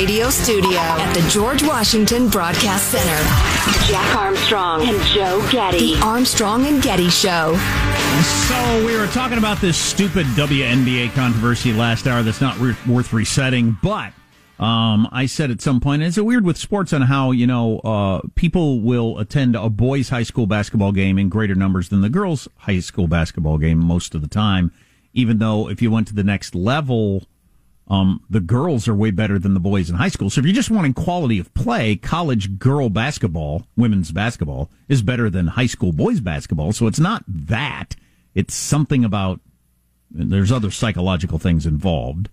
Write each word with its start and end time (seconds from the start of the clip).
radio 0.00 0.30
studio 0.30 0.78
at 0.78 1.12
the 1.12 1.20
George 1.28 1.62
Washington 1.62 2.30
Broadcast 2.30 2.88
Center. 2.88 3.86
Jack 3.86 4.16
Armstrong 4.16 4.88
and 4.88 4.98
Joe 5.08 5.46
Getty. 5.52 5.94
The 5.94 6.00
Armstrong 6.00 6.64
and 6.64 6.82
Getty 6.82 7.10
Show. 7.10 7.54
So 8.48 8.86
we 8.86 8.96
were 8.96 9.08
talking 9.08 9.36
about 9.36 9.60
this 9.60 9.76
stupid 9.76 10.24
WNBA 10.28 11.12
controversy 11.12 11.74
last 11.74 12.06
hour 12.06 12.22
that's 12.22 12.40
not 12.40 12.58
re- 12.58 12.74
worth 12.88 13.12
resetting, 13.12 13.76
but 13.82 14.14
um, 14.58 15.06
I 15.12 15.26
said 15.26 15.50
at 15.50 15.60
some 15.60 15.80
point, 15.80 16.02
it's 16.02 16.18
weird 16.18 16.46
with 16.46 16.56
sports 16.56 16.94
on 16.94 17.02
how, 17.02 17.32
you 17.32 17.46
know, 17.46 17.80
uh, 17.80 18.22
people 18.36 18.80
will 18.80 19.18
attend 19.18 19.54
a 19.54 19.68
boys' 19.68 20.08
high 20.08 20.22
school 20.22 20.46
basketball 20.46 20.92
game 20.92 21.18
in 21.18 21.28
greater 21.28 21.54
numbers 21.54 21.90
than 21.90 22.00
the 22.00 22.08
girls' 22.08 22.48
high 22.56 22.80
school 22.80 23.06
basketball 23.06 23.58
game 23.58 23.84
most 23.84 24.14
of 24.14 24.22
the 24.22 24.28
time, 24.28 24.72
even 25.12 25.36
though 25.36 25.68
if 25.68 25.82
you 25.82 25.90
went 25.90 26.08
to 26.08 26.14
the 26.14 26.24
next 26.24 26.54
level, 26.54 27.26
um, 27.90 28.22
the 28.30 28.40
girls 28.40 28.86
are 28.86 28.94
way 28.94 29.10
better 29.10 29.36
than 29.36 29.52
the 29.52 29.60
boys 29.60 29.90
in 29.90 29.96
high 29.96 30.08
school. 30.08 30.30
So 30.30 30.38
if 30.38 30.46
you're 30.46 30.54
just 30.54 30.70
wanting 30.70 30.94
quality 30.94 31.40
of 31.40 31.52
play, 31.54 31.96
college 31.96 32.56
girl 32.56 32.88
basketball, 32.88 33.66
women's 33.76 34.12
basketball, 34.12 34.70
is 34.88 35.02
better 35.02 35.28
than 35.28 35.48
high 35.48 35.66
school 35.66 35.92
boys 35.92 36.20
basketball. 36.20 36.70
So 36.72 36.86
it's 36.86 37.00
not 37.00 37.24
that. 37.26 37.96
It's 38.32 38.54
something 38.54 39.04
about, 39.04 39.40
there's 40.08 40.52
other 40.52 40.70
psychological 40.70 41.40
things 41.40 41.66
involved. 41.66 42.28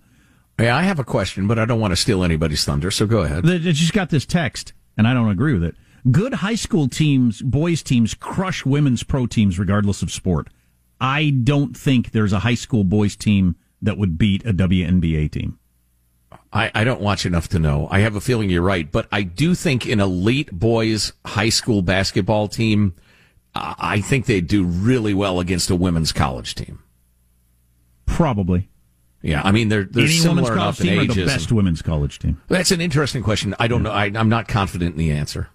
Yeah, 0.59 0.77
I 0.77 0.83
have 0.83 0.99
a 0.99 1.03
question, 1.03 1.47
but 1.47 1.57
I 1.57 1.65
don't 1.65 1.79
want 1.79 1.91
to 1.91 1.97
steal 1.97 2.23
anybody's 2.23 2.63
thunder, 2.63 2.91
so 2.91 3.07
go 3.07 3.19
ahead. 3.19 3.43
They 3.43 3.57
just 3.59 3.93
got 3.93 4.11
this 4.11 4.25
text, 4.25 4.73
and 4.95 5.07
I 5.07 5.13
don't 5.15 5.29
agree 5.29 5.53
with 5.53 5.63
it. 5.63 5.75
Good 6.11 6.35
high 6.35 6.55
school 6.55 6.87
teams, 6.87 7.41
boys 7.41 7.81
teams, 7.81 8.13
crush 8.13 8.63
women's 8.63 9.01
pro 9.01 9.25
teams 9.25 9.57
regardless 9.57 10.03
of 10.03 10.11
sport. 10.11 10.49
I 11.01 11.31
don't 11.31 11.75
think 11.75 12.11
there's 12.11 12.33
a 12.33 12.39
high 12.39 12.55
school 12.55 12.83
boys 12.83 13.15
team 13.15 13.55
that 13.81 13.97
would 13.97 14.17
beat 14.17 14.45
a 14.45 14.53
WNBA 14.53 15.31
team. 15.31 15.59
I, 16.51 16.71
I 16.73 16.83
don't 16.83 17.01
watch 17.01 17.25
enough 17.25 17.47
to 17.49 17.59
know. 17.59 17.87
I 17.91 17.99
have 17.99 18.15
a 18.15 18.21
feeling 18.21 18.49
you're 18.49 18.61
right, 18.61 18.89
but 18.91 19.07
I 19.11 19.23
do 19.23 19.53
think 19.55 19.85
an 19.85 19.99
elite 19.99 20.51
boys 20.51 21.13
high 21.25 21.49
school 21.49 21.81
basketball 21.81 22.47
team, 22.47 22.95
uh, 23.53 23.75
I 23.77 24.01
think 24.01 24.25
they'd 24.25 24.47
do 24.47 24.63
really 24.63 25.13
well 25.13 25.39
against 25.39 25.69
a 25.69 25.75
women's 25.75 26.11
college 26.11 26.55
team. 26.55 26.79
Probably. 28.05 28.69
Yeah, 29.21 29.41
I 29.43 29.51
mean 29.51 29.67
they're 29.69 29.83
they're 29.83 30.05
Any 30.05 30.13
similar 30.13 30.43
women's 30.53 30.57
college 30.57 30.79
enough 30.79 30.79
in 30.81 30.87
team 30.87 30.99
or 30.99 31.01
ages. 31.03 31.15
the 31.15 31.25
best 31.25 31.51
women's 31.51 31.81
college 31.81 32.19
team. 32.19 32.41
That's 32.47 32.71
an 32.71 32.81
interesting 32.81 33.23
question. 33.23 33.55
I 33.59 33.67
don't 33.67 33.83
know. 33.83 33.91
I, 33.91 34.05
I'm 34.05 34.29
not 34.29 34.47
confident 34.47 34.91
in 34.93 34.97
the 34.97 35.11
answer. 35.11 35.49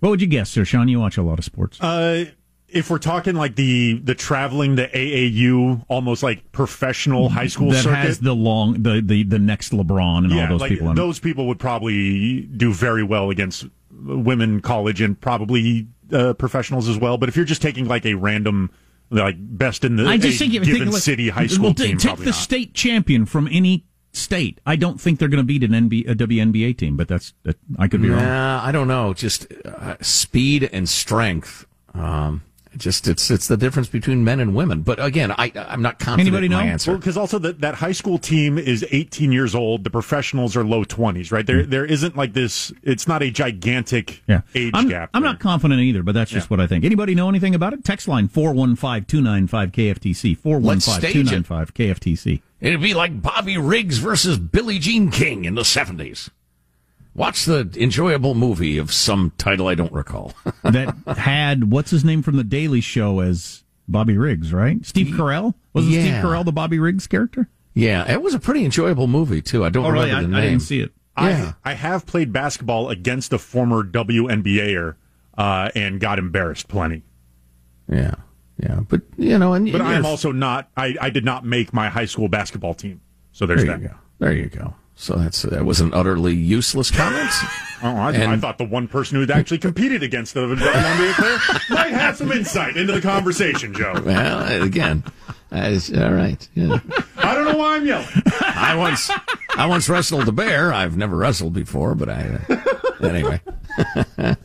What 0.00 0.10
would 0.10 0.20
you 0.20 0.26
guess, 0.28 0.48
sir? 0.48 0.64
Sean, 0.64 0.88
you 0.88 1.00
watch 1.00 1.16
a 1.16 1.22
lot 1.22 1.38
of 1.38 1.44
sports. 1.44 1.80
Uh, 1.80 2.26
if 2.68 2.90
we're 2.90 2.98
talking 2.98 3.34
like 3.34 3.56
the 3.56 3.98
the 3.98 4.14
traveling 4.14 4.76
the 4.76 4.86
AAU, 4.86 5.84
almost 5.88 6.22
like 6.22 6.52
professional 6.52 7.28
high 7.28 7.46
school 7.46 7.70
that 7.70 7.82
circuit, 7.84 7.96
has 7.96 8.20
the 8.20 8.34
long 8.34 8.82
the, 8.82 9.00
the 9.00 9.22
the 9.22 9.38
next 9.38 9.72
LeBron 9.72 10.18
and 10.18 10.32
yeah, 10.32 10.42
all 10.42 10.48
those 10.50 10.60
like 10.60 10.70
people. 10.70 10.94
those 10.94 11.18
people 11.18 11.46
would 11.46 11.58
probably 11.58 12.42
do 12.42 12.72
very 12.72 13.02
well 13.02 13.30
against 13.30 13.66
women 13.90 14.60
college 14.60 15.00
and 15.00 15.20
probably 15.20 15.86
uh, 16.12 16.34
professionals 16.34 16.88
as 16.88 16.98
well. 16.98 17.16
But 17.18 17.28
if 17.28 17.36
you're 17.36 17.44
just 17.44 17.62
taking 17.62 17.86
like 17.86 18.04
a 18.04 18.14
random 18.14 18.70
like 19.10 19.36
best 19.38 19.84
in 19.84 19.96
the 19.96 20.06
I 20.06 20.18
just 20.18 20.36
a 20.36 20.38
think 20.38 20.52
given 20.52 20.68
think, 20.68 20.92
like, 20.92 21.02
city 21.02 21.30
high 21.30 21.46
school 21.46 21.66
well, 21.66 21.74
t- 21.74 21.88
team, 21.88 21.98
take 21.98 22.18
the 22.18 22.26
not. 22.26 22.34
state 22.34 22.74
champion 22.74 23.24
from 23.24 23.48
any 23.50 23.86
state. 24.12 24.60
I 24.66 24.76
don't 24.76 25.00
think 25.00 25.18
they're 25.18 25.28
going 25.28 25.42
to 25.42 25.44
beat 25.44 25.64
an 25.64 25.70
NB, 25.70 26.10
a 26.10 26.14
WNBA 26.14 26.76
team, 26.76 26.96
but 26.96 27.08
that's 27.08 27.32
that, 27.44 27.56
I 27.78 27.88
could 27.88 28.02
be 28.02 28.10
wrong. 28.10 28.22
Nah, 28.22 28.62
I 28.62 28.72
don't 28.72 28.88
know. 28.88 29.14
Just 29.14 29.46
uh, 29.64 29.96
speed 30.02 30.68
and 30.72 30.88
strength. 30.88 31.66
Um, 31.94 32.42
just 32.78 33.08
it's 33.08 33.30
it's 33.30 33.48
the 33.48 33.56
difference 33.56 33.88
between 33.88 34.24
men 34.24 34.40
and 34.40 34.54
women. 34.54 34.82
But 34.82 35.02
again, 35.02 35.32
I 35.32 35.52
I'm 35.54 35.82
not 35.82 35.98
confident 35.98 36.28
Anybody 36.28 36.46
in 36.46 36.52
my 36.52 36.64
know? 36.64 36.70
answer. 36.70 36.92
Well, 36.92 36.98
because 36.98 37.16
also 37.16 37.38
that 37.40 37.60
that 37.60 37.76
high 37.76 37.92
school 37.92 38.18
team 38.18 38.58
is 38.58 38.84
18 38.90 39.32
years 39.32 39.54
old. 39.54 39.84
The 39.84 39.90
professionals 39.90 40.56
are 40.56 40.64
low 40.64 40.84
20s, 40.84 41.32
right? 41.32 41.46
There, 41.46 41.64
mm. 41.64 41.70
there 41.70 41.84
isn't 41.84 42.16
like 42.16 42.32
this. 42.32 42.72
It's 42.82 43.06
not 43.06 43.22
a 43.22 43.30
gigantic. 43.30 44.22
Yeah. 44.26 44.42
age 44.54 44.72
I'm, 44.74 44.88
gap. 44.88 45.10
I'm 45.14 45.22
there. 45.22 45.32
not 45.32 45.40
confident 45.40 45.80
either, 45.80 46.02
but 46.02 46.14
that's 46.14 46.30
just 46.30 46.50
what 46.50 46.60
I 46.60 46.66
think. 46.66 46.84
Anybody 46.84 47.14
know 47.14 47.28
anything 47.28 47.54
about 47.54 47.72
it? 47.72 47.84
Text 47.84 48.08
line 48.08 48.28
415-295-KFTC. 48.28 50.38
415-295 50.38 51.72
KFTC. 51.72 52.42
It'd 52.60 52.82
be 52.82 52.94
like 52.94 53.22
Bobby 53.22 53.56
Riggs 53.56 53.98
versus 53.98 54.38
Billie 54.38 54.78
Jean 54.78 55.10
King 55.10 55.44
in 55.44 55.54
the 55.54 55.62
70s. 55.62 56.30
Watch 57.18 57.44
the 57.46 57.68
enjoyable 57.76 58.34
movie 58.34 58.78
of 58.78 58.92
some 58.92 59.32
title 59.38 59.66
I 59.68 59.74
don't 59.74 59.92
recall. 59.92 60.32
that 60.62 60.94
had 61.18 61.70
what's 61.70 61.90
his 61.90 62.04
name 62.04 62.22
from 62.22 62.36
the 62.36 62.44
Daily 62.44 62.80
Show 62.80 63.20
as 63.20 63.64
Bobby 63.88 64.16
Riggs, 64.16 64.52
right? 64.52 64.84
Steve 64.86 65.08
Carell 65.08 65.54
was 65.72 65.84
it 65.86 65.90
Steve 65.90 66.04
Yeah. 66.06 66.22
Carell 66.22 66.44
the 66.44 66.52
Bobby 66.52 66.78
Riggs 66.78 67.06
character? 67.06 67.48
yeah, 67.74 68.10
it 68.10 68.22
was 68.22 68.34
a 68.34 68.38
pretty 68.40 68.64
enjoyable 68.64 69.06
movie 69.08 69.42
too. 69.42 69.64
I 69.64 69.68
don't 69.68 69.84
Oh, 69.84 69.90
remember 69.90 70.14
I, 70.16 70.20
the 70.20 70.26
I 70.28 70.30
name. 70.30 70.50
didn't 70.50 70.62
see 70.62 70.80
it. 70.80 70.92
Yeah. 71.18 71.52
I, 71.64 71.72
I 71.72 71.74
have 71.74 72.06
played 72.06 72.32
basketball 72.32 72.88
against 72.90 73.32
a 73.32 73.38
former 73.38 73.82
WNBAer 73.82 74.94
uh, 75.36 75.70
and 75.74 75.98
got 76.00 76.18
embarrassed 76.20 76.68
plenty. 76.68 77.02
Yeah, 77.90 78.14
yeah, 78.62 78.80
but 78.88 79.00
you 79.16 79.38
know, 79.38 79.54
and 79.54 79.70
But 79.72 79.80
I'm 79.80 80.04
also 80.06 80.30
not. 80.30 80.70
I, 80.76 80.94
I 81.00 81.10
did 81.10 81.24
not 81.24 81.44
make 81.44 81.72
my 81.72 81.88
high 81.88 82.04
school 82.04 82.28
basketball 82.28 82.74
team. 82.74 83.00
So 83.32 83.46
there's 83.46 83.64
there 83.64 83.76
that. 83.76 83.82
you 83.82 83.88
go. 83.88 83.94
There 84.20 84.32
you 84.32 84.46
go. 84.46 84.74
So 85.00 85.14
that's 85.14 85.42
that 85.42 85.64
was 85.64 85.80
an 85.80 85.94
utterly 85.94 86.34
useless 86.34 86.90
comment. 86.90 87.30
Oh, 87.80 87.94
I, 87.96 88.10
And- 88.12 88.32
I 88.32 88.36
thought 88.38 88.58
the 88.58 88.64
one 88.64 88.88
person 88.88 89.14
who 89.14 89.20
had 89.20 89.30
actually 89.30 89.58
competed 89.58 90.02
against 90.02 90.34
the 90.34 90.40
WNBA 90.40 91.12
player 91.14 91.38
might 91.70 91.92
have 91.92 92.16
some 92.16 92.32
insight 92.32 92.76
into 92.76 92.92
the 92.92 93.00
conversation, 93.00 93.72
Joe. 93.72 93.94
well, 94.04 94.64
again, 94.64 95.04
all 95.52 95.60
right. 95.60 96.48
Yeah. 96.56 96.80
I 97.18 97.34
don't 97.36 97.44
know 97.44 97.56
why 97.56 97.76
I'm 97.76 97.86
yelling. 97.86 98.08
I 98.40 98.74
once 98.76 99.08
I 99.56 99.66
once 99.66 99.88
wrestled 99.88 100.26
a 100.26 100.32
bear. 100.32 100.72
I've 100.72 100.96
never 100.96 101.14
wrestled 101.16 101.52
before, 101.52 101.94
but 101.94 102.08
I 102.08 102.40
uh, 102.50 103.06
anyway. 103.06 103.40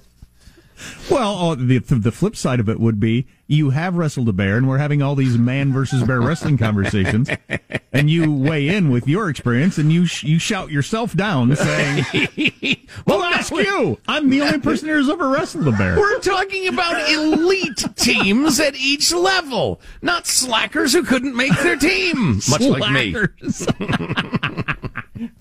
Well, 1.09 1.35
oh, 1.37 1.55
the 1.55 1.79
the 1.79 2.11
flip 2.11 2.35
side 2.35 2.59
of 2.59 2.69
it 2.69 2.79
would 2.79 2.99
be 2.99 3.27
you 3.47 3.71
have 3.71 3.95
wrestled 3.95 4.29
a 4.29 4.33
bear, 4.33 4.57
and 4.57 4.67
we're 4.67 4.77
having 4.77 5.01
all 5.01 5.15
these 5.15 5.37
man 5.37 5.73
versus 5.73 6.03
bear 6.03 6.21
wrestling 6.21 6.57
conversations, 6.57 7.29
and 7.93 8.09
you 8.09 8.33
weigh 8.33 8.69
in 8.69 8.89
with 8.89 9.07
your 9.07 9.29
experience, 9.29 9.77
and 9.77 9.91
you 9.91 10.05
sh- 10.05 10.23
you 10.23 10.39
shout 10.39 10.71
yourself 10.71 11.13
down, 11.15 11.55
saying, 11.55 12.05
"Well, 13.05 13.21
ask 13.21 13.51
you. 13.51 13.99
I'm 14.07 14.29
the 14.29 14.41
only 14.41 14.59
person 14.59 14.87
here 14.87 14.97
who's 14.97 15.09
ever 15.09 15.29
wrestled 15.29 15.67
a 15.67 15.71
bear." 15.71 15.97
We're 15.97 16.19
talking 16.19 16.67
about 16.67 17.09
elite 17.09 17.83
teams 17.95 18.59
at 18.59 18.75
each 18.75 19.13
level, 19.13 19.81
not 20.01 20.25
slackers 20.25 20.93
who 20.93 21.03
couldn't 21.03 21.35
make 21.35 21.53
their 21.59 21.75
team, 21.75 22.39
much 22.49 22.61
like 22.61 22.91
me. 22.91 23.15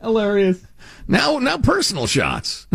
Hilarious. 0.00 0.66
Now, 1.08 1.38
now 1.38 1.58
personal 1.58 2.06
shots. 2.06 2.66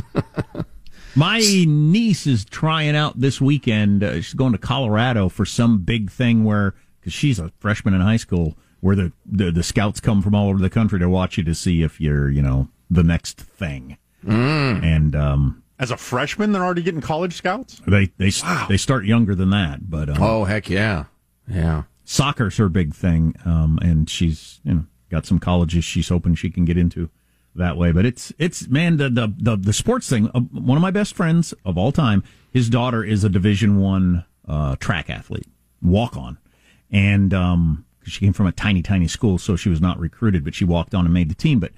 My 1.17 1.39
niece 1.39 2.27
is 2.27 2.45
trying 2.45 2.95
out 2.95 3.19
this 3.19 3.41
weekend. 3.41 4.03
Uh, 4.03 4.15
she's 4.21 4.33
going 4.35 4.51
to 4.51 4.59
Colorado 4.59 5.29
for 5.29 5.45
some 5.45 5.79
big 5.79 6.11
thing 6.11 6.43
where, 6.43 6.75
because 6.99 7.11
she's 7.13 7.39
a 7.39 7.51
freshman 7.59 7.93
in 7.95 8.01
high 8.01 8.17
school, 8.17 8.55
where 8.81 8.95
the, 8.95 9.11
the 9.25 9.49
the 9.51 9.63
scouts 9.63 9.99
come 9.99 10.21
from 10.21 10.35
all 10.35 10.49
over 10.49 10.59
the 10.59 10.69
country 10.69 10.99
to 10.99 11.09
watch 11.09 11.37
you 11.37 11.43
to 11.45 11.55
see 11.55 11.81
if 11.81 11.99
you're, 11.99 12.29
you 12.29 12.41
know, 12.43 12.67
the 12.91 13.03
next 13.03 13.39
thing. 13.41 13.97
And 14.23 15.15
um, 15.15 15.63
As 15.79 15.89
a 15.89 15.97
freshman, 15.97 16.51
they're 16.51 16.63
already 16.63 16.83
getting 16.83 17.01
college 17.01 17.33
scouts. 17.33 17.81
they 17.87 18.11
they 18.17 18.31
they 18.69 18.77
start 18.77 19.05
younger 19.05 19.33
than 19.33 19.49
that, 19.49 19.89
but 19.89 20.09
um, 20.09 20.17
Oh 20.21 20.43
heck 20.43 20.69
yeah, 20.69 21.05
yeah. 21.49 21.83
soccer's 22.03 22.57
her 22.57 22.69
big 22.69 22.93
thing, 22.93 23.35
um, 23.45 23.79
and 23.81 24.07
she's 24.09 24.59
you 24.63 24.73
know 24.73 24.85
got 25.09 25.25
some 25.25 25.39
colleges 25.39 25.83
she's 25.85 26.09
hoping 26.09 26.35
she 26.35 26.49
can 26.49 26.65
get 26.65 26.77
into 26.77 27.09
that 27.57 27.77
way. 27.77 27.91
But 27.91 28.05
it's 28.05 28.33
it's 28.37 28.67
man 28.67 28.97
the 28.97 29.09
the 29.09 29.33
the, 29.37 29.55
the 29.57 29.73
sports 29.73 30.09
thing. 30.09 30.29
Uh, 30.33 30.39
one 30.39 30.77
of 30.77 30.81
my 30.81 30.91
best 30.91 31.15
friends 31.15 31.53
of 31.65 31.77
all 31.77 31.91
time, 31.91 32.23
his 32.51 32.69
daughter 32.69 33.03
is 33.03 33.23
a 33.23 33.29
Division 33.29 33.79
One 33.79 34.25
uh, 34.47 34.75
track 34.77 35.09
athlete, 35.09 35.47
walk 35.81 36.15
on, 36.15 36.37
and 36.91 37.33
um, 37.33 37.85
she 38.03 38.19
came 38.19 38.33
from 38.33 38.47
a 38.47 38.51
tiny 38.51 38.81
tiny 38.81 39.07
school, 39.07 39.37
so 39.37 39.55
she 39.55 39.69
was 39.69 39.81
not 39.81 39.99
recruited, 39.99 40.43
but 40.43 40.55
she 40.55 40.65
walked 40.65 40.95
on 40.95 41.05
and 41.05 41.13
made 41.13 41.29
the 41.29 41.35
team. 41.35 41.59
But 41.59 41.73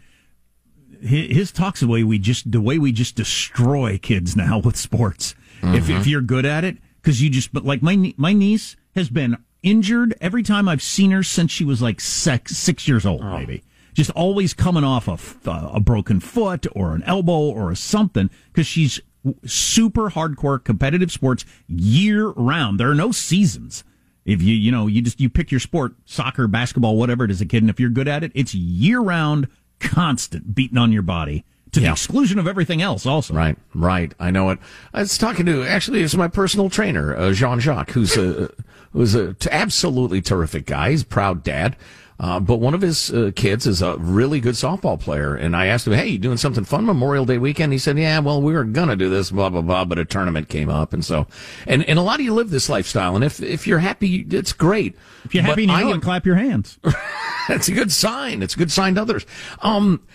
his, 1.01 1.35
his 1.35 1.51
talks 1.51 1.79
the 1.79 1.87
way 1.87 2.03
we 2.03 2.19
just 2.19 2.51
the 2.51 2.61
way 2.61 2.77
we 2.77 2.91
just 2.91 3.15
destroy 3.15 3.97
kids 3.97 4.35
now 4.35 4.59
with 4.59 4.75
sports. 4.75 5.35
If 5.61 5.89
if 5.89 6.07
you're 6.07 6.21
good 6.21 6.45
at 6.45 6.63
it, 6.63 6.77
because 7.01 7.21
you 7.21 7.29
just 7.29 7.51
but 7.51 7.65
like 7.65 7.81
my 7.81 8.13
my 8.17 8.33
niece 8.33 8.77
has 8.95 9.09
been 9.09 9.37
injured 9.61 10.15
every 10.21 10.43
time 10.43 10.69
I've 10.69 10.81
seen 10.81 11.11
her 11.11 11.23
since 11.23 11.51
she 11.51 11.65
was 11.65 11.81
like 11.81 11.99
six 11.99 12.55
six 12.57 12.87
years 12.87 13.05
old, 13.05 13.21
maybe. 13.39 13.63
Just 13.93 14.11
always 14.11 14.53
coming 14.53 14.83
off 14.83 15.07
a, 15.07 15.49
uh, 15.49 15.71
a 15.73 15.79
broken 15.79 16.19
foot 16.19 16.65
or 16.73 16.93
an 16.95 17.03
elbow 17.03 17.39
or 17.39 17.71
a 17.71 17.75
something 17.75 18.29
because 18.51 18.67
she's 18.67 19.01
super 19.45 20.09
hardcore 20.11 20.63
competitive 20.63 21.11
sports 21.11 21.45
year 21.67 22.29
round. 22.29 22.79
There 22.79 22.89
are 22.89 22.95
no 22.95 23.11
seasons. 23.11 23.83
If 24.25 24.41
you 24.41 24.53
you 24.53 24.71
know 24.71 24.87
you 24.87 25.01
just 25.01 25.19
you 25.19 25.29
pick 25.29 25.51
your 25.51 25.59
sport, 25.59 25.95
soccer, 26.05 26.47
basketball, 26.47 26.97
whatever 26.97 27.23
it 27.23 27.31
is, 27.31 27.41
a 27.41 27.45
kid, 27.45 27.63
and 27.63 27.69
if 27.69 27.79
you're 27.79 27.89
good 27.89 28.07
at 28.07 28.23
it, 28.23 28.31
it's 28.35 28.53
year 28.53 28.99
round, 28.99 29.47
constant 29.79 30.53
beating 30.53 30.77
on 30.77 30.91
your 30.91 31.01
body 31.01 31.45
to 31.71 31.79
the 31.79 31.91
exclusion 31.91 32.39
of 32.39 32.47
everything 32.47 32.81
else. 32.81 33.05
Also, 33.05 33.33
Right, 33.33 33.57
right. 33.75 34.13
I 34.19 34.31
know 34.31 34.49
it. 34.49 34.59
I 34.93 35.01
was 35.01 35.17
talking 35.17 35.45
to 35.45 35.63
actually, 35.63 36.01
it's 36.01 36.15
my 36.15 36.27
personal 36.27 36.69
trainer, 36.69 37.15
uh, 37.15 37.31
Jean 37.31 37.59
Jacques, 37.59 37.91
who's 37.91 38.17
a 38.17 38.51
who's 38.91 39.15
a 39.15 39.33
t- 39.33 39.49
absolutely 39.51 40.21
terrific 40.21 40.65
guy. 40.65 40.91
He's 40.91 41.03
a 41.03 41.07
proud 41.07 41.43
dad. 41.43 41.75
Uh, 42.19 42.39
but 42.39 42.57
one 42.57 42.73
of 42.73 42.81
his 42.81 43.11
uh, 43.11 43.31
kids 43.35 43.65
is 43.65 43.81
a 43.81 43.97
really 43.97 44.41
good 44.41 44.55
softball 44.55 44.99
player. 44.99 45.35
And 45.35 45.55
I 45.55 45.67
asked 45.67 45.87
him, 45.87 45.93
Hey, 45.93 46.07
you 46.07 46.17
doing 46.17 46.37
something 46.37 46.65
fun 46.65 46.85
Memorial 46.85 47.25
Day 47.25 47.37
weekend? 47.37 47.71
He 47.71 47.79
said, 47.79 47.97
Yeah, 47.97 48.19
well, 48.19 48.41
we 48.41 48.53
were 48.53 48.65
going 48.65 48.89
to 48.89 48.97
do 48.97 49.09
this, 49.09 49.31
blah, 49.31 49.49
blah, 49.49 49.61
blah, 49.61 49.85
but 49.85 49.99
a 49.99 50.05
tournament 50.05 50.49
came 50.49 50.69
up. 50.69 50.91
And 50.91 51.05
so, 51.05 51.27
and, 51.65 51.87
and 51.87 51.97
a 51.97 52.01
lot 52.01 52.19
of 52.19 52.25
you 52.25 52.33
live 52.33 52.49
this 52.49 52.67
lifestyle. 52.67 53.15
And 53.15 53.23
if, 53.23 53.41
if 53.41 53.65
you're 53.65 53.79
happy, 53.79 54.25
it's 54.29 54.51
great. 54.51 54.95
If 55.23 55.33
you're 55.33 55.43
happy, 55.43 55.63
you 55.63 55.71
am, 55.71 56.01
clap 56.01 56.25
your 56.25 56.35
hands. 56.35 56.77
that's 57.47 57.69
a 57.69 57.73
good 57.73 57.91
sign. 57.91 58.43
It's 58.43 58.53
a 58.53 58.57
good 58.57 58.71
sign 58.71 58.95
to 58.95 59.01
others. 59.01 59.25
Um, 59.61 60.05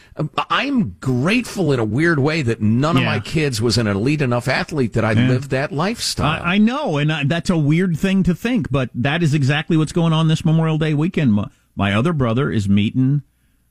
I'm 0.50 0.96
grateful 1.00 1.72
in 1.72 1.80
a 1.80 1.84
weird 1.84 2.18
way 2.18 2.42
that 2.42 2.60
none 2.60 2.96
yeah. 2.96 3.02
of 3.02 3.06
my 3.06 3.20
kids 3.20 3.62
was 3.62 3.78
an 3.78 3.86
elite 3.86 4.20
enough 4.20 4.46
athlete 4.46 4.92
that 4.92 5.04
I 5.04 5.12
yeah. 5.12 5.28
lived 5.28 5.50
that 5.50 5.72
lifestyle. 5.72 6.42
I, 6.42 6.54
I 6.54 6.58
know. 6.58 6.98
And 6.98 7.10
I, 7.10 7.24
that's 7.24 7.48
a 7.48 7.58
weird 7.58 7.96
thing 7.96 8.22
to 8.24 8.34
think, 8.34 8.70
but 8.70 8.90
that 8.94 9.22
is 9.22 9.32
exactly 9.32 9.78
what's 9.78 9.92
going 9.92 10.12
on 10.12 10.28
this 10.28 10.44
Memorial 10.44 10.76
Day 10.76 10.92
weekend 10.92 11.32
my 11.76 11.92
other 11.92 12.12
brother 12.12 12.50
is 12.50 12.68
meeting 12.68 13.22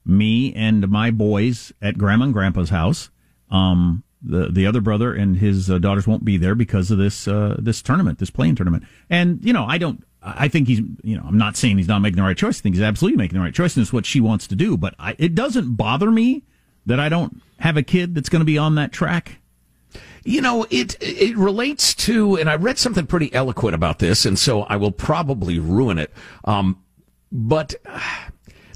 me 0.05 0.53
and 0.53 0.89
my 0.89 1.11
boys 1.11 1.71
at 1.81 1.97
grandma 1.97 2.25
and 2.25 2.33
grandpa's 2.33 2.69
house. 2.69 3.09
Um, 3.49 4.03
the 4.21 4.49
the 4.49 4.65
other 4.65 4.81
brother 4.81 5.13
and 5.13 5.37
his 5.37 5.69
uh, 5.69 5.79
daughters 5.79 6.07
won't 6.07 6.23
be 6.23 6.37
there 6.37 6.55
because 6.55 6.91
of 6.91 6.97
this 6.97 7.27
uh, 7.27 7.57
this 7.59 7.81
tournament, 7.81 8.19
this 8.19 8.29
playing 8.29 8.55
tournament. 8.55 8.83
And 9.09 9.43
you 9.43 9.53
know, 9.53 9.65
I 9.65 9.77
don't. 9.77 10.03
I 10.21 10.47
think 10.47 10.67
he's. 10.67 10.79
You 11.03 11.17
know, 11.17 11.23
I'm 11.27 11.37
not 11.37 11.57
saying 11.57 11.77
he's 11.77 11.87
not 11.87 11.99
making 11.99 12.17
the 12.17 12.23
right 12.23 12.37
choice. 12.37 12.59
I 12.59 12.61
think 12.61 12.75
he's 12.75 12.83
absolutely 12.83 13.17
making 13.17 13.37
the 13.37 13.43
right 13.43 13.53
choice, 13.53 13.75
and 13.75 13.81
it's 13.81 13.93
what 13.93 14.05
she 14.05 14.21
wants 14.21 14.47
to 14.47 14.55
do. 14.55 14.77
But 14.77 14.95
I, 14.97 15.15
it 15.19 15.35
doesn't 15.35 15.75
bother 15.75 16.09
me 16.09 16.43
that 16.85 16.99
I 16.99 17.09
don't 17.09 17.41
have 17.59 17.77
a 17.77 17.83
kid 17.83 18.15
that's 18.15 18.29
going 18.29 18.41
to 18.41 18.45
be 18.45 18.57
on 18.57 18.75
that 18.75 18.91
track. 18.91 19.39
You 20.23 20.41
know, 20.41 20.65
it 20.69 20.95
it 21.01 21.35
relates 21.35 21.93
to, 21.95 22.37
and 22.37 22.49
I 22.49 22.55
read 22.55 22.79
something 22.79 23.05
pretty 23.05 23.33
eloquent 23.33 23.75
about 23.75 23.99
this, 23.99 24.25
and 24.25 24.39
so 24.39 24.61
I 24.63 24.77
will 24.77 24.91
probably 24.91 25.59
ruin 25.59 25.97
it. 25.97 26.13
Um, 26.45 26.79
but 27.33 27.73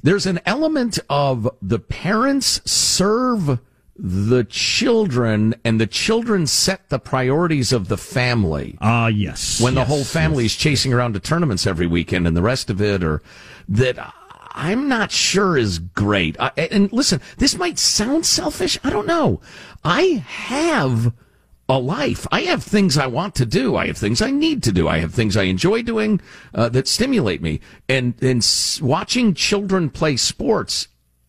there's 0.04 0.26
an 0.26 0.40
element 0.46 1.00
of 1.10 1.50
the 1.62 1.80
parents 1.80 2.60
serve 2.70 3.60
the 3.96 4.44
children 4.44 5.56
and 5.64 5.80
the 5.82 5.88
children 5.88 6.46
set 6.46 6.90
the 6.90 7.00
priorities 7.00 7.72
of 7.72 7.88
the 7.88 7.98
family. 7.98 8.78
Ah, 8.82 9.06
uh, 9.06 9.08
yes. 9.08 9.62
When 9.62 9.76
yes, 9.76 9.88
the 9.88 9.94
whole 9.94 10.04
family 10.04 10.44
yes. 10.44 10.54
is 10.54 10.58
chasing 10.58 10.94
around 10.94 11.14
to 11.14 11.20
tournaments 11.20 11.66
every 11.66 11.88
weekend 11.88 12.28
and 12.28 12.36
the 12.36 12.42
rest 12.42 12.70
of 12.70 12.82
it, 12.82 13.04
or 13.04 13.22
that 13.70 14.14
I'm 14.52 14.88
not 14.88 15.12
sure 15.12 15.58
is 15.58 15.80
great. 15.80 16.36
I, 16.40 16.52
and 16.58 16.92
listen, 16.92 17.22
this 17.38 17.56
might 17.58 17.80
sound 17.80 18.26
selfish. 18.26 18.78
I 18.84 18.90
don't 18.90 19.08
know. 19.08 19.40
I 19.84 20.24
have 20.26 21.14
a 21.70 21.80
life. 21.80 22.26
I 22.32 22.42
have 22.42 22.64
things 22.64 22.98
I 22.98 23.08
want 23.08 23.36
to 23.36 23.46
do. 23.46 23.76
I 23.76 23.88
have 23.88 23.98
things 23.98 24.22
I 24.22 24.32
need 24.32 24.64
to 24.64 24.72
do. 24.72 24.88
I 24.88 25.00
have 25.00 25.14
things 25.14 25.36
I 25.36 25.44
enjoy 25.44 25.82
doing 25.82 26.22
uh, 26.54 26.70
that 26.70 26.88
stimulate 26.88 27.42
me. 27.42 27.60
And 27.90 28.14
and 28.22 28.40
s- 28.40 28.82
watching 28.82 29.34
children 29.34 29.90
play 29.90 30.16
sports 30.18 30.88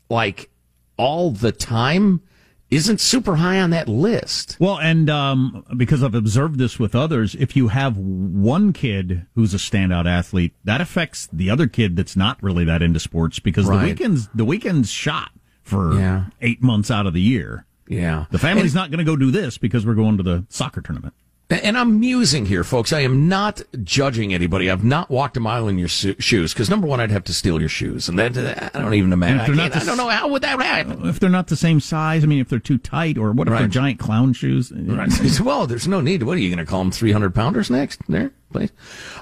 like 0.09 0.51
all 0.97 1.31
the 1.31 1.53
time 1.53 2.23
isn't 2.71 3.01
super 3.01 3.37
high 3.37 3.61
on 3.61 3.71
that 3.71 3.89
list. 3.89 4.57
Well, 4.61 4.79
and 4.79 5.09
um, 5.09 5.65
because 5.77 6.03
I've 6.03 6.15
observed 6.15 6.59
this 6.59 6.79
with 6.79 6.95
others, 6.95 7.35
if 7.35 7.57
you 7.57 7.69
have 7.69 7.97
one 7.97 8.73
kid 8.73 9.27
who's 9.35 9.55
a 9.55 9.59
standout 9.59 10.07
athlete, 10.07 10.55
that 10.65 10.81
affects 10.81 11.29
the 11.33 11.49
other 11.51 11.67
kid 11.67 11.97
that's 11.97 12.17
not 12.17 12.43
really 12.43 12.65
that 12.65 12.83
into 12.83 13.01
sports 13.01 13.39
because 13.39 13.67
right. 13.67 13.81
the 13.81 13.87
weekends 13.87 14.29
the 14.35 14.45
weekends 14.45 14.91
shot 14.91 15.31
for 15.63 15.95
yeah. 15.95 16.27
eight 16.41 16.63
months 16.63 16.91
out 16.91 17.07
of 17.07 17.15
the 17.15 17.21
year. 17.21 17.65
Yeah. 17.89 18.27
The 18.31 18.39
family's 18.39 18.75
and, 18.75 18.83
not 18.83 18.91
going 18.91 18.99
to 18.99 19.05
go 19.05 19.17
do 19.17 19.31
this 19.31 19.59
because 19.59 19.85
we're 19.85 19.95
going 19.95 20.17
to 20.19 20.23
the 20.23 20.45
soccer 20.49 20.81
tournament. 20.81 21.15
And 21.51 21.79
I'm 21.79 21.99
musing 21.99 22.45
here, 22.45 22.63
folks. 22.63 22.93
I 22.93 23.01
am 23.01 23.27
not 23.27 23.63
judging 23.83 24.35
anybody. 24.35 24.71
I've 24.71 24.85
not 24.85 25.09
walked 25.09 25.35
a 25.39 25.41
mile 25.41 25.67
in 25.67 25.79
your 25.79 25.89
shoes 25.89 26.53
because 26.53 26.69
number 26.69 26.87
one, 26.87 27.01
I'd 27.01 27.11
have 27.11 27.25
to 27.25 27.33
steal 27.33 27.59
your 27.59 27.71
shoes, 27.71 28.07
and 28.07 28.19
then 28.19 28.37
uh, 28.37 28.69
I 28.75 28.79
don't 28.79 28.93
even 28.93 29.15
imagine. 29.15 29.59
I, 29.59 29.69
the, 29.71 29.77
I, 29.77 29.85
don't 29.85 29.97
know 29.97 30.11
how 30.11 30.29
would 30.29 30.43
that 30.43 30.61
happen 30.61 31.09
if 31.09 31.19
they're 31.21 31.31
not 31.31 31.47
the 31.47 31.57
same 31.57 31.81
size. 31.81 32.23
I 32.23 32.27
mean, 32.27 32.41
if 32.41 32.51
they're 32.51 32.59
too 32.59 32.77
tight, 32.77 33.17
or 33.17 33.33
what 33.33 33.49
if 33.49 33.53
right. 33.53 33.61
they're 33.61 33.69
giant 33.69 33.99
clown 33.99 34.35
shoes? 34.35 34.71
Right. 34.71 35.11
well, 35.41 35.67
there's 35.67 35.89
no 35.89 36.03
need. 36.03 36.23
What 36.23 36.37
are 36.37 36.41
you 36.41 36.55
going 36.55 36.63
to 36.63 36.71
call 36.71 36.81
them? 36.81 36.91
300 36.91 37.35
pounders 37.35 37.71
next? 37.71 38.03
There, 38.09 38.31
please. 38.53 38.71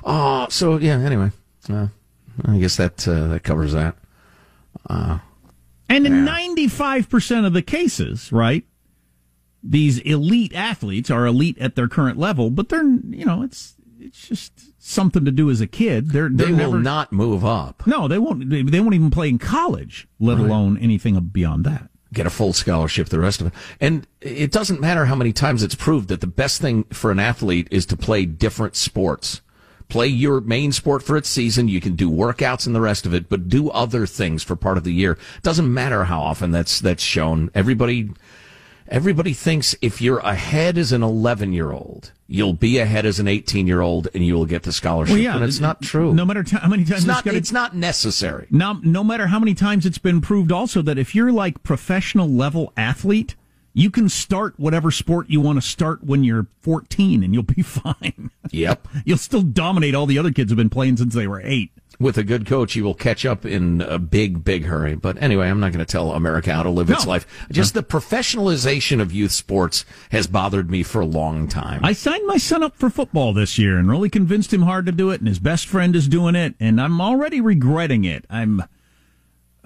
Uh, 0.02 0.48
so 0.48 0.78
yeah. 0.78 0.98
Anyway, 0.98 1.30
uh, 1.70 1.86
I 2.44 2.58
guess 2.58 2.76
that 2.76 3.06
uh, 3.06 3.28
that 3.28 3.44
covers 3.44 3.72
that. 3.72 3.94
Uh, 4.90 5.20
and 5.88 6.06
in 6.06 6.24
95% 6.24 7.46
of 7.46 7.52
the 7.52 7.62
cases, 7.62 8.32
right? 8.32 8.64
these 9.68 9.98
elite 10.00 10.54
athletes 10.54 11.10
are 11.10 11.26
elite 11.26 11.58
at 11.58 11.74
their 11.74 11.88
current 11.88 12.18
level, 12.18 12.50
but 12.50 12.68
they're 12.68 12.84
you 12.84 13.24
know 13.24 13.42
it's 13.42 13.74
it's 13.98 14.28
just 14.28 14.82
something 14.82 15.24
to 15.24 15.30
do 15.30 15.50
as 15.50 15.60
a 15.60 15.66
kid. 15.66 16.10
They're, 16.10 16.28
they're 16.28 16.46
they 16.46 16.52
will 16.52 16.72
never, 16.72 16.78
not 16.78 17.12
move 17.12 17.44
up. 17.44 17.86
No, 17.86 18.06
they 18.08 18.18
won't. 18.18 18.48
They, 18.50 18.62
they 18.62 18.80
won't 18.80 18.94
even 18.94 19.10
play 19.10 19.28
in 19.28 19.38
college, 19.38 20.06
let 20.20 20.38
right. 20.38 20.46
alone 20.46 20.78
anything 20.78 21.18
beyond 21.20 21.64
that. 21.64 21.90
Get 22.12 22.26
a 22.26 22.30
full 22.30 22.52
scholarship, 22.52 23.08
the 23.08 23.18
rest 23.18 23.40
of 23.40 23.48
it, 23.48 23.52
and 23.80 24.06
it 24.20 24.52
doesn't 24.52 24.80
matter 24.80 25.06
how 25.06 25.16
many 25.16 25.32
times 25.32 25.62
it's 25.62 25.74
proved 25.74 26.08
that 26.08 26.20
the 26.20 26.26
best 26.26 26.60
thing 26.60 26.84
for 26.84 27.10
an 27.10 27.18
athlete 27.18 27.68
is 27.70 27.84
to 27.86 27.96
play 27.96 28.24
different 28.24 28.76
sports. 28.76 29.42
Play 29.88 30.08
your 30.08 30.40
main 30.40 30.72
sport 30.72 31.02
for 31.02 31.16
its 31.16 31.28
season. 31.28 31.68
You 31.68 31.80
can 31.80 31.94
do 31.94 32.10
workouts 32.10 32.66
and 32.66 32.74
the 32.74 32.80
rest 32.80 33.06
of 33.06 33.14
it, 33.14 33.28
but 33.28 33.48
do 33.48 33.70
other 33.70 34.06
things 34.06 34.42
for 34.42 34.56
part 34.56 34.78
of 34.78 34.84
the 34.84 34.92
year. 34.92 35.16
Doesn't 35.42 35.72
matter 35.72 36.04
how 36.04 36.20
often 36.20 36.50
that's 36.50 36.80
that's 36.80 37.02
shown. 37.02 37.50
Everybody 37.54 38.10
Everybody 38.88 39.32
thinks 39.32 39.74
if 39.82 40.00
you're 40.00 40.20
ahead 40.20 40.78
as 40.78 40.92
an 40.92 41.02
11 41.02 41.52
year 41.52 41.72
old, 41.72 42.12
you'll 42.28 42.52
be 42.52 42.78
ahead 42.78 43.04
as 43.04 43.18
an 43.18 43.26
18 43.26 43.66
year 43.66 43.80
old 43.80 44.08
and 44.14 44.24
you 44.24 44.34
will 44.34 44.46
get 44.46 44.62
the 44.62 44.72
scholarship. 44.72 45.14
Well, 45.14 45.22
yeah, 45.22 45.34
and 45.34 45.44
it's 45.44 45.58
not 45.58 45.82
true. 45.82 46.14
No 46.14 46.24
matter 46.24 46.44
t- 46.44 46.56
how 46.56 46.68
many 46.68 46.84
times 46.84 47.00
it's 47.00 47.06
not, 47.06 47.26
it's 47.26 47.52
not 47.52 47.74
necessary. 47.74 48.46
No, 48.50 48.74
no 48.82 49.02
matter 49.02 49.26
how 49.26 49.40
many 49.40 49.54
times 49.54 49.86
it's 49.86 49.98
been 49.98 50.20
proved 50.20 50.52
also 50.52 50.82
that 50.82 50.98
if 50.98 51.14
you're 51.14 51.32
like 51.32 51.62
professional 51.64 52.28
level 52.28 52.72
athlete, 52.76 53.34
you 53.76 53.90
can 53.90 54.08
start 54.08 54.54
whatever 54.56 54.90
sport 54.90 55.28
you 55.28 55.38
want 55.38 55.62
to 55.62 55.68
start 55.68 56.02
when 56.02 56.24
you're 56.24 56.46
14 56.62 57.22
and 57.22 57.34
you'll 57.34 57.42
be 57.42 57.62
fine. 57.62 58.30
Yep. 58.50 58.88
you'll 59.04 59.18
still 59.18 59.42
dominate 59.42 59.94
all 59.94 60.06
the 60.06 60.18
other 60.18 60.32
kids 60.32 60.50
who've 60.50 60.56
been 60.56 60.70
playing 60.70 60.96
since 60.96 61.14
they 61.14 61.26
were 61.26 61.42
eight 61.42 61.70
with 61.98 62.18
a 62.18 62.24
good 62.24 62.46
coach, 62.46 62.74
he 62.74 62.82
will 62.82 62.94
catch 62.94 63.24
up 63.24 63.46
in 63.46 63.80
a 63.80 63.98
big, 63.98 64.44
big 64.44 64.66
hurry. 64.66 64.94
But 64.94 65.20
anyway, 65.22 65.48
I'm 65.48 65.60
not 65.60 65.72
going 65.72 65.84
to 65.84 65.90
tell 65.90 66.12
America 66.12 66.52
how 66.52 66.62
to 66.62 66.70
live 66.70 66.88
no. 66.88 66.94
its 66.94 67.06
life. 67.06 67.26
Just 67.50 67.74
the 67.74 67.82
professionalization 67.82 69.00
of 69.00 69.12
youth 69.12 69.32
sports 69.32 69.84
has 70.10 70.26
bothered 70.26 70.70
me 70.70 70.82
for 70.82 71.00
a 71.00 71.06
long 71.06 71.48
time. 71.48 71.82
I 71.82 71.92
signed 71.92 72.26
my 72.26 72.36
son 72.36 72.62
up 72.62 72.76
for 72.76 72.90
football 72.90 73.32
this 73.32 73.58
year 73.58 73.78
and 73.78 73.90
really 73.90 74.10
convinced 74.10 74.52
him 74.52 74.62
hard 74.62 74.86
to 74.86 74.92
do 74.92 75.10
it, 75.10 75.20
and 75.20 75.28
his 75.28 75.38
best 75.38 75.66
friend 75.66 75.96
is 75.96 76.08
doing 76.08 76.34
it, 76.34 76.54
and 76.60 76.80
I'm 76.80 77.00
already 77.00 77.40
regretting 77.40 78.04
it. 78.04 78.24
I'm 78.28 78.62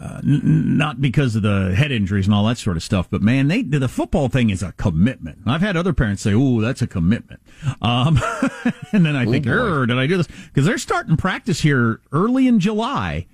uh, 0.01 0.21
n- 0.25 0.79
not 0.79 1.01
because 1.01 1.37
of 1.37 1.43
the 1.43 1.75
head 1.75 1.93
injuries 1.93 2.27
and 2.27 2.35
all 2.35 2.47
that 2.47 2.57
sort 2.57 2.77
of 2.77 2.83
stuff, 2.83 3.09
but 3.11 3.21
man, 3.21 3.49
they 3.49 3.61
the 3.61 3.89
football 3.89 4.29
thing 4.29 4.49
is 4.49 4.63
a 4.63 4.73
commitment. 4.73 5.41
I've 5.47 5.61
had 5.61 5.77
other 5.77 5.93
parents 5.93 6.23
say, 6.23 6.33
"Oh, 6.33 6.61
that's 6.63 6.81
a 6.81 6.87
commitment," 6.87 7.41
um, 7.83 8.19
and 8.93 9.05
then 9.05 9.15
I 9.15 9.27
think, 9.27 9.47
"Er, 9.47 9.85
did 9.85 9.99
I 9.99 10.07
do 10.07 10.17
this?" 10.17 10.29
Because 10.47 10.65
they're 10.65 10.79
starting 10.79 11.19
practice 11.19 11.61
here 11.61 12.01
early 12.13 12.49
in 12.49 12.61
July, 12.61 13.27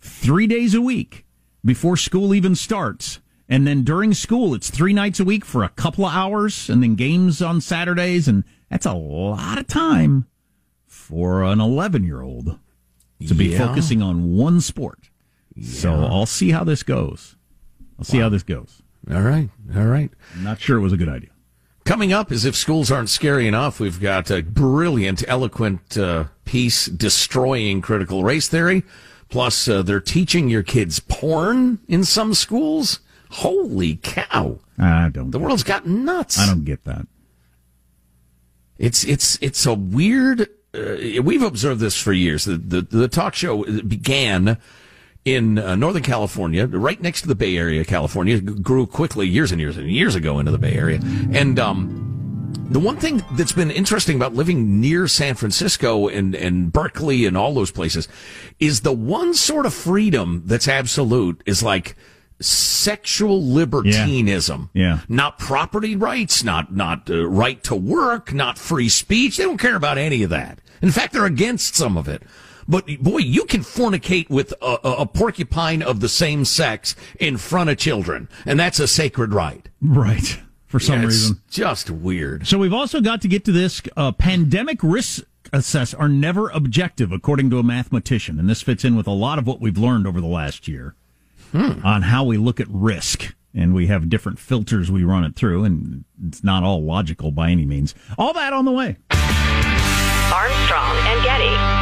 three 0.00 0.46
days 0.46 0.74
a 0.74 0.80
week 0.80 1.26
before 1.62 1.96
school 1.96 2.32
even 2.32 2.54
starts, 2.54 3.20
and 3.46 3.66
then 3.66 3.84
during 3.84 4.14
school, 4.14 4.54
it's 4.54 4.70
three 4.70 4.94
nights 4.94 5.20
a 5.20 5.24
week 5.24 5.44
for 5.44 5.62
a 5.62 5.68
couple 5.68 6.06
of 6.06 6.14
hours, 6.14 6.70
and 6.70 6.82
then 6.82 6.94
games 6.94 7.42
on 7.42 7.60
Saturdays, 7.60 8.28
and 8.28 8.44
that's 8.70 8.86
a 8.86 8.94
lot 8.94 9.58
of 9.58 9.66
time 9.66 10.26
for 10.86 11.42
an 11.42 11.60
eleven-year-old 11.60 12.58
to 13.26 13.34
be 13.34 13.48
yeah. 13.48 13.58
focusing 13.58 14.00
on 14.00 14.34
one 14.34 14.62
sport. 14.62 15.10
Yeah. 15.54 15.68
So 15.68 15.92
I'll 15.92 16.26
see 16.26 16.50
how 16.50 16.64
this 16.64 16.82
goes. 16.82 17.36
I'll 17.98 18.04
see 18.04 18.18
wow. 18.18 18.24
how 18.24 18.28
this 18.30 18.42
goes. 18.42 18.82
All 19.10 19.22
right. 19.22 19.50
All 19.76 19.86
right. 19.86 20.10
I'm 20.34 20.44
not 20.44 20.60
sure 20.60 20.78
it 20.78 20.82
was 20.82 20.92
a 20.92 20.96
good 20.96 21.08
idea. 21.08 21.30
Coming 21.84 22.14
up, 22.14 22.32
as 22.32 22.46
if 22.46 22.56
schools 22.56 22.90
aren't 22.90 23.10
scary 23.10 23.46
enough, 23.46 23.78
we've 23.78 24.00
got 24.00 24.30
a 24.30 24.42
brilliant, 24.42 25.22
eloquent 25.28 25.98
uh, 25.98 26.24
piece 26.46 26.86
destroying 26.86 27.82
critical 27.82 28.24
race 28.24 28.48
theory. 28.48 28.84
Plus, 29.28 29.68
uh, 29.68 29.82
they're 29.82 30.00
teaching 30.00 30.48
your 30.48 30.62
kids 30.62 30.98
porn 30.98 31.80
in 31.86 32.04
some 32.04 32.32
schools. 32.32 33.00
Holy 33.30 33.96
cow! 33.96 34.60
I 34.78 35.10
don't. 35.10 35.30
The 35.30 35.38
world's 35.38 35.62
got 35.62 35.86
nuts. 35.86 36.38
I 36.38 36.46
don't 36.46 36.64
get 36.64 36.84
that. 36.84 37.06
It's 38.78 39.04
it's 39.04 39.38
it's 39.42 39.66
a 39.66 39.74
weird. 39.74 40.48
Uh, 40.72 41.22
we've 41.22 41.42
observed 41.42 41.80
this 41.80 42.00
for 42.00 42.12
years. 42.12 42.44
The, 42.44 42.56
the 42.56 42.82
the 42.82 43.08
talk 43.08 43.34
show 43.34 43.64
began 43.82 44.58
in 45.24 45.58
uh, 45.58 45.74
Northern 45.74 46.02
California, 46.02 46.66
right 46.66 47.00
next 47.00 47.22
to 47.22 47.28
the 47.28 47.34
Bay 47.34 47.56
Area, 47.56 47.84
California, 47.84 48.40
grew 48.40 48.86
quickly 48.86 49.26
years 49.26 49.52
and 49.52 49.60
years 49.60 49.76
and 49.76 49.90
years 49.90 50.14
ago 50.14 50.38
into 50.38 50.52
the 50.52 50.58
Bay 50.58 50.74
Area. 50.74 51.00
And 51.32 51.58
um, 51.58 52.54
the 52.70 52.78
one 52.78 52.96
thing 52.96 53.24
that's 53.32 53.52
been 53.52 53.70
interesting 53.70 54.16
about 54.16 54.34
living 54.34 54.80
near 54.80 55.08
San 55.08 55.34
Francisco 55.34 56.08
and, 56.08 56.34
and 56.34 56.72
Berkeley 56.72 57.24
and 57.24 57.36
all 57.36 57.54
those 57.54 57.70
places 57.70 58.08
is 58.60 58.82
the 58.82 58.92
one 58.92 59.34
sort 59.34 59.64
of 59.64 59.72
freedom 59.72 60.42
that's 60.44 60.68
absolute 60.68 61.42
is 61.46 61.62
like 61.62 61.96
sexual 62.40 63.42
libertinism. 63.42 64.70
Yeah. 64.74 64.82
yeah. 64.82 65.00
Not 65.08 65.38
property 65.38 65.96
rights, 65.96 66.44
not, 66.44 66.74
not 66.74 67.08
uh, 67.08 67.26
right 67.26 67.62
to 67.64 67.74
work, 67.74 68.32
not 68.34 68.58
free 68.58 68.88
speech. 68.88 69.36
They 69.38 69.44
don't 69.44 69.58
care 69.58 69.76
about 69.76 69.96
any 69.96 70.22
of 70.22 70.30
that. 70.30 70.58
In 70.82 70.90
fact, 70.90 71.12
they're 71.12 71.24
against 71.24 71.76
some 71.76 71.96
of 71.96 72.08
it. 72.08 72.22
But 72.68 72.86
boy, 73.00 73.18
you 73.18 73.44
can 73.44 73.60
fornicate 73.60 74.30
with 74.30 74.52
a, 74.62 74.78
a 74.82 75.06
porcupine 75.06 75.82
of 75.82 76.00
the 76.00 76.08
same 76.08 76.44
sex 76.44 76.94
in 77.20 77.36
front 77.36 77.70
of 77.70 77.76
children, 77.78 78.28
and 78.46 78.58
that's 78.58 78.80
a 78.80 78.88
sacred 78.88 79.32
right. 79.34 79.68
Right. 79.82 80.40
For 80.66 80.80
some 80.80 81.00
Yeah, 81.02 81.06
it's 81.06 81.14
reason. 81.14 81.40
just 81.50 81.90
weird. 81.90 82.46
So 82.46 82.58
we've 82.58 82.72
also 82.72 83.00
got 83.00 83.20
to 83.22 83.28
get 83.28 83.44
to 83.44 83.52
this. 83.52 83.80
Uh, 83.96 84.10
pandemic 84.12 84.80
risk 84.82 85.22
assess 85.52 85.94
are 85.94 86.08
never 86.08 86.48
objective, 86.50 87.12
according 87.12 87.50
to 87.50 87.58
a 87.58 87.62
mathematician, 87.62 88.40
and 88.40 88.48
this 88.50 88.62
fits 88.62 88.84
in 88.84 88.96
with 88.96 89.06
a 89.06 89.12
lot 89.12 89.38
of 89.38 89.46
what 89.46 89.60
we've 89.60 89.78
learned 89.78 90.06
over 90.06 90.20
the 90.20 90.26
last 90.26 90.66
year 90.66 90.94
on 91.52 92.02
how 92.02 92.24
we 92.24 92.36
look 92.36 92.58
at 92.58 92.66
risk. 92.68 93.34
And 93.56 93.72
we 93.72 93.86
have 93.86 94.08
different 94.08 94.40
filters 94.40 94.90
we 94.90 95.04
run 95.04 95.22
it 95.22 95.36
through, 95.36 95.62
and 95.62 96.04
it's 96.26 96.42
not 96.42 96.64
all 96.64 96.82
logical 96.82 97.30
by 97.30 97.50
any 97.50 97.64
means. 97.64 97.94
All 98.18 98.32
that 98.32 98.52
on 98.52 98.64
the 98.64 98.72
way. 98.72 98.96
Armstrong 100.32 100.96
and 101.06 101.22
Getty. 101.22 101.73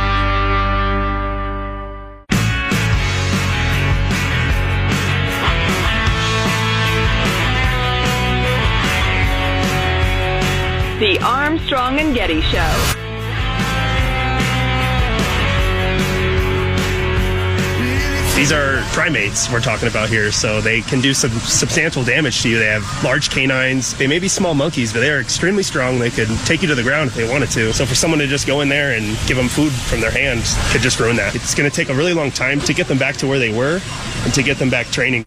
Armstrong 11.62 12.00
and 12.00 12.12
Getty 12.12 12.40
Show. 12.40 12.59
These 18.35 18.50
are 18.50 18.83
primates 18.92 19.49
we're 19.49 19.61
talking 19.61 19.87
about 19.87 20.09
here, 20.09 20.33
so 20.33 20.61
they 20.61 20.81
can 20.81 21.00
do 21.00 21.14
some 21.14 21.31
substantial 21.31 22.02
damage 22.02 22.42
to 22.42 22.49
you. 22.49 22.59
They 22.59 22.66
have 22.66 23.04
large 23.04 23.31
canines. 23.31 23.95
They 23.95 24.09
may 24.09 24.19
be 24.19 24.26
small 24.26 24.54
monkeys, 24.54 24.92
but 24.92 25.00
they 25.00 25.11
are 25.11 25.21
extremely 25.21 25.62
strong. 25.62 26.00
They 26.00 26.11
could 26.11 26.28
take 26.47 26.62
you 26.62 26.69
to 26.69 26.75
the 26.75 26.83
ground 26.83 27.11
if 27.11 27.14
they 27.14 27.31
wanted 27.31 27.50
to. 27.52 27.73
So 27.73 27.87
for 27.87 27.95
someone 27.95 28.19
to 28.19 28.26
just 28.26 28.49
go 28.49 28.61
in 28.62 28.69
there 28.69 28.97
and 28.97 29.16
give 29.28 29.37
them 29.37 29.47
food 29.47 29.71
from 29.71 30.00
their 30.00 30.11
hand 30.11 30.42
could 30.73 30.81
just 30.81 30.99
ruin 30.99 31.14
that. 31.16 31.37
It's 31.37 31.54
going 31.54 31.71
to 31.71 31.75
take 31.75 31.90
a 31.90 31.95
really 31.95 32.12
long 32.12 32.33
time 32.33 32.59
to 32.62 32.75
get 32.75 32.88
them 32.88 32.99
back 32.99 33.16
to 33.19 33.28
where 33.28 33.38
they 33.38 33.57
were 33.57 33.81
and 34.25 34.35
to 34.35 34.42
get 34.42 34.59
them 34.59 34.69
back 34.69 34.87
training. 34.88 35.25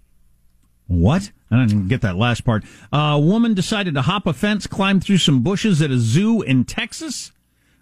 What? 0.88 1.32
I 1.52 1.66
didn't 1.66 1.88
get 1.88 2.02
that 2.02 2.16
last 2.18 2.42
part. 2.42 2.64
a 2.92 3.20
woman 3.20 3.54
decided 3.54 3.94
to 3.94 4.02
hop 4.02 4.26
a 4.28 4.34
fence, 4.34 4.68
climb 4.68 5.00
through 5.00 5.20
some 5.20 5.42
bushes 5.42 5.82
at 5.82 5.92
a 5.92 5.98
zoo 5.98 6.42
in 6.42 6.66
Texas, 6.66 7.32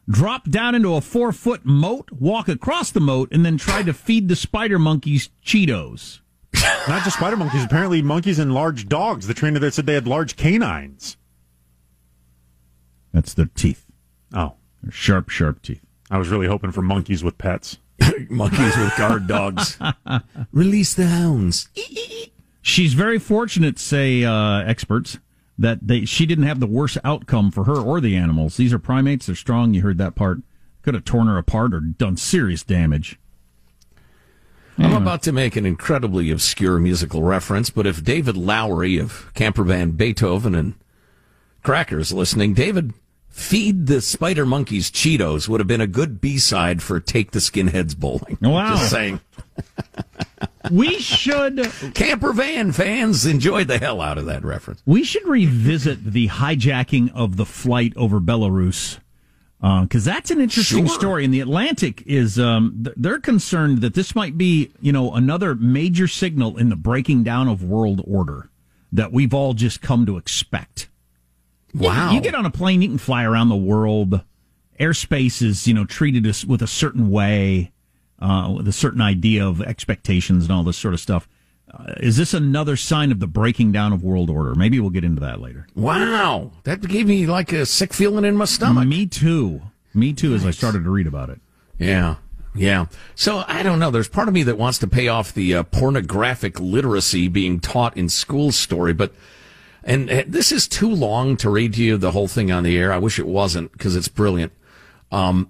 drop 0.10 0.50
down 0.50 0.76
into 0.76 0.96
a 0.96 1.02
four 1.02 1.32
foot 1.32 1.66
moat, 1.66 2.12
walk 2.12 2.50
across 2.50 2.92
the 2.92 3.00
moat, 3.00 3.30
and 3.32 3.46
then 3.46 3.58
try 3.58 3.82
to 3.82 3.94
feed 3.94 4.28
the 4.28 4.36
spider 4.36 4.78
monkeys 4.78 5.30
Cheetos. 5.46 6.20
Not 6.88 7.04
just 7.04 7.18
spider 7.18 7.38
monkeys, 7.38 7.64
apparently 7.64 8.02
monkeys 8.02 8.38
and 8.38 8.54
large 8.54 8.88
dogs. 8.90 9.28
The 9.28 9.34
trainer 9.34 9.60
there 9.60 9.72
said 9.72 9.86
they 9.86 9.94
had 9.94 10.08
large 10.08 10.36
canines. 10.36 11.18
That's 13.14 13.34
their 13.34 13.50
teeth. 13.56 13.86
Oh, 14.34 14.56
They're 14.82 14.92
sharp, 14.92 15.30
sharp 15.30 15.62
teeth. 15.62 15.82
I 16.12 16.18
was 16.18 16.30
really 16.30 16.48
hoping 16.48 16.72
for 16.72 16.82
monkeys 16.82 17.24
with 17.24 17.38
pets. 17.38 17.78
Monkeys 18.30 18.76
with 18.76 18.96
guard 18.98 19.28
dogs. 19.28 19.78
Release 20.52 20.94
the 20.96 21.06
hounds. 21.08 21.70
She's 22.66 22.94
very 22.94 23.20
fortunate, 23.20 23.78
say 23.78 24.24
uh, 24.24 24.60
experts, 24.60 25.20
that 25.60 25.80
they 25.86 26.06
she 26.06 26.26
didn't 26.26 26.46
have 26.46 26.62
the 26.62 26.66
worst 26.66 26.98
outcome 27.04 27.52
for 27.52 27.66
her 27.66 27.76
or 27.76 28.00
the 28.00 28.16
animals. 28.16 28.56
These 28.56 28.74
are 28.74 28.80
primates; 28.80 29.26
they're 29.26 29.36
strong. 29.36 29.74
You 29.74 29.82
heard 29.82 29.98
that 29.98 30.16
part. 30.16 30.40
Could 30.82 30.94
have 30.94 31.04
torn 31.04 31.28
her 31.28 31.38
apart 31.38 31.74
or 31.74 31.82
done 31.82 32.16
serious 32.16 32.64
damage. 32.64 33.20
I'm 34.78 34.94
about 34.96 35.22
to 35.24 35.32
make 35.32 35.56
an 35.56 35.66
incredibly 35.66 36.32
obscure 36.32 36.80
musical 36.80 37.22
reference, 37.22 37.70
but 37.70 37.86
if 37.86 38.04
David 38.04 38.36
Lowery 38.36 38.98
of 38.98 39.32
Camper 39.34 39.64
Van 39.64 39.92
Beethoven 39.92 40.56
and 40.56 40.74
Crackers 41.62 42.12
listening, 42.12 42.54
David, 42.54 42.94
feed 43.34 43.88
the 43.88 44.00
spider 44.00 44.46
monkeys 44.46 44.92
Cheetos 44.92 45.50
would 45.50 45.60
have 45.60 45.68
been 45.68 45.82
a 45.82 45.88
good 45.88 46.22
B-side 46.22 46.82
for 46.84 47.00
Take 47.00 47.32
the 47.32 47.40
Skinheads 47.40 47.98
Bowling. 47.98 48.38
Wow. 48.42 48.76
Just 48.78 48.92
saying. 48.92 49.20
We 50.72 50.98
should 51.00 51.70
Camper 51.94 52.32
van 52.32 52.72
fans 52.72 53.26
enjoyed 53.26 53.68
the 53.68 53.78
hell 53.80 54.00
out 54.00 54.18
of 54.18 54.26
that 54.28 54.46
reference. 54.46 54.82
we 54.86 55.04
should 55.04 55.28
revisit 55.28 56.04
the 56.06 56.30
hijacking 56.30 57.12
of 57.14 57.36
the 57.36 57.46
flight 57.46 57.92
over 57.98 58.22
Belarus 58.22 58.98
because 59.60 60.06
that's 60.06 60.32
an 60.32 60.40
interesting 60.40 60.88
Sure. 60.88 60.96
story. 60.96 61.26
And 61.26 61.34
the 61.34 61.42
Atlantic 61.42 62.02
is 62.06 62.40
um, 62.40 62.82
th- 62.86 62.96
they're 62.98 63.20
concerned 63.20 63.80
that 63.82 63.94
this 63.94 64.16
might 64.16 64.38
be 64.38 64.72
you 64.80 64.94
know 64.94 65.14
another 65.14 65.54
major 65.54 66.08
signal 66.08 66.58
in 66.58 66.70
the 66.70 66.78
breaking 66.78 67.24
down 67.24 67.50
of 67.50 67.62
world 67.62 68.02
order 68.08 68.50
that 68.94 69.12
we've 69.12 69.34
all 69.34 69.54
just 69.54 69.82
come 69.82 70.06
to 70.06 70.16
expect. 70.16 70.88
Wow. 71.74 72.12
You 72.12 72.22
get 72.22 72.36
on 72.36 72.46
a 72.46 72.52
plane, 72.52 72.82
you 72.82 72.88
can 72.90 72.98
fly 72.98 73.24
around 73.24 73.50
the 73.50 73.56
world. 73.56 74.22
Airspace 74.80 75.42
is, 75.42 75.68
you 75.68 75.74
know, 75.74 75.86
treated 75.86 76.26
with 76.48 76.62
a 76.62 76.68
certain 76.68 77.10
way, 77.10 77.72
uh, 78.20 78.54
with 78.56 78.68
a 78.68 78.72
certain 78.72 79.02
idea 79.02 79.48
of 79.48 79.62
expectations 79.62 80.44
and 80.44 80.52
all 80.52 80.64
this 80.64 80.78
sort 80.78 80.94
of 80.94 81.00
stuff. 81.00 81.28
Uh, 81.72 81.94
is 81.98 82.18
this 82.18 82.34
another 82.34 82.76
sign 82.76 83.12
of 83.12 83.20
the 83.20 83.28
breaking 83.28 83.72
down 83.72 83.94
of 83.94 84.04
world 84.04 84.30
order? 84.30 84.54
Maybe 84.54 84.80
we'll 84.80 84.92
get 84.92 85.04
into 85.04 85.22
that 85.22 85.42
later. 85.42 85.68
wow. 85.76 86.52
That 86.64 86.82
gave 86.88 87.08
me 87.08 87.26
like 87.26 87.52
a 87.52 87.66
sick 87.66 87.94
feeling 87.94 88.26
in 88.26 88.36
my 88.38 88.46
stomach. 88.46 88.88
Me 88.88 89.08
too. 89.08 89.62
Me 89.94 90.14
too. 90.14 90.36
As 90.36 90.46
I 90.46 90.52
started 90.52 90.84
to 90.84 90.90
read 90.90 91.08
about 91.08 91.30
it. 91.30 91.40
Yeah. 91.80 92.16
Yeah. 92.56 92.86
So 93.16 93.44
I 93.48 93.64
don't 93.64 93.80
know. 93.80 93.90
There's 93.90 94.08
part 94.08 94.28
of 94.28 94.34
me 94.34 94.44
that 94.44 94.58
wants 94.58 94.78
to 94.80 94.88
pay 94.88 95.08
off 95.08 95.34
the 95.34 95.56
uh, 95.56 95.64
pornographic 95.64 96.60
literacy 96.60 97.28
being 97.28 97.60
taught 97.60 97.98
in 97.98 98.10
school 98.10 98.52
story, 98.52 98.94
but 98.94 99.14
and 99.84 100.10
uh, 100.10 100.24
this 100.28 100.52
is 100.52 100.68
too 100.68 100.90
long 100.90 101.38
to 101.38 101.50
read 101.50 101.74
to 101.74 101.84
you 101.84 101.98
the 101.98 102.12
whole 102.12 102.28
thing 102.28 102.52
on 102.52 102.64
the 102.64 102.78
air. 102.78 102.94
I 102.94 102.98
wish 102.98 103.20
it 103.20 103.28
wasn't 103.28 103.72
because 103.72 103.96
it's 103.96 104.08
brilliant. 104.08 104.54
Um, 105.12 105.50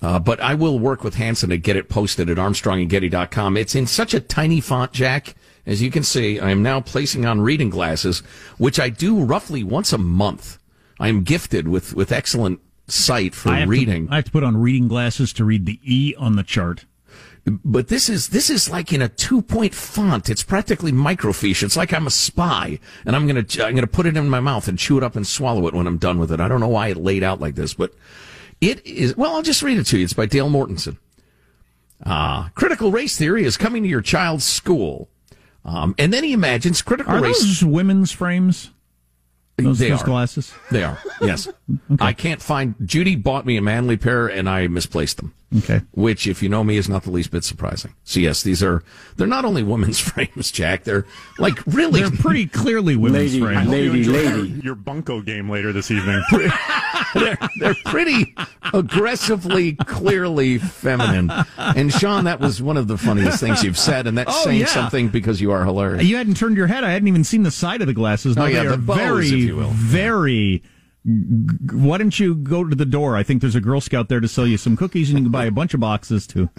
uh, 0.00 0.18
but 0.18 0.40
I 0.40 0.54
will 0.54 0.78
work 0.78 1.02
with 1.02 1.14
Hanson 1.14 1.50
to 1.50 1.56
get 1.56 1.76
it 1.76 1.88
posted 1.88 2.30
at 2.30 2.36
armstrongandgetty.com. 2.36 3.56
It's 3.56 3.74
in 3.74 3.86
such 3.86 4.14
a 4.14 4.20
tiny 4.20 4.60
font, 4.60 4.92
Jack. 4.92 5.34
As 5.66 5.82
you 5.82 5.90
can 5.90 6.02
see, 6.02 6.38
I 6.38 6.50
am 6.50 6.62
now 6.62 6.80
placing 6.80 7.26
on 7.26 7.40
reading 7.40 7.68
glasses, 7.68 8.20
which 8.58 8.80
I 8.80 8.88
do 8.88 9.22
roughly 9.22 9.62
once 9.62 9.92
a 9.92 9.98
month. 9.98 10.58
I 11.00 11.08
am 11.08 11.24
gifted 11.24 11.68
with, 11.68 11.94
with 11.94 12.12
excellent 12.12 12.60
sight 12.86 13.34
for 13.34 13.50
I 13.50 13.64
reading. 13.64 14.06
To, 14.06 14.12
I 14.12 14.16
have 14.16 14.24
to 14.26 14.30
put 14.30 14.44
on 14.44 14.56
reading 14.56 14.88
glasses 14.88 15.32
to 15.34 15.44
read 15.44 15.66
the 15.66 15.78
E 15.82 16.14
on 16.16 16.36
the 16.36 16.42
chart. 16.42 16.86
But 17.50 17.88
this 17.88 18.08
is 18.08 18.28
this 18.28 18.50
is 18.50 18.70
like 18.70 18.92
in 18.92 19.02
a 19.02 19.08
two 19.08 19.42
point 19.42 19.74
font. 19.74 20.28
It's 20.28 20.42
practically 20.42 20.92
microfiche. 20.92 21.62
It's 21.62 21.76
like 21.76 21.92
I'm 21.92 22.06
a 22.06 22.10
spy, 22.10 22.78
and 23.04 23.14
I'm 23.14 23.26
gonna 23.26 23.44
I'm 23.62 23.74
gonna 23.74 23.86
put 23.86 24.06
it 24.06 24.16
in 24.16 24.28
my 24.28 24.40
mouth 24.40 24.68
and 24.68 24.78
chew 24.78 24.96
it 24.98 25.04
up 25.04 25.16
and 25.16 25.26
swallow 25.26 25.66
it 25.66 25.74
when 25.74 25.86
I'm 25.86 25.98
done 25.98 26.18
with 26.18 26.32
it. 26.32 26.40
I 26.40 26.48
don't 26.48 26.60
know 26.60 26.68
why 26.68 26.88
it 26.88 26.96
laid 26.96 27.22
out 27.22 27.40
like 27.40 27.54
this, 27.54 27.74
but 27.74 27.92
it 28.60 28.84
is. 28.86 29.16
Well, 29.16 29.34
I'll 29.34 29.42
just 29.42 29.62
read 29.62 29.78
it 29.78 29.84
to 29.84 29.98
you. 29.98 30.04
It's 30.04 30.12
by 30.12 30.26
Dale 30.26 30.48
Mortensen. 30.50 30.98
Uh, 32.04 32.48
critical 32.50 32.90
race 32.92 33.16
theory 33.16 33.44
is 33.44 33.56
coming 33.56 33.82
to 33.82 33.88
your 33.88 34.02
child's 34.02 34.44
school, 34.44 35.08
um, 35.64 35.94
and 35.98 36.12
then 36.12 36.24
he 36.24 36.32
imagines 36.32 36.82
critical 36.82 37.14
Are 37.14 37.20
race. 37.20 37.40
those 37.40 37.64
women's 37.64 38.12
frames? 38.12 38.70
Those, 39.56 39.80
they 39.80 39.90
those 39.90 40.02
are. 40.02 40.04
glasses? 40.04 40.54
They 40.70 40.84
are. 40.84 40.98
Yes. 41.20 41.48
I 42.00 42.12
can't 42.12 42.40
find. 42.40 42.76
Judy 42.84 43.16
bought 43.16 43.44
me 43.44 43.56
a 43.56 43.62
manly 43.62 43.96
pair, 43.96 44.28
and 44.28 44.48
I 44.48 44.68
misplaced 44.68 45.16
them. 45.16 45.34
Okay. 45.56 45.80
which, 45.92 46.26
if 46.26 46.42
you 46.42 46.50
know 46.50 46.62
me, 46.62 46.76
is 46.76 46.90
not 46.90 47.04
the 47.04 47.10
least 47.10 47.30
bit 47.30 47.42
surprising. 47.42 47.94
So 48.04 48.20
yes, 48.20 48.42
these 48.42 48.62
are 48.62 48.84
they're 49.16 49.26
not 49.26 49.46
only 49.46 49.62
women's 49.62 49.98
frames, 50.08 50.50
Jack. 50.52 50.84
They're 50.84 51.06
like 51.38 51.58
really 51.66 52.00
They're 52.02 52.10
pretty 52.10 52.46
clearly 52.46 52.96
women's 52.96 53.32
Lady, 53.32 53.40
frames. 53.40 53.68
lady, 53.70 53.98
You 54.00 54.12
lady. 54.12 54.28
Your, 54.48 54.64
your 54.64 54.74
bunko 54.74 55.22
game 55.22 55.48
later 55.48 55.72
this 55.72 55.90
evening. 55.90 56.22
they're, 57.14 57.38
they're 57.60 57.74
pretty 57.86 58.34
aggressively, 58.74 59.74
clearly 59.74 60.58
feminine. 60.58 61.30
And 61.56 61.92
Sean, 61.92 62.24
that 62.24 62.40
was 62.40 62.60
one 62.62 62.76
of 62.76 62.88
the 62.88 62.98
funniest 62.98 63.40
things 63.40 63.62
you've 63.64 63.78
said, 63.78 64.06
and 64.06 64.16
that's 64.18 64.30
Oh, 64.34 64.44
saying 64.44 64.60
yeah. 64.60 64.66
something 64.66 65.08
because 65.08 65.40
you 65.40 65.50
are 65.52 65.64
hilarious. 65.64 66.04
You 66.04 66.16
hadn't 66.16 66.36
turned 66.36 66.56
your 66.56 66.66
head. 66.66 66.84
I 66.84 66.90
hadn't 66.90 67.08
even 67.08 67.24
seen 67.24 67.42
the 67.42 67.50
side 67.50 67.80
of 67.80 67.86
the 67.86 67.94
glasses. 67.94 68.36
No, 68.36 68.42
Oh, 68.42 68.46
yeah, 68.46 68.62
they 68.64 68.68
the 68.68 68.74
are 68.74 68.76
bows, 68.76 68.96
very, 68.98 69.26
if 69.26 69.32
you 69.32 69.56
will. 69.56 69.70
very. 69.70 70.62
Why 71.72 71.96
don't 71.98 72.18
you 72.20 72.34
go 72.34 72.64
to 72.64 72.76
the 72.76 72.84
door? 72.84 73.16
I 73.16 73.22
think 73.22 73.40
there's 73.40 73.54
a 73.54 73.60
Girl 73.60 73.80
Scout 73.80 74.08
there 74.08 74.20
to 74.20 74.28
sell 74.28 74.46
you 74.46 74.58
some 74.58 74.76
cookies, 74.76 75.08
and 75.10 75.18
you 75.18 75.24
can 75.24 75.32
buy 75.32 75.46
a 75.46 75.50
bunch 75.50 75.72
of 75.72 75.80
boxes 75.80 76.26
to 76.28 76.50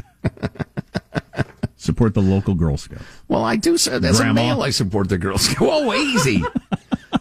support 1.76 2.14
the 2.14 2.22
local 2.22 2.56
Girl 2.56 2.78
Scout. 2.78 3.02
Well, 3.28 3.44
I 3.44 3.56
do. 3.56 3.78
say 3.78 3.94
As 3.94 4.18
Grandma. 4.18 4.32
a 4.32 4.34
male, 4.34 4.64
I 4.64 4.72
support 4.72 5.10
the 5.10 5.18
Girl 5.18 5.38
Scout. 5.38 5.60
Whoa, 5.68 5.94
easy. 5.94 6.42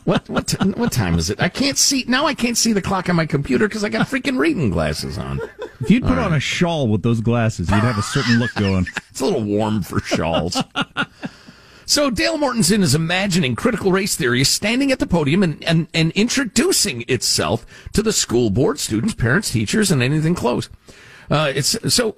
what 0.05 0.29
what 0.29 0.47
t- 0.49 0.57
what 0.71 0.91
time 0.93 1.19
is 1.19 1.29
it? 1.31 1.41
I 1.41 1.49
can't 1.51 1.77
see 1.77 2.05
now. 2.09 2.25
I 2.27 2.35
can't 2.35 2.57
see 2.57 2.73
the 2.73 2.83
clock 2.83 3.09
on 3.11 3.17
my 3.17 3.27
computer 3.27 3.69
because 3.69 3.85
I 3.85 3.89
got 3.91 4.07
freaking 4.07 4.39
reading 4.39 4.71
glasses 4.71 5.19
on. 5.19 5.41
If 5.81 5.91
you'd 5.91 6.05
put 6.05 6.19
on 6.19 6.33
a 6.33 6.41
shawl 6.41 6.89
with 6.89 7.03
those 7.03 7.21
glasses, 7.21 7.69
you'd 7.71 7.79
have 7.81 7.99
a 7.99 8.03
certain 8.03 8.39
look 8.39 8.55
going. 8.55 8.87
It's 9.11 9.21
a 9.21 9.25
little 9.27 9.43
warm 9.43 9.83
for 9.83 9.99
shawls. 10.01 10.57
So 11.89 12.11
Dale 12.11 12.37
Mortensen 12.37 12.83
is 12.83 12.95
imagining 12.95 13.57
critical 13.57 13.93
race 13.93 14.15
theory 14.15 14.45
standing 14.45 14.93
at 14.93 14.99
the 14.99 15.07
podium 15.07 15.43
and, 15.43 15.65
and, 15.65 15.89
and 15.95 16.13
introducing 16.13 17.03
itself 17.09 17.65
to 17.95 18.03
the 18.03 18.13
school 18.13 18.51
board, 18.51 18.79
students, 18.79 19.15
parents, 19.15 19.51
teachers, 19.51 19.91
and 19.91 20.03
anything 20.03 20.35
close. 20.35 20.69
Uh, 21.31 21.51
it's 21.55 21.77
so 21.95 22.15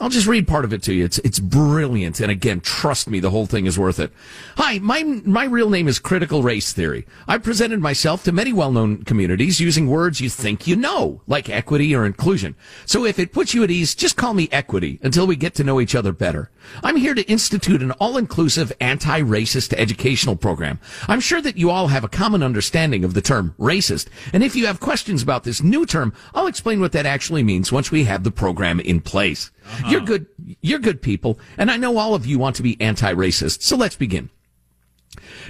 I'll 0.00 0.08
just 0.08 0.26
read 0.26 0.48
part 0.48 0.64
of 0.64 0.72
it 0.72 0.82
to 0.84 0.94
you. 0.94 1.04
It's 1.04 1.18
it's 1.18 1.38
brilliant, 1.38 2.18
and 2.18 2.30
again, 2.30 2.60
trust 2.60 3.08
me, 3.08 3.20
the 3.20 3.30
whole 3.30 3.46
thing 3.46 3.66
is 3.66 3.78
worth 3.78 4.00
it. 4.00 4.12
Hi, 4.56 4.78
my 4.78 5.02
my 5.02 5.44
real 5.44 5.70
name 5.70 5.86
is 5.86 5.98
Critical 5.98 6.42
Race 6.42 6.72
Theory. 6.72 7.06
I've 7.28 7.42
presented 7.42 7.80
myself 7.80 8.24
to 8.24 8.32
many 8.32 8.52
well-known 8.52 9.04
communities 9.04 9.60
using 9.60 9.86
words 9.86 10.20
you 10.20 10.28
think 10.28 10.66
you 10.66 10.74
know, 10.74 11.22
like 11.26 11.48
equity 11.48 11.94
or 11.94 12.04
inclusion. 12.06 12.56
So 12.86 13.04
if 13.04 13.18
it 13.18 13.32
puts 13.32 13.54
you 13.54 13.62
at 13.62 13.70
ease, 13.70 13.94
just 13.94 14.16
call 14.16 14.34
me 14.34 14.48
Equity 14.50 14.98
until 15.02 15.26
we 15.26 15.36
get 15.36 15.54
to 15.54 15.64
know 15.64 15.80
each 15.80 15.94
other 15.94 16.12
better. 16.12 16.50
I'm 16.82 16.96
here 16.96 17.14
to 17.14 17.22
institute 17.30 17.82
an 17.82 17.92
all-inclusive 17.92 18.72
anti-racist 18.80 19.72
educational 19.74 20.36
program. 20.36 20.80
I'm 21.08 21.20
sure 21.20 21.40
that 21.40 21.56
you 21.56 21.70
all 21.70 21.88
have 21.88 22.04
a 22.04 22.08
common 22.08 22.42
understanding 22.42 23.04
of 23.04 23.14
the 23.14 23.22
term 23.22 23.54
racist, 23.58 24.08
and 24.32 24.42
if 24.42 24.56
you 24.56 24.66
have 24.66 24.80
questions 24.80 25.22
about 25.22 25.44
this 25.44 25.62
new 25.62 25.86
term, 25.86 26.12
I'll 26.34 26.46
explain 26.46 26.80
what 26.80 26.92
that 26.92 27.06
actually 27.06 27.42
means 27.42 27.72
once 27.72 27.90
we 27.90 28.04
have 28.04 28.24
the 28.24 28.30
program 28.30 28.80
in 28.80 29.00
place. 29.00 29.50
Uh-huh. 29.64 29.90
You're 29.90 30.00
good. 30.00 30.26
You're 30.60 30.78
good 30.78 31.02
people. 31.02 31.38
And 31.56 31.70
I 31.70 31.76
know 31.76 31.98
all 31.98 32.14
of 32.14 32.26
you 32.26 32.38
want 32.38 32.56
to 32.56 32.62
be 32.62 32.80
anti-racist. 32.80 33.62
So 33.62 33.76
let's 33.76 33.96
begin. 33.96 34.30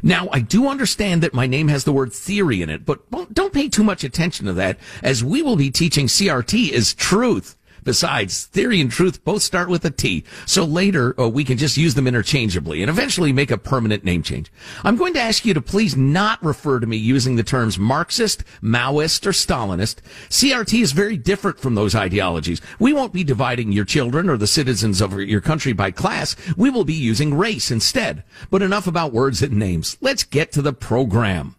Now, 0.03 0.29
I 0.33 0.41
do 0.41 0.69
understand 0.69 1.23
that 1.23 1.35
my 1.35 1.47
name 1.47 1.69
has 1.69 1.85
the 1.85 1.93
word 1.93 2.13
theory 2.13 2.63
in 2.63 2.69
it, 2.69 2.85
but 2.85 3.01
don't 3.33 3.53
pay 3.53 3.69
too 3.69 3.85
much 3.85 4.03
attention 4.03 4.47
to 4.47 4.53
that 4.55 4.79
as 5.03 5.23
we 5.23 5.41
will 5.41 5.57
be 5.57 5.71
teaching 5.71 6.07
CRT 6.09 6.73
as 6.73 6.95
truth. 6.95 7.57
Besides, 7.85 8.47
theory 8.47 8.81
and 8.81 8.91
truth 8.91 9.25
both 9.25 9.43
start 9.43 9.69
with 9.69 9.85
a 9.85 9.91
T, 9.91 10.25
so 10.47 10.65
later 10.65 11.19
uh, 11.21 11.29
we 11.29 11.45
can 11.45 11.59
just 11.59 11.77
use 11.77 11.95
them 11.95 12.07
interchangeably 12.07 12.83
and 12.83 12.89
eventually 12.89 13.33
make 13.33 13.51
a 13.51 13.59
permanent 13.59 14.05
name 14.05 14.23
change. 14.23 14.53
I'm 14.85 14.97
going 14.97 15.15
to 15.15 15.21
ask 15.21 15.45
you 15.45 15.55
to 15.55 15.61
please 15.61 15.97
not 15.97 16.43
refer 16.45 16.79
to 16.81 16.87
me 16.87 16.97
using 16.97 17.37
the 17.37 17.43
terms 17.43 17.79
Marxist, 17.79 18.45
Maoist, 18.63 19.27
or 19.27 19.33
Stalinist. 19.33 19.97
CRT 20.29 20.81
is 20.81 20.93
very 20.93 21.17
different 21.17 21.59
from 21.59 21.75
those 21.75 21.95
ideologies. 21.95 22.61
We 22.79 22.93
won't 22.93 23.13
be 23.13 23.25
dividing 23.25 23.73
your 23.73 23.85
children 23.85 24.29
or 24.29 24.37
the 24.37 24.47
citizens 24.47 25.01
of 25.01 25.19
your 25.21 25.41
country 25.41 25.73
by 25.73 25.91
class. 25.91 26.37
We 26.57 26.71
will 26.71 26.85
be 26.85 26.95
using 26.95 27.35
race 27.35 27.71
instead. 27.71 28.25
But 28.51 28.63
enough 28.63 28.87
about 28.87 29.13
words 29.13 29.43
and 29.43 29.55
names. 29.55 29.97
Let's 30.01 30.25
get 30.25 30.53
to 30.53 30.63
the 30.63 30.73
program. 30.73 31.57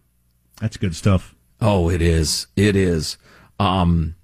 That's 0.60 0.78
good 0.78 0.96
stuff. 0.96 1.36
Oh, 1.60 1.90
it 1.90 2.02
is. 2.02 2.48
It 2.56 2.76
is. 2.76 3.18
Um, 3.60 4.16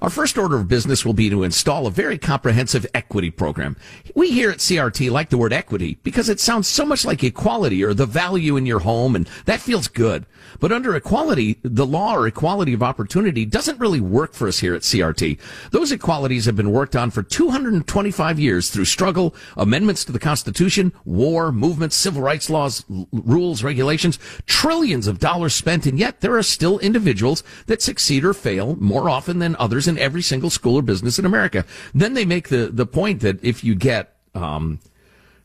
our 0.00 0.10
first 0.10 0.38
order 0.38 0.56
of 0.56 0.68
business 0.68 1.04
will 1.04 1.12
be 1.12 1.28
to 1.28 1.42
install 1.42 1.86
a 1.86 1.90
very 1.90 2.18
comprehensive 2.18 2.86
equity 2.94 3.30
program. 3.30 3.76
We 4.14 4.30
here 4.30 4.50
at 4.50 4.58
CRT 4.58 5.10
like 5.10 5.30
the 5.30 5.38
word 5.38 5.52
equity 5.52 5.98
because 6.04 6.28
it 6.28 6.38
sounds 6.38 6.68
so 6.68 6.86
much 6.86 7.04
like 7.04 7.24
equality 7.24 7.82
or 7.82 7.94
the 7.94 8.06
value 8.06 8.56
in 8.56 8.64
your 8.64 8.78
home, 8.78 9.16
and 9.16 9.28
that 9.46 9.60
feels 9.60 9.88
good. 9.88 10.24
But 10.60 10.70
under 10.70 10.94
equality, 10.94 11.58
the 11.62 11.84
law 11.84 12.14
or 12.14 12.28
equality 12.28 12.72
of 12.74 12.82
opportunity 12.82 13.44
doesn't 13.44 13.80
really 13.80 14.00
work 14.00 14.34
for 14.34 14.46
us 14.46 14.60
here 14.60 14.74
at 14.74 14.82
CRT. 14.82 15.38
Those 15.72 15.90
equalities 15.90 16.44
have 16.46 16.56
been 16.56 16.70
worked 16.70 16.94
on 16.94 17.10
for 17.10 17.24
225 17.24 18.38
years 18.38 18.70
through 18.70 18.84
struggle, 18.84 19.34
amendments 19.56 20.04
to 20.04 20.12
the 20.12 20.18
Constitution, 20.20 20.92
war, 21.04 21.50
movements, 21.50 21.96
civil 21.96 22.22
rights 22.22 22.48
laws, 22.48 22.84
l- 22.88 23.08
rules, 23.12 23.64
regulations, 23.64 24.18
trillions 24.46 25.08
of 25.08 25.18
dollars 25.18 25.54
spent, 25.54 25.86
and 25.86 25.98
yet 25.98 26.20
there 26.20 26.36
are 26.36 26.42
still 26.42 26.78
individuals 26.78 27.42
that 27.66 27.82
succeed 27.82 28.24
or 28.24 28.32
fail 28.32 28.76
more 28.76 29.10
often 29.10 29.40
than 29.40 29.56
others 29.56 29.87
in 29.88 29.98
every 29.98 30.22
single 30.22 30.50
school 30.50 30.76
or 30.76 30.82
business 30.82 31.18
in 31.18 31.24
America. 31.24 31.64
Then 31.94 32.14
they 32.14 32.24
make 32.24 32.48
the, 32.48 32.68
the 32.72 32.86
point 32.86 33.20
that 33.22 33.42
if 33.42 33.64
you 33.64 33.74
get 33.74 34.16
um, 34.34 34.78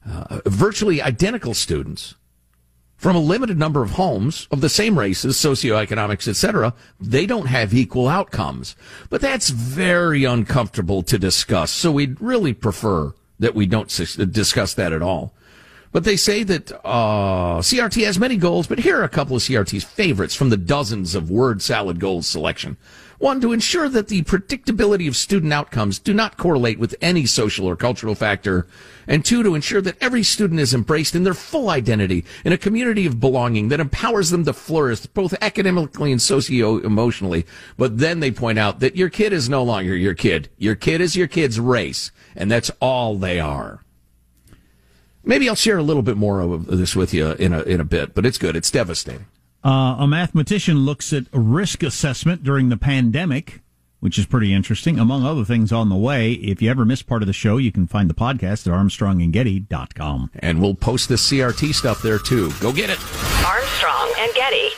uh, 0.07 0.41
virtually 0.45 1.01
identical 1.01 1.53
students, 1.53 2.15
from 3.03 3.17
a 3.17 3.19
limited 3.19 3.57
number 3.57 3.83
of 3.83 3.91
homes 3.91 4.47
of 4.49 4.61
the 4.61 4.69
same 4.69 4.97
races, 4.97 5.35
socioeconomics, 5.35 6.25
etc., 6.25 6.73
they 7.01 7.25
don't 7.25 7.47
have 7.47 7.73
equal 7.73 8.07
outcomes. 8.07 8.77
But 9.09 9.19
that's 9.19 9.49
very 9.49 10.23
uncomfortable 10.23 11.03
to 11.03 11.19
discuss. 11.19 11.69
So 11.69 11.91
we'd 11.91 12.21
really 12.21 12.53
prefer 12.53 13.13
that 13.39 13.55
we 13.55 13.65
don't 13.65 13.89
discuss 14.31 14.73
that 14.75 14.93
at 14.93 15.01
all. 15.01 15.33
But 15.91 16.05
they 16.05 16.15
say 16.15 16.43
that 16.43 16.71
uh, 16.85 17.59
CRT 17.59 18.05
has 18.05 18.17
many 18.17 18.37
goals, 18.37 18.67
but 18.67 18.79
here 18.79 19.01
are 19.01 19.03
a 19.03 19.09
couple 19.09 19.35
of 19.35 19.41
CRT's 19.41 19.83
favorites 19.83 20.33
from 20.33 20.49
the 20.49 20.57
dozens 20.57 21.13
of 21.13 21.29
word 21.29 21.61
salad 21.61 21.99
goals 21.99 22.25
selection. 22.25 22.77
One, 23.23 23.39
to 23.39 23.53
ensure 23.53 23.87
that 23.87 24.09
the 24.09 24.23
predictability 24.23 25.07
of 25.07 25.15
student 25.15 25.53
outcomes 25.53 25.97
do 25.97 26.13
not 26.13 26.35
correlate 26.35 26.77
with 26.77 26.93
any 26.99 27.25
social 27.25 27.65
or 27.65 27.77
cultural 27.77 28.15
factor. 28.15 28.67
And 29.07 29.23
two, 29.23 29.43
to 29.43 29.55
ensure 29.55 29.79
that 29.79 29.95
every 30.03 30.23
student 30.23 30.59
is 30.59 30.73
embraced 30.73 31.15
in 31.15 31.23
their 31.23 31.33
full 31.33 31.69
identity 31.69 32.25
in 32.43 32.51
a 32.51 32.57
community 32.57 33.05
of 33.05 33.21
belonging 33.21 33.69
that 33.69 33.79
empowers 33.79 34.31
them 34.31 34.43
to 34.43 34.51
flourish 34.51 35.05
both 35.05 35.33
academically 35.39 36.11
and 36.11 36.21
socio-emotionally. 36.21 37.45
But 37.77 37.99
then 37.99 38.19
they 38.19 38.29
point 38.29 38.59
out 38.59 38.81
that 38.81 38.97
your 38.97 39.07
kid 39.07 39.31
is 39.31 39.47
no 39.47 39.63
longer 39.63 39.95
your 39.95 40.15
kid. 40.15 40.49
Your 40.57 40.75
kid 40.75 40.99
is 40.99 41.15
your 41.15 41.27
kid's 41.27 41.61
race. 41.61 42.11
And 42.35 42.51
that's 42.51 42.71
all 42.81 43.15
they 43.15 43.39
are. 43.39 43.85
Maybe 45.23 45.47
I'll 45.47 45.55
share 45.55 45.77
a 45.77 45.83
little 45.83 46.03
bit 46.03 46.17
more 46.17 46.41
of 46.41 46.65
this 46.65 46.93
with 46.93 47.13
you 47.13 47.31
in 47.31 47.53
a, 47.53 47.61
in 47.61 47.79
a 47.79 47.85
bit, 47.85 48.15
but 48.15 48.25
it's 48.25 48.37
good. 48.37 48.57
It's 48.57 48.69
devastating. 48.69 49.27
Uh, 49.63 49.95
a 49.99 50.07
mathematician 50.07 50.79
looks 50.79 51.13
at 51.13 51.23
risk 51.31 51.83
assessment 51.83 52.43
during 52.43 52.67
the 52.69 52.75
pandemic, 52.77 53.61
which 54.01 54.19
is 54.19 54.25
pretty 54.25 54.53
interesting. 54.53 54.99
Among 54.99 55.25
other 55.25 55.45
things 55.45 55.71
on 55.71 55.87
the 55.87 55.95
way, 55.95 56.33
if 56.33 56.61
you 56.61 56.69
ever 56.69 56.83
miss 56.83 57.01
part 57.01 57.21
of 57.23 57.27
the 57.27 57.33
show, 57.33 57.55
you 57.57 57.71
can 57.71 57.87
find 57.87 58.09
the 58.09 58.13
podcast 58.13 58.67
at 58.67 58.73
armstrongandgetty.com. 58.73 60.31
And 60.39 60.61
we'll 60.61 60.75
post 60.75 61.07
the 61.07 61.15
CRT 61.15 61.73
stuff 61.73 62.01
there 62.01 62.19
too. 62.19 62.51
Go 62.59 62.73
get 62.73 62.89
it. 62.89 62.99
Armstrong 63.45 64.11
and 64.19 64.33
Getty. 64.33 64.69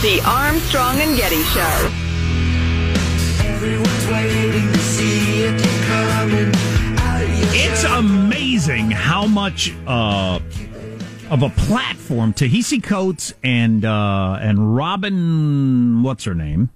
The 0.00 0.22
Armstrong 0.24 1.00
and 1.00 1.16
Getty 1.18 1.42
Show. 1.42 2.07
Amazing 8.68 8.90
how 8.90 9.26
much 9.26 9.72
uh, 9.86 10.38
of 11.30 11.42
a 11.42 11.48
platform 11.48 12.34
Ta-Nehisi 12.34 12.82
Coates 12.82 13.32
and 13.42 13.82
uh, 13.82 14.36
and 14.42 14.76
Robin, 14.76 16.02
what's 16.02 16.24
her 16.24 16.34
name, 16.34 16.68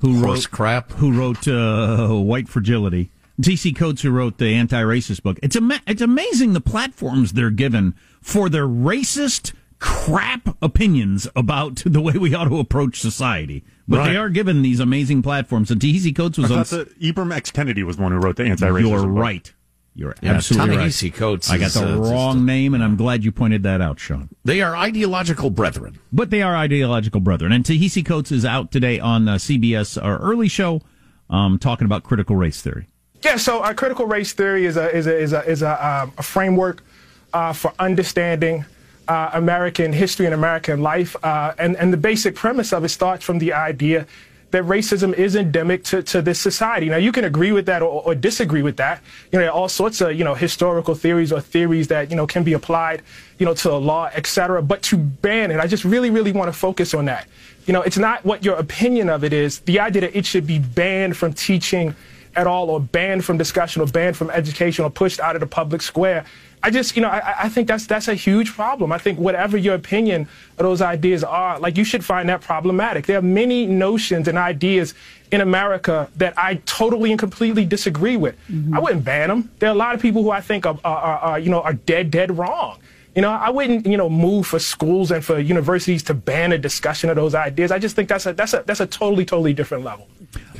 who 0.00 0.18
Horse 0.18 0.46
wrote 0.46 0.50
crap, 0.50 0.90
who 0.94 1.12
wrote 1.12 1.46
uh, 1.46 2.08
White 2.08 2.48
Fragility. 2.48 3.12
Ta-Nehisi 3.40 3.76
Coates, 3.76 4.02
who 4.02 4.10
wrote 4.10 4.38
the 4.38 4.52
anti-racist 4.54 5.22
book. 5.22 5.38
It's 5.40 5.54
ama- 5.54 5.80
it's 5.86 6.02
amazing 6.02 6.54
the 6.54 6.60
platforms 6.60 7.34
they're 7.34 7.50
given 7.50 7.94
for 8.20 8.48
their 8.48 8.66
racist 8.66 9.52
crap 9.78 10.56
opinions 10.60 11.28
about 11.36 11.76
the 11.86 12.00
way 12.00 12.14
we 12.14 12.34
ought 12.34 12.48
to 12.48 12.58
approach 12.58 13.00
society. 13.00 13.62
But 13.86 13.98
right. 13.98 14.08
they 14.10 14.16
are 14.16 14.30
given 14.30 14.62
these 14.62 14.80
amazing 14.80 15.22
platforms. 15.22 15.70
And 15.70 15.80
Ta-Nehisi 15.80 16.16
Coates 16.16 16.38
was 16.38 16.50
I 16.50 16.54
on. 16.54 16.60
That 16.64 17.00
Ibram 17.00 17.32
X. 17.32 17.52
Kendi 17.52 17.84
was 17.84 17.98
the 17.98 18.02
one 18.02 18.10
who 18.10 18.18
wrote 18.18 18.34
the 18.34 18.46
anti-racism. 18.46 18.80
You're 18.80 19.06
right. 19.06 19.52
You're 19.98 20.14
yeah, 20.22 20.34
absolutely 20.34 20.76
right. 20.76 21.12
Coates. 21.12 21.50
I 21.50 21.58
got 21.58 21.72
the 21.72 21.94
uh, 21.94 21.96
wrong 21.96 22.46
name, 22.46 22.72
and 22.72 22.84
I'm 22.84 22.94
glad 22.94 23.24
you 23.24 23.32
pointed 23.32 23.64
that 23.64 23.80
out, 23.80 23.98
Sean. 23.98 24.28
They 24.44 24.62
are 24.62 24.76
ideological 24.76 25.50
brethren, 25.50 25.98
but 26.12 26.30
they 26.30 26.40
are 26.40 26.54
ideological 26.54 27.20
brethren. 27.20 27.50
And 27.50 27.66
Ta-Nehisi 27.66 28.06
Coates 28.06 28.30
is 28.30 28.44
out 28.44 28.70
today 28.70 29.00
on 29.00 29.26
uh, 29.26 29.34
CBS, 29.34 30.00
our 30.00 30.18
early 30.18 30.46
show, 30.46 30.82
um, 31.28 31.58
talking 31.58 31.84
about 31.84 32.04
critical 32.04 32.36
race 32.36 32.62
theory. 32.62 32.86
Yeah, 33.24 33.38
so 33.38 33.58
uh, 33.58 33.74
critical 33.74 34.06
race 34.06 34.32
theory 34.32 34.66
is 34.66 34.76
a 34.76 34.88
is 34.94 35.08
a 35.08 35.18
is 35.18 35.32
a, 35.32 35.44
is 35.44 35.62
a, 35.62 35.84
um, 35.84 36.12
a 36.16 36.22
framework 36.22 36.84
uh, 37.32 37.52
for 37.52 37.74
understanding 37.80 38.64
uh, 39.08 39.30
American 39.32 39.92
history 39.92 40.26
and 40.26 40.34
American 40.34 40.80
life. 40.80 41.16
Uh, 41.24 41.54
and, 41.58 41.76
and 41.76 41.92
the 41.92 41.96
basic 41.96 42.36
premise 42.36 42.72
of 42.72 42.84
it 42.84 42.90
starts 42.90 43.24
from 43.24 43.40
the 43.40 43.52
idea 43.52 44.06
that 44.50 44.64
racism 44.64 45.12
is 45.12 45.36
endemic 45.36 45.84
to, 45.84 46.02
to 46.02 46.22
this 46.22 46.40
society. 46.40 46.88
Now, 46.88 46.96
you 46.96 47.12
can 47.12 47.24
agree 47.24 47.52
with 47.52 47.66
that 47.66 47.82
or, 47.82 48.02
or 48.02 48.14
disagree 48.14 48.62
with 48.62 48.78
that. 48.78 49.02
You 49.30 49.38
know, 49.38 49.44
there 49.44 49.52
are 49.52 49.58
all 49.60 49.68
sorts 49.68 50.00
of, 50.00 50.14
you 50.14 50.24
know, 50.24 50.34
historical 50.34 50.94
theories 50.94 51.32
or 51.32 51.40
theories 51.40 51.88
that, 51.88 52.10
you 52.10 52.16
know, 52.16 52.26
can 52.26 52.44
be 52.44 52.54
applied, 52.54 53.02
you 53.38 53.44
know, 53.44 53.54
to 53.54 53.68
the 53.68 53.80
law, 53.80 54.08
et 54.14 54.26
cetera. 54.26 54.62
But 54.62 54.82
to 54.84 54.96
ban 54.96 55.50
it, 55.50 55.60
I 55.60 55.66
just 55.66 55.84
really, 55.84 56.10
really 56.10 56.32
want 56.32 56.48
to 56.52 56.58
focus 56.58 56.94
on 56.94 57.04
that. 57.04 57.28
You 57.66 57.74
know, 57.74 57.82
it's 57.82 57.98
not 57.98 58.24
what 58.24 58.42
your 58.42 58.56
opinion 58.56 59.10
of 59.10 59.22
it 59.22 59.34
is. 59.34 59.58
The 59.60 59.80
idea 59.80 60.00
that 60.00 60.16
it 60.16 60.24
should 60.24 60.46
be 60.46 60.58
banned 60.58 61.16
from 61.18 61.34
teaching 61.34 61.94
at 62.36 62.46
all 62.46 62.70
or 62.70 62.80
banned 62.80 63.24
from 63.24 63.38
discussion 63.38 63.82
or 63.82 63.86
banned 63.86 64.16
from 64.16 64.30
education 64.30 64.84
or 64.84 64.90
pushed 64.90 65.20
out 65.20 65.36
of 65.36 65.40
the 65.40 65.46
public 65.46 65.82
square 65.82 66.24
I 66.62 66.70
just, 66.70 66.96
you 66.96 67.02
know, 67.02 67.08
I, 67.08 67.44
I, 67.44 67.48
think 67.48 67.68
that's 67.68 67.86
that's 67.86 68.08
a 68.08 68.14
huge 68.14 68.52
problem. 68.52 68.90
I 68.92 68.98
think 68.98 69.18
whatever 69.18 69.56
your 69.56 69.74
opinion 69.74 70.22
of 70.22 70.58
those 70.58 70.82
ideas 70.82 71.22
are, 71.22 71.58
like 71.60 71.76
you 71.76 71.84
should 71.84 72.04
find 72.04 72.28
that 72.28 72.40
problematic. 72.40 73.06
There 73.06 73.18
are 73.18 73.22
many 73.22 73.66
notions 73.66 74.26
and 74.28 74.36
ideas 74.36 74.94
in 75.30 75.40
America 75.40 76.10
that 76.16 76.36
I 76.36 76.56
totally 76.66 77.10
and 77.10 77.18
completely 77.18 77.64
disagree 77.64 78.16
with. 78.16 78.36
Mm-hmm. 78.50 78.74
I 78.74 78.80
wouldn't 78.80 79.04
ban 79.04 79.28
them. 79.28 79.50
There 79.58 79.68
are 79.68 79.72
a 79.72 79.78
lot 79.78 79.94
of 79.94 80.02
people 80.02 80.22
who 80.22 80.30
I 80.30 80.40
think 80.40 80.66
are, 80.66 80.78
are, 80.84 81.18
are, 81.18 81.38
you 81.38 81.50
know, 81.50 81.60
are 81.60 81.74
dead, 81.74 82.10
dead 82.10 82.36
wrong. 82.36 82.78
You 83.14 83.22
know, 83.22 83.30
I 83.30 83.50
wouldn't, 83.50 83.86
you 83.86 83.96
know, 83.96 84.08
move 84.08 84.46
for 84.46 84.58
schools 84.58 85.10
and 85.10 85.24
for 85.24 85.38
universities 85.38 86.02
to 86.04 86.14
ban 86.14 86.52
a 86.52 86.58
discussion 86.58 87.10
of 87.10 87.16
those 87.16 87.34
ideas. 87.34 87.72
I 87.72 87.78
just 87.78 87.96
think 87.96 88.08
that's 88.08 88.26
a 88.26 88.32
that's 88.32 88.54
a 88.54 88.62
that's 88.66 88.80
a 88.80 88.86
totally 88.86 89.24
totally 89.24 89.52
different 89.52 89.84
level. 89.84 90.08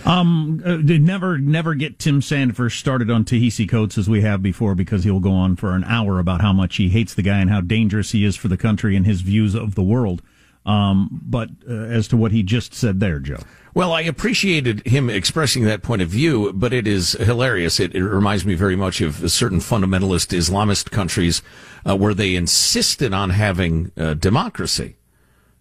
Um, 0.05 0.63
uh, 0.65 0.77
never, 0.77 1.39
never 1.39 1.75
get 1.75 1.99
Tim 1.99 2.21
Sandefur 2.21 2.71
started 2.71 3.11
on 3.11 3.25
Ta-Nehisi 3.25 3.69
Coates 3.69 3.99
as 3.99 4.09
we 4.09 4.23
have 4.23 4.43
before 4.43 4.75
because 4.75 5.05
he'll 5.05 5.21
go 5.21 5.33
on 5.33 5.57
for 5.57 5.73
an 5.75 5.85
hour 5.85 6.19
about 6.19 6.41
how 6.41 6.53
much 6.53 6.77
he 6.77 6.89
hates 6.89 7.15
the 7.15 7.23
guy 7.23 7.39
and 7.39 7.51
how 7.51 7.61
dangerous 7.61 8.13
he 8.13 8.25
is 8.25 8.37
for 8.37 8.49
the 8.49 8.57
country 8.57 8.97
and 8.97 9.07
his 9.07 9.21
views 9.21 9.55
of 9.55 9.75
the 9.75 9.83
world. 9.83 10.23
Um, 10.67 11.23
but 11.25 11.49
uh, 11.69 11.73
as 11.73 12.09
to 12.09 12.17
what 12.17 12.33
he 12.33 12.43
just 12.43 12.75
said 12.75 13.01
there, 13.01 13.19
Joe. 13.21 13.39
Well, 13.75 13.93
I 13.93 14.03
appreciated 14.03 14.87
him 14.87 15.09
expressing 15.09 15.65
that 15.65 15.83
point 15.83 16.03
of 16.03 16.09
view, 16.09 16.53
but 16.53 16.73
it 16.73 16.87
is 16.87 17.13
hilarious. 17.13 17.81
It, 17.81 17.95
it 17.95 18.05
reminds 18.05 18.45
me 18.45 18.55
very 18.55 18.77
much 18.77 19.01
of 19.01 19.31
certain 19.31 19.61
fundamentalist 19.61 20.37
Islamist 20.37 20.91
countries 20.91 21.43
uh, 21.89 21.97
where 21.97 22.13
they 22.13 22.35
insisted 22.35 23.15
on 23.15 23.31
having 23.31 23.93
uh, 23.97 24.15
democracy 24.15 24.98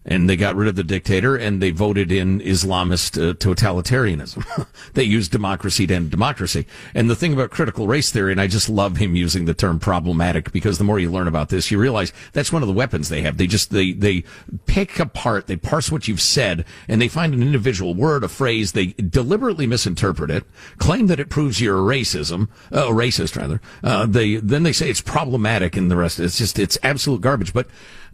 and 0.08 0.28
they 0.28 0.36
got 0.36 0.56
rid 0.56 0.68
of 0.68 0.74
the 0.74 0.82
dictator 0.82 1.36
and 1.36 1.60
they 1.60 1.70
voted 1.70 2.10
in 2.10 2.40
Islamist 2.40 3.16
uh, 3.18 3.34
totalitarianism. 3.34 4.66
they 4.94 5.04
used 5.04 5.30
democracy 5.30 5.86
to 5.86 5.94
end 5.94 6.10
democracy. 6.10 6.66
And 6.94 7.10
the 7.10 7.14
thing 7.14 7.34
about 7.34 7.50
critical 7.50 7.86
race 7.86 8.10
theory, 8.10 8.32
and 8.32 8.40
I 8.40 8.46
just 8.46 8.70
love 8.70 8.96
him 8.96 9.14
using 9.14 9.44
the 9.44 9.52
term 9.52 9.78
problematic 9.78 10.50
because 10.50 10.78
the 10.78 10.84
more 10.84 10.98
you 10.98 11.10
learn 11.10 11.28
about 11.28 11.50
this, 11.50 11.70
you 11.70 11.78
realize 11.78 12.12
that's 12.32 12.50
one 12.50 12.62
of 12.62 12.68
the 12.68 12.74
weapons 12.74 13.10
they 13.10 13.20
have. 13.20 13.36
They 13.36 13.46
just, 13.46 13.70
they, 13.70 13.92
they 13.92 14.24
pick 14.66 14.98
apart, 14.98 15.46
they 15.46 15.56
parse 15.56 15.92
what 15.92 16.08
you've 16.08 16.22
said 16.22 16.64
and 16.88 17.02
they 17.02 17.08
find 17.08 17.34
an 17.34 17.42
individual 17.42 17.94
word, 17.94 18.24
a 18.24 18.28
phrase, 18.28 18.72
they 18.72 18.86
deliberately 18.94 19.66
misinterpret 19.66 20.30
it, 20.30 20.44
claim 20.78 21.06
that 21.08 21.20
it 21.20 21.28
proves 21.28 21.60
you're 21.60 21.78
a 21.78 21.96
racism, 21.96 22.48
uh, 22.72 22.88
a 22.88 22.92
racist 22.92 23.36
rather. 23.36 23.60
Uh, 23.84 24.06
they, 24.06 24.36
then 24.36 24.62
they 24.62 24.72
say 24.72 24.88
it's 24.88 25.02
problematic 25.02 25.76
and 25.76 25.90
the 25.90 25.96
rest, 25.96 26.18
it's 26.18 26.38
just, 26.38 26.58
it's 26.58 26.78
absolute 26.82 27.20
garbage. 27.20 27.52
But 27.52 27.66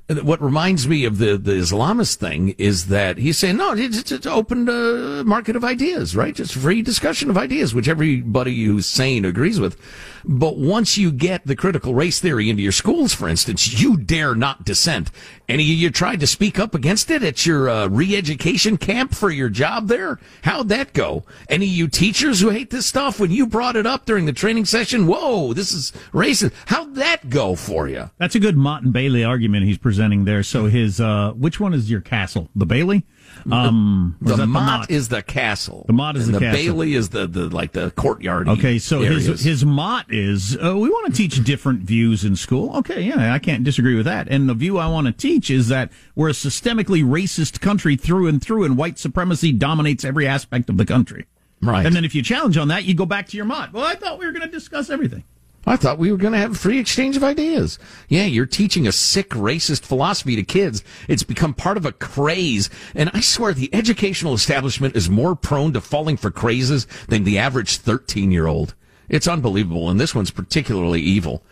what 0.09 0.43
reminds 0.43 0.87
me 0.87 1.07
of 1.07 1.17
the, 1.17 1.39
the 1.39 1.53
Islamist 1.53 2.17
thing 2.17 2.51
is 2.59 2.89
that 2.89 3.17
he's 3.17 3.39
saying, 3.39 3.57
no, 3.57 3.73
it's, 3.73 4.13
it's 4.13 4.27
open 4.27 4.69
uh, 4.69 5.25
market 5.25 5.57
of 5.57 5.65
ideas, 5.65 6.15
right? 6.15 6.35
Just 6.35 6.55
free 6.55 6.83
discussion 6.83 7.31
of 7.31 7.39
ideas, 7.39 7.75
which 7.75 7.89
everybody 7.89 8.65
who's 8.65 8.85
sane 8.85 9.25
agrees 9.25 9.59
with. 9.59 9.81
But 10.27 10.57
once 10.57 10.99
you 10.99 11.11
get 11.11 11.47
the 11.47 11.57
critical 11.57 11.95
race 11.95 12.21
theory 12.21 12.51
into 12.51 12.63
your 12.63 12.73
schools, 12.73 13.15
for 13.15 13.29
instance, 13.29 13.81
you 13.81 13.97
dare 13.97 14.35
not 14.35 14.65
dissent. 14.65 15.11
Any 15.49 15.65
of 15.65 15.79
you 15.79 15.91
tried 15.91 16.21
to 16.21 16.27
speak 16.27 16.59
up 16.59 16.75
against 16.75 17.11
it 17.11 17.23
at 17.23 17.45
your 17.45 17.69
uh, 17.69 17.89
re-education 17.89 18.79
camp 18.79 19.15
for 19.15 19.31
your 19.31 19.51
job 19.51 19.89
there? 19.89 20.19
How'd 20.43 20.69
that 20.69 20.93
go? 20.93 21.25
Any 21.49 21.67
of 21.67 21.73
you 21.73 21.89
teachers 21.89 22.41
who 22.41 22.51
hate 22.51 22.71
this 22.71 22.87
stuff 22.87 23.21
when 23.21 23.31
you 23.31 23.47
brought 23.47 23.77
it 23.77 23.87
up 23.87 24.07
during 24.07 24.25
the 24.25 24.33
training 24.33 24.65
session? 24.65 25.07
Whoa, 25.07 25.53
this 25.53 25.73
is 25.73 25.93
racist. 26.13 26.53
How'd 26.67 26.95
that 26.95 27.29
go 27.29 27.55
for 27.55 27.87
you? 27.89 28.11
That's 28.19 28.35
a 28.35 28.41
good 28.41 28.57
Motte 28.57 28.85
and 28.85 28.93
Bailey 28.93 29.25
argument 29.25 29.65
he's 29.65 29.77
presenting 29.77 29.94
there. 30.25 30.43
So 30.43 30.67
his, 30.67 31.01
uh, 31.01 31.33
which 31.33 31.61
one 31.61 31.75
is 31.75 31.91
your 31.91 32.01
castle? 32.01 32.49
The 32.55 32.67
Bailey? 32.67 33.05
Um, 33.51 34.17
the, 34.21 34.37
the 34.37 34.47
Motte 34.47 34.91
is 34.91 35.09
the 35.09 35.23
castle. 35.23 35.85
The 35.87 35.93
Motte 35.93 36.17
is 36.17 36.27
the, 36.27 36.33
the 36.33 36.39
castle. 36.39 36.63
Bailey 36.63 36.95
is 36.95 37.09
the, 37.11 37.27
the 37.27 37.49
like 37.49 37.73
the 37.73 37.91
courtyard. 37.91 38.49
Okay, 38.49 38.79
so 38.79 39.03
areas. 39.03 39.27
his 39.27 39.45
his 39.45 39.65
Motte 39.65 40.07
is 40.09 40.57
uh, 40.57 40.77
we 40.77 40.89
want 40.89 41.07
to 41.07 41.13
teach 41.13 41.43
different 41.45 41.81
views 41.81 42.25
in 42.25 42.37
school. 42.37 42.77
Okay, 42.79 43.03
yeah, 43.03 43.35
I 43.35 43.39
can't 43.39 43.65
disagree 43.65 43.97
with 43.97 44.07
that. 44.07 44.29
And 44.29 44.49
the 44.49 44.55
view 44.55 44.79
I 44.79 44.87
want 44.87 45.07
to 45.09 45.13
teach 45.13 45.51
is 45.51 45.69
that 45.69 45.91
we're 46.15 46.29
a 46.29 46.33
systemically 46.33 47.05
racist 47.05 47.61
country 47.61 47.97
through 47.97 48.29
and 48.29 48.41
through, 48.43 48.65
and 48.65 48.77
white 48.77 48.99
supremacy 48.99 49.53
dominates 49.53 50.05
every 50.05 50.27
aspect 50.27 50.71
of 50.71 50.77
the 50.77 50.87
country. 50.87 51.27
Right. 51.61 51.85
And 51.85 51.95
then 51.95 52.05
if 52.05 52.15
you 52.15 52.23
challenge 52.23 52.57
on 52.57 52.69
that, 52.69 52.85
you 52.85 52.95
go 52.95 53.07
back 53.07 53.29
to 53.29 53.37
your 53.37 53.47
Motte. 53.47 53.73
Well, 53.73 53.85
I 53.85 53.95
thought 53.95 54.19
we 54.19 54.27
were 54.27 54.33
going 54.33 54.43
to 54.43 54.51
discuss 54.51 54.91
everything. 54.91 55.25
I 55.67 55.77
thought 55.77 55.99
we 55.99 56.13
were 56.13 56.19
going 56.19 56.33
to 56.33 56.39
have 56.39 56.53
a 56.53 56.59
free 56.59 56.79
exchange 56.79 57.17
of 57.17 57.25
ideas. 57.25 57.79
Yeah, 58.09 58.25
you're 58.25 58.47
teaching 58.47 58.87
a 58.87 58.93
sick 58.93 59.31
racist 59.31 59.85
philosophy 59.85 60.37
to 60.37 60.43
kids. 60.43 60.85
It's 61.09 61.23
become 61.23 61.55
part 61.55 61.77
of 61.77 61.87
a 61.87 61.93
craze. 61.93 62.69
And 62.95 63.11
I 63.15 63.21
swear 63.21 63.55
the 63.55 63.75
educational 63.75 64.35
establishment 64.35 64.97
is 64.97 65.09
more 65.09 65.35
prone 65.35 65.73
to 65.73 65.81
falling 65.81 66.17
for 66.17 66.31
crazes 66.31 66.87
than 67.09 67.25
the 67.25 67.39
average 67.39 67.79
13 67.79 68.31
year 68.31 68.47
old. 68.47 68.75
It's 69.09 69.29
unbelievable. 69.29 69.89
And 69.89 69.99
this 69.99 70.15
one's 70.15 70.31
particularly 70.31 71.01
evil. 71.01 71.43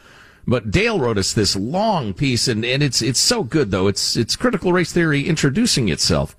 But 0.46 0.70
Dale 0.70 0.98
wrote 0.98 1.18
us 1.18 1.32
this 1.32 1.54
long 1.54 2.14
piece 2.14 2.48
and, 2.48 2.64
and 2.64 2.82
it's, 2.82 3.00
it's 3.00 3.20
so 3.20 3.44
good 3.44 3.70
though. 3.70 3.86
It's, 3.86 4.16
it's 4.16 4.36
critical 4.36 4.72
race 4.72 4.92
theory 4.92 5.26
introducing 5.26 5.88
itself 5.88 6.36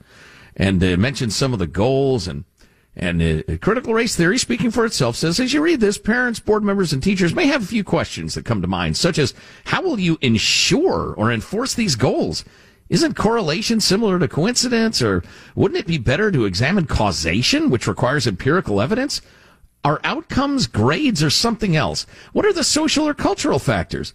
and 0.55 0.83
uh, 0.83 0.97
mentions 0.97 1.35
some 1.35 1.53
of 1.53 1.59
the 1.59 1.67
goals 1.67 2.27
and 2.27 2.43
and 2.95 3.21
uh, 3.21 3.57
critical 3.57 3.93
race 3.93 4.15
theory, 4.15 4.37
speaking 4.37 4.69
for 4.69 4.85
itself, 4.85 5.15
says 5.15 5.39
as 5.39 5.53
you 5.53 5.61
read 5.61 5.79
this, 5.79 5.97
parents, 5.97 6.39
board 6.39 6.63
members, 6.63 6.93
and 6.93 7.01
teachers 7.01 7.33
may 7.33 7.47
have 7.47 7.63
a 7.63 7.67
few 7.67 7.83
questions 7.83 8.35
that 8.35 8.45
come 8.45 8.61
to 8.61 8.67
mind, 8.67 8.97
such 8.97 9.17
as 9.17 9.33
how 9.65 9.81
will 9.81 9.99
you 9.99 10.17
ensure 10.21 11.13
or 11.17 11.31
enforce 11.31 11.73
these 11.73 11.95
goals? 11.95 12.45
Isn't 12.89 13.15
correlation 13.15 13.79
similar 13.79 14.19
to 14.19 14.27
coincidence, 14.27 15.01
or 15.01 15.23
wouldn't 15.55 15.79
it 15.79 15.87
be 15.87 15.97
better 15.97 16.31
to 16.31 16.45
examine 16.45 16.85
causation, 16.85 17.71
which 17.71 17.87
requires 17.87 18.27
empirical 18.27 18.79
evidence? 18.79 19.21
Are 19.83 19.99
outcomes 20.03 20.67
grades 20.67 21.23
or 21.23 21.31
something 21.31 21.75
else? 21.75 22.05
What 22.31 22.45
are 22.45 22.53
the 22.53 22.63
social 22.63 23.07
or 23.07 23.15
cultural 23.15 23.59
factors? 23.59 24.13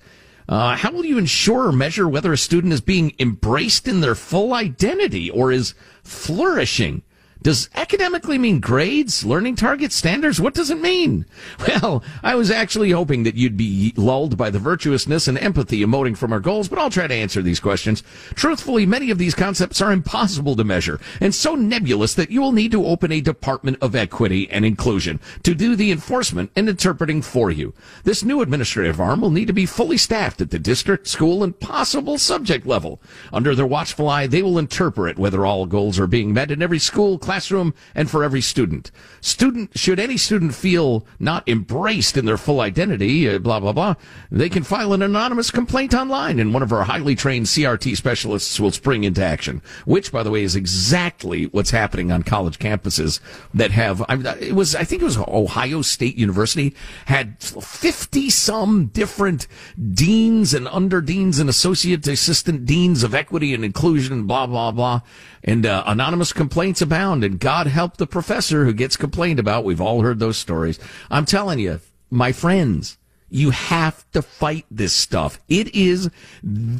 Uh, 0.49 0.77
how 0.77 0.93
will 0.93 1.05
you 1.05 1.19
ensure 1.19 1.67
or 1.67 1.73
measure 1.73 2.09
whether 2.09 2.33
a 2.33 2.39
student 2.39 2.73
is 2.73 2.81
being 2.81 3.15
embraced 3.19 3.89
in 3.89 4.01
their 4.01 4.15
full 4.15 4.55
identity 4.55 5.31
or 5.31 5.51
is 5.51 5.75
flourishing? 6.05 7.03
Does 7.41 7.71
academically 7.75 8.37
mean 8.37 8.59
grades, 8.59 9.25
learning 9.25 9.55
targets, 9.57 9.95
standards? 9.95 10.41
What 10.41 10.55
does 10.55 10.71
it 10.71 10.81
mean? 10.81 11.25
Well, 11.69 12.03
I 12.23 12.35
was 12.35 12.51
actually 12.51 12.91
hoping 12.91 13.23
that 13.23 13.37
you'd 13.37 13.57
be 13.57 13.93
lulled 13.95 14.37
by 14.37 14.49
the 14.51 14.59
virtuousness 14.59 15.29
and 15.29 15.39
empathy 15.39 15.85
emoting 15.85 16.17
from 16.17 16.33
our 16.33 16.41
goals, 16.41 16.67
but 16.67 16.79
I'll 16.79 16.91
try 16.91 17.07
to 17.07 17.15
answer 17.15 17.43
these 17.43 17.61
questions. 17.61 18.03
Truthfully, 18.35 18.87
many 18.87 19.11
of 19.11 19.19
these 19.19 19.35
concepts 19.35 19.81
are 19.81 19.93
impossible 19.93 20.57
to 20.57 20.65
measure 20.65 20.99
and 21.21 21.35
so 21.35 21.55
nebulous 21.55 22.15
that 22.15 22.31
you 22.31 22.41
will 22.41 22.53
need 22.53 22.73
to 22.73 22.87
open 22.87 23.13
a 23.13 23.21
Department 23.21 23.79
of 23.81 23.95
Equity 23.95 24.49
and 24.51 24.65
Inclusion 24.65 25.21
to 25.43 25.55
do 25.55 25.77
the 25.77 25.93
enforcement 25.93 26.51
and 26.57 26.69
interpreting 26.69 27.23
for 27.23 27.51
you. 27.51 27.75
This 28.05 28.25
new 28.25 28.41
administrative 28.41 29.01
arm 29.01 29.21
will 29.21 29.31
need 29.31 29.47
to 29.47 29.53
be 29.53 29.67
fully 29.67 29.99
staffed 29.99 30.41
at 30.41 30.51
the 30.51 30.59
district, 30.59 31.07
school, 31.07 31.45
and 31.45 31.59
possible 31.61 32.19
subject 32.19 32.67
level. 32.67 33.01
Under 33.33 33.55
their 33.55 33.67
watchful 33.67 34.09
eye, 34.09 34.27
they 34.27 34.43
will 34.43 34.59
interpret 34.59 35.19
whether 35.19 35.45
all 35.45 35.67
goals 35.67 35.99
are 35.99 36.07
being 36.07 36.33
met 36.33 36.51
in 36.51 36.63
every 36.63 36.79
school, 36.79 37.19
classroom 37.29 37.75
and 37.95 38.11
for 38.11 38.25
every 38.25 38.41
student. 38.41 38.91
Student, 39.21 39.79
should 39.79 40.01
any 40.01 40.17
student 40.17 40.55
feel 40.55 41.07
not 41.19 41.47
embraced 41.47 42.17
in 42.17 42.25
their 42.25 42.39
full 42.39 42.63
identity, 42.63 43.29
uh, 43.29 43.39
blah, 43.39 43.61
blah, 43.61 43.73
blah, 43.73 43.97
they 44.31 44.49
can 44.49 44.63
file 44.63 44.95
an 44.95 45.03
anonymous 45.03 45.51
complaint 45.51 45.93
online 45.93 46.41
and 46.41 46.55
one 46.55 46.63
of 46.63 46.73
our 46.73 46.85
highly 46.85 47.15
trained 47.15 47.45
CRT 47.45 47.99
specialists 47.99 48.59
will 48.59 48.71
spring 48.71 49.05
into 49.05 49.23
action, 49.23 49.61
which, 49.85 50.11
by 50.11 50.23
the 50.23 50.31
way, 50.31 50.43
is 50.43 50.57
exactly 50.57 51.45
what's 51.49 51.71
happening 51.71 52.11
on 52.11 52.23
college 52.23 52.59
campuses 52.59 53.21
that 53.53 53.73
have, 53.73 54.03
I, 54.09 54.15
it 54.41 54.55
was, 54.55 54.75
I 54.75 54.85
think 54.85 55.03
it 55.03 55.05
was 55.05 55.19
Ohio 55.19 55.83
State 55.83 56.17
University 56.17 56.75
had 57.05 57.43
50 57.43 58.31
some 58.31 58.87
different 58.87 59.47
deans 59.93 60.55
and 60.55 60.67
under 60.69 61.03
deans 61.03 61.39
and 61.39 61.51
associate 61.51 62.09
assistant 62.09 62.65
deans 62.65 63.03
of 63.03 63.15
equity 63.15 63.53
and 63.53 63.67
inclusion, 63.67 64.27
blah, 64.27 64.47
blah, 64.47 64.71
blah. 64.71 65.03
And 65.49 65.65
uh, 65.65 65.83
anonymous 65.87 66.35
complaints 66.35 66.83
abound, 66.83 67.25
and 67.25 67.41
God 67.41 67.69
help 67.69 67.97
the 67.97 68.07
professor 68.07 68.67
who 68.67 68.75
gets 68.75 68.99
complained 68.99 69.39
about. 69.39 69.65
We've 69.65 69.81
all 69.81 70.03
heard 70.03 70.19
those 70.19 70.37
stories. 70.37 70.79
I'm 71.11 71.25
telling 71.25 71.59
you, 71.59 71.81
my 72.11 72.33
friends, 72.33 72.99
you 73.31 73.49
have 73.49 74.05
to 74.13 74.21
fight 74.21 74.67
this 74.71 74.93
stuff. 74.93 75.41
It 75.49 75.75
is, 75.75 76.11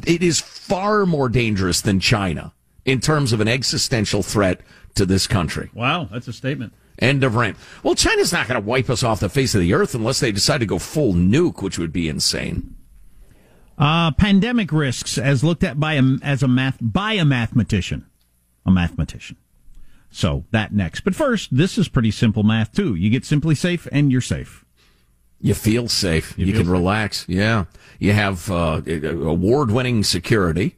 it 0.05 0.21
is 0.21 0.39
far 0.39 1.07
more 1.07 1.29
dangerous 1.29 1.81
than 1.81 1.99
China 1.99 2.53
in 2.85 2.99
terms 2.99 3.33
of 3.33 3.41
an 3.41 3.47
existential 3.47 4.21
threat 4.21 4.61
to 4.93 5.03
this 5.03 5.25
country. 5.25 5.71
Wow, 5.73 6.07
that's 6.11 6.27
a 6.27 6.33
statement. 6.33 6.73
End 6.99 7.23
of 7.23 7.33
rant. 7.33 7.57
Well, 7.81 7.95
China's 7.95 8.31
not 8.31 8.47
going 8.47 8.61
to 8.61 8.67
wipe 8.67 8.91
us 8.91 9.01
off 9.01 9.19
the 9.19 9.29
face 9.29 9.55
of 9.55 9.61
the 9.61 9.73
earth 9.73 9.95
unless 9.95 10.19
they 10.19 10.31
decide 10.31 10.59
to 10.59 10.67
go 10.67 10.77
full 10.77 11.13
nuke, 11.13 11.63
which 11.63 11.79
would 11.79 11.91
be 11.91 12.07
insane. 12.07 12.75
Uh, 13.79 14.11
pandemic 14.11 14.71
risks 14.71 15.17
as 15.17 15.43
looked 15.43 15.63
at 15.63 15.79
by 15.79 15.95
a, 15.95 16.03
as 16.21 16.43
a 16.43 16.47
math 16.47 16.77
by 16.79 17.13
a 17.13 17.25
mathematician 17.25 18.05
a 18.65 18.71
mathematician. 18.71 19.37
So 20.11 20.45
that 20.51 20.73
next. 20.73 21.01
But 21.01 21.15
first, 21.15 21.55
this 21.55 21.77
is 21.77 21.87
pretty 21.87 22.11
simple 22.11 22.43
math 22.43 22.71
too. 22.73 22.95
You 22.95 23.09
get 23.09 23.23
SimpliSafe 23.23 23.87
and 23.91 24.11
you're 24.11 24.21
safe. 24.21 24.65
You 25.41 25.53
feel 25.53 25.87
safe. 25.87 26.37
You, 26.37 26.47
you 26.47 26.53
feel 26.53 26.61
can 26.61 26.67
safe. 26.67 26.71
relax. 26.73 27.25
Yeah. 27.29 27.65
You 27.99 28.13
have 28.13 28.49
uh, 28.51 28.81
award 28.85 29.71
winning 29.71 30.03
security. 30.03 30.75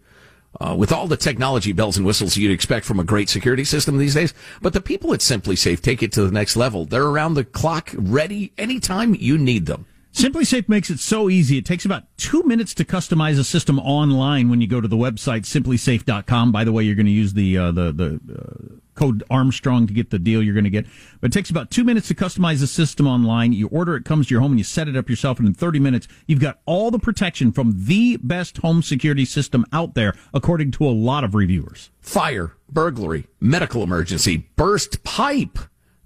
Uh, 0.59 0.75
with 0.75 0.91
all 0.91 1.07
the 1.07 1.15
technology 1.15 1.71
bells 1.71 1.95
and 1.95 2.05
whistles 2.05 2.35
you'd 2.35 2.51
expect 2.51 2.85
from 2.85 2.99
a 2.99 3.05
great 3.05 3.29
security 3.29 3.63
system 3.63 3.97
these 3.97 4.13
days. 4.13 4.33
But 4.61 4.73
the 4.73 4.81
people 4.81 5.13
at 5.13 5.21
SimpliSafe 5.21 5.79
take 5.81 6.03
it 6.03 6.11
to 6.11 6.23
the 6.23 6.31
next 6.31 6.57
level. 6.57 6.83
They're 6.83 7.07
around 7.07 7.35
the 7.35 7.45
clock, 7.45 7.91
ready 7.95 8.51
anytime 8.57 9.15
you 9.15 9.37
need 9.37 9.65
them. 9.65 9.85
SimpliSafe 10.13 10.67
makes 10.67 10.89
it 10.89 10.99
so 10.99 11.29
easy. 11.29 11.57
It 11.57 11.65
takes 11.65 11.85
about 11.85 12.03
two 12.17 12.43
minutes 12.43 12.73
to 12.75 12.85
customize 12.85 13.39
a 13.39 13.43
system 13.43 13.79
online 13.79 14.49
when 14.49 14.59
you 14.59 14.67
go 14.67 14.81
to 14.81 14.87
the 14.87 14.97
website 14.97 15.43
simplisafe.com. 15.43 16.51
By 16.51 16.63
the 16.63 16.71
way, 16.71 16.83
you're 16.83 16.95
going 16.95 17.05
to 17.05 17.11
use 17.11 17.33
the 17.33 17.57
uh, 17.57 17.71
the 17.71 17.91
the 17.91 18.19
uh, 18.37 18.75
code 18.95 19.23
Armstrong 19.29 19.87
to 19.87 19.93
get 19.93 20.09
the 20.09 20.19
deal 20.19 20.43
you're 20.43 20.53
going 20.53 20.65
to 20.65 20.69
get. 20.69 20.85
But 21.21 21.31
it 21.31 21.33
takes 21.33 21.49
about 21.49 21.71
two 21.71 21.83
minutes 21.83 22.07
to 22.09 22.15
customize 22.15 22.61
a 22.61 22.67
system 22.67 23.07
online. 23.07 23.53
You 23.53 23.67
order 23.69 23.95
it, 23.95 24.05
comes 24.05 24.27
to 24.27 24.33
your 24.33 24.41
home, 24.41 24.51
and 24.51 24.59
you 24.59 24.63
set 24.65 24.87
it 24.87 24.97
up 24.97 25.09
yourself. 25.09 25.39
And 25.39 25.47
in 25.47 25.53
30 25.53 25.79
minutes, 25.79 26.07
you've 26.27 26.39
got 26.39 26.59
all 26.65 26.91
the 26.91 26.99
protection 26.99 27.51
from 27.51 27.73
the 27.85 28.17
best 28.17 28.57
home 28.57 28.81
security 28.81 29.25
system 29.25 29.65
out 29.71 29.95
there, 29.95 30.13
according 30.33 30.71
to 30.71 30.85
a 30.85 30.91
lot 30.91 31.23
of 31.23 31.35
reviewers. 31.35 31.89
Fire, 31.99 32.57
burglary, 32.69 33.27
medical 33.39 33.81
emergency, 33.81 34.49
burst 34.55 35.03
pipe 35.03 35.57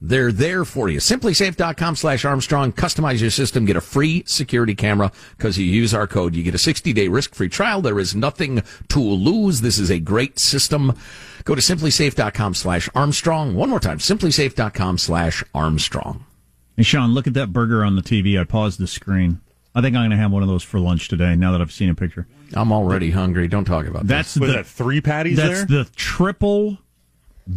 They're 0.08 0.32
there 0.32 0.66
for 0.66 0.88
you. 0.88 1.00
Simplisafe.com 1.00 1.96
slash 1.96 2.26
Armstrong. 2.26 2.72
Customize 2.72 3.22
your 3.22 3.32
system. 3.32 3.66
Get 3.66 3.76
a 3.76 3.82
free 3.82 4.24
security 4.28 4.76
camera 4.76 5.12
because 5.36 5.58
you 5.58 5.66
use 5.66 5.96
our 5.96 6.06
code. 6.06 6.36
You 6.36 6.44
get 6.44 6.54
a 6.54 6.60
60 6.60 6.94
day 6.94 7.08
risk 7.08 7.34
free 7.34 7.50
trial. 7.50 7.82
There 7.82 8.00
is 8.00 8.14
nothing 8.14 8.62
to 8.90 9.00
lose. 9.00 9.62
This 9.62 9.80
is 9.80 9.90
a 9.90 10.00
great 10.00 10.38
system. 10.38 10.94
Go 11.44 11.56
to 11.56 11.62
simplisafe.com 11.62 12.54
slash 12.54 12.88
Armstrong. 12.94 13.56
One 13.56 13.72
more 13.72 13.80
time. 13.80 13.98
Simplisafe.com 13.98 15.00
slash 15.00 15.44
Armstrong. 15.56 16.24
Hey, 16.78 16.84
Sean, 16.84 17.16
look 17.16 17.26
at 17.26 17.34
that 17.34 17.52
burger 17.52 17.84
on 17.84 17.96
the 17.96 18.04
TV. 18.04 18.40
I 18.40 18.44
paused 18.44 18.80
the 18.80 18.88
screen. 18.88 19.42
I 19.74 19.82
think 19.82 19.96
I'm 19.96 20.02
going 20.02 20.12
to 20.12 20.18
have 20.18 20.32
one 20.32 20.44
of 20.44 20.50
those 20.50 20.62
for 20.62 20.80
lunch 20.80 21.08
today. 21.08 21.36
Now 21.36 21.52
that 21.52 21.62
I've 21.62 21.72
seen 21.72 21.90
a 21.90 21.96
picture, 21.96 22.28
I'm 22.54 22.72
already 22.72 23.10
hungry. 23.10 23.48
Don't 23.48 23.66
talk 23.66 23.88
about 23.88 24.06
that's 24.06 24.36
this. 24.36 24.48
The 24.48 24.54
that 24.54 24.68
three 24.68 25.02
patties 25.02 25.38
that's 25.38 25.66
there? 25.66 25.84
the 25.84 25.90
triple 25.96 26.78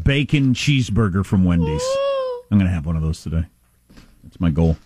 bacon 0.03 0.55
cheeseburger 0.55 1.27
from 1.27 1.45
Wendy's. 1.45 1.85
I'm 2.51 2.59
going 2.59 2.69
to 2.69 2.75
have 2.75 2.87
one 2.87 2.97
of 2.97 3.03
those 3.03 3.23
today. 3.23 3.45
That's 4.23 4.41
my 4.41 4.51
goal. 4.51 4.77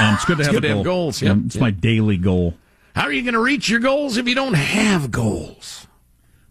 Um, 0.00 0.14
it's 0.14 0.24
good 0.24 0.38
to 0.38 0.44
have 0.44 0.52
good 0.54 0.62
to 0.62 0.68
goal. 0.68 0.76
have 0.78 0.84
goals, 0.84 1.22
Yeah, 1.22 1.34
yep, 1.34 1.38
it's 1.46 1.54
yep. 1.56 1.62
my 1.62 1.70
daily 1.70 2.16
goal. 2.16 2.54
How 2.94 3.02
are 3.02 3.12
you 3.12 3.22
going 3.22 3.34
to 3.34 3.40
reach 3.40 3.68
your 3.68 3.80
goals 3.80 4.16
if 4.16 4.26
you 4.28 4.34
don't 4.34 4.54
have 4.54 5.10
goals? 5.10 5.86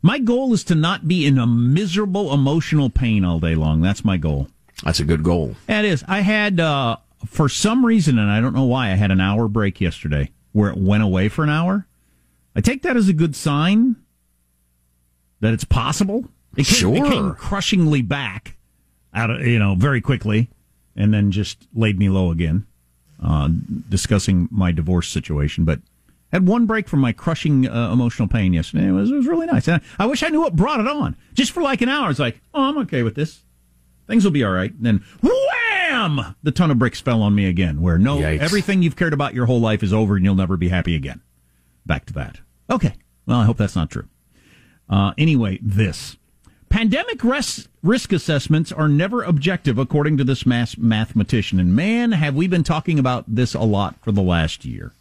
My 0.02 0.19
goal 0.19 0.54
is 0.54 0.63
to 0.65 0.76
not 0.76 1.08
be 1.08 1.26
in 1.26 1.38
a 1.39 1.48
miserable 1.48 2.34
emotional 2.34 2.89
pain 2.89 3.24
all 3.24 3.39
day 3.39 3.56
long. 3.56 3.82
That's 3.82 4.04
my 4.04 4.17
goal. 4.17 4.48
That's 4.84 5.00
a 5.00 5.06
good 5.06 5.24
goal. 5.24 5.56
That 5.67 5.86
is. 5.86 6.04
I 6.08 6.19
had, 6.19 6.60
uh, 6.60 6.98
for 7.26 7.48
some 7.48 7.86
reason, 7.86 8.19
and 8.19 8.30
I 8.30 8.41
don't 8.41 8.54
know 8.54 8.65
why, 8.65 8.91
I 8.91 8.96
had 8.96 9.12
an 9.12 9.22
hour 9.22 9.48
break 9.48 9.80
yesterday 9.80 10.32
where 10.52 10.69
it 10.69 10.78
went 10.78 11.04
away 11.04 11.30
for 11.30 11.43
an 11.43 11.50
hour. 11.50 11.88
I 12.56 12.62
take 12.62 12.82
that 12.84 12.98
as 12.98 13.08
a 13.08 13.13
good 13.13 13.36
sign 13.36 13.96
that 15.39 15.54
it's 15.54 15.63
possible. 15.63 16.26
It 16.56 16.67
came, 16.67 16.96
it 16.96 17.10
came 17.10 17.34
crushingly 17.34 18.02
back 18.02 18.58
out 19.13 19.30
of, 19.30 19.45
you 19.45 19.60
know, 19.60 19.76
very 19.76 20.02
quickly 20.02 20.49
and 20.95 21.13
then 21.13 21.32
just 21.32 21.67
laid 21.73 21.97
me 21.99 22.10
low 22.10 22.32
again, 22.32 22.65
uh, 23.23 23.49
discussing 23.89 24.47
my 24.52 24.71
divorce 24.71 25.08
situation. 25.08 25.65
But 25.65 25.80
had 26.32 26.47
one 26.47 26.65
break 26.65 26.89
from 26.89 26.99
my 26.99 27.12
crushing 27.12 27.67
uh, 27.67 27.91
emotional 27.91 28.28
pain 28.28 28.54
yesterday. 28.54 28.88
It 28.88 28.91
was, 28.91 29.12
it 29.12 29.15
was 29.15 29.28
really 29.28 29.45
nice. 29.45 29.67
And 29.67 29.82
I, 29.99 30.04
I 30.04 30.08
wish 30.08 30.23
I 30.23 30.30
knew 30.30 30.41
what 30.41 30.56
brought 30.56 30.80
it 30.80 30.88
on. 30.88 31.15
Just 31.34 31.52
for 31.52 31.62
like 31.62 31.82
an 31.82 31.89
hour, 31.89 32.10
it's 32.10 32.19
like, 32.19 32.41
oh, 32.54 32.63
I'm 32.63 32.78
okay 32.80 33.04
with 33.04 33.15
this. 33.15 33.43
Things 34.08 34.23
will 34.23 34.32
be 34.32 34.43
all 34.43 34.52
right. 34.52 34.73
And 34.73 34.86
then 34.86 35.04
wham! 35.21 36.36
The 36.43 36.52
ton 36.52 36.71
of 36.71 36.80
bricks 36.80 36.99
fell 36.99 37.21
on 37.21 37.36
me 37.36 37.45
again. 37.45 37.82
Where 37.82 37.97
no, 37.97 38.17
Yikes. 38.17 38.39
everything 38.39 38.82
you've 38.82 38.95
cared 38.95 39.13
about 39.13 39.34
your 39.34 39.45
whole 39.45 39.62
life 39.62 39.84
is 39.84 39.93
over, 39.93 40.15
and 40.15 40.26
you'll 40.26 40.36
never 40.36 40.58
be 40.58 40.69
happy 40.69 40.95
again. 40.95 41.21
Back 41.86 42.06
to 42.08 42.13
that. 42.13 42.39
Okay. 42.69 42.95
Well, 43.26 43.39
I 43.39 43.45
hope 43.45 43.58
that's 43.58 43.76
not 43.76 43.89
true. 43.89 44.08
Uh, 44.89 45.13
anyway, 45.17 45.60
this 45.62 46.17
pandemic 46.74 47.24
res- 47.24 47.70
risk 47.84 48.12
assessments 48.12 48.72
are 48.72 48.88
never 48.88 49.22
objective, 49.22 49.78
according 49.78 50.18
to 50.18 50.24
this 50.24 50.44
mass 50.44 50.76
mathematician. 50.76 51.60
And 51.60 51.76
man, 51.76 52.14
have 52.14 52.34
we 52.34 52.48
been 52.48 52.64
talking 52.64 52.98
about 52.98 53.26
this 53.28 53.54
a 53.54 53.60
lot 53.60 53.96
for 54.02 54.12
the 54.12 54.24
last 54.24 54.66
year. 54.66 54.92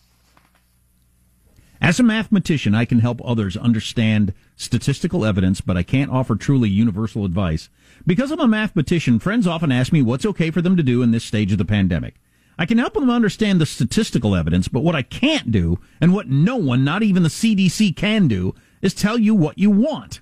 As 1.81 1.99
a 1.99 2.03
mathematician, 2.03 2.75
I 2.75 2.85
can 2.85 2.99
help 2.99 3.23
others 3.25 3.57
understand 3.57 4.35
statistical 4.55 5.25
evidence, 5.25 5.63
but 5.63 5.79
I 5.79 5.83
can't 5.83 6.11
offer 6.11 6.37
truly 6.37 6.69
universal 6.69 7.25
advice. 7.25 7.71
Because 8.07 8.31
I'm 8.31 8.41
a 8.41 8.47
mathematician, 8.47 9.19
friends 9.19 9.47
often 9.47 9.73
ask 9.73 9.95
me 9.95 10.03
what's 10.03 10.27
okay 10.27 10.51
for 10.51 10.61
them 10.61 10.77
to 10.77 10.83
do 10.83 11.01
in 11.01 11.11
this 11.11 11.25
stage 11.25 11.53
of 11.53 11.59
the 11.59 11.65
pandemic. 11.65 12.17
I 12.59 12.67
can 12.67 12.77
help 12.77 12.93
them 12.93 13.09
understand 13.09 13.63
the 13.63 13.67
statistical 13.67 14.37
evidence, 14.37 14.69
but 14.69 14.85
what 14.85 14.95
I 14.95 15.01
can't 15.01 15.51
do, 15.51 15.79
and 16.03 16.13
what 16.13 16.29
no 16.29 16.57
one, 16.57 16.85
not 16.85 17.03
even 17.03 17.23
the 17.23 17.31
CDC, 17.31 17.97
can 17.97 18.29
do, 18.29 18.55
is 18.83 18.93
tell 18.93 19.17
you 19.17 19.35
what 19.35 19.57
you 19.57 19.71
want. 19.71 20.21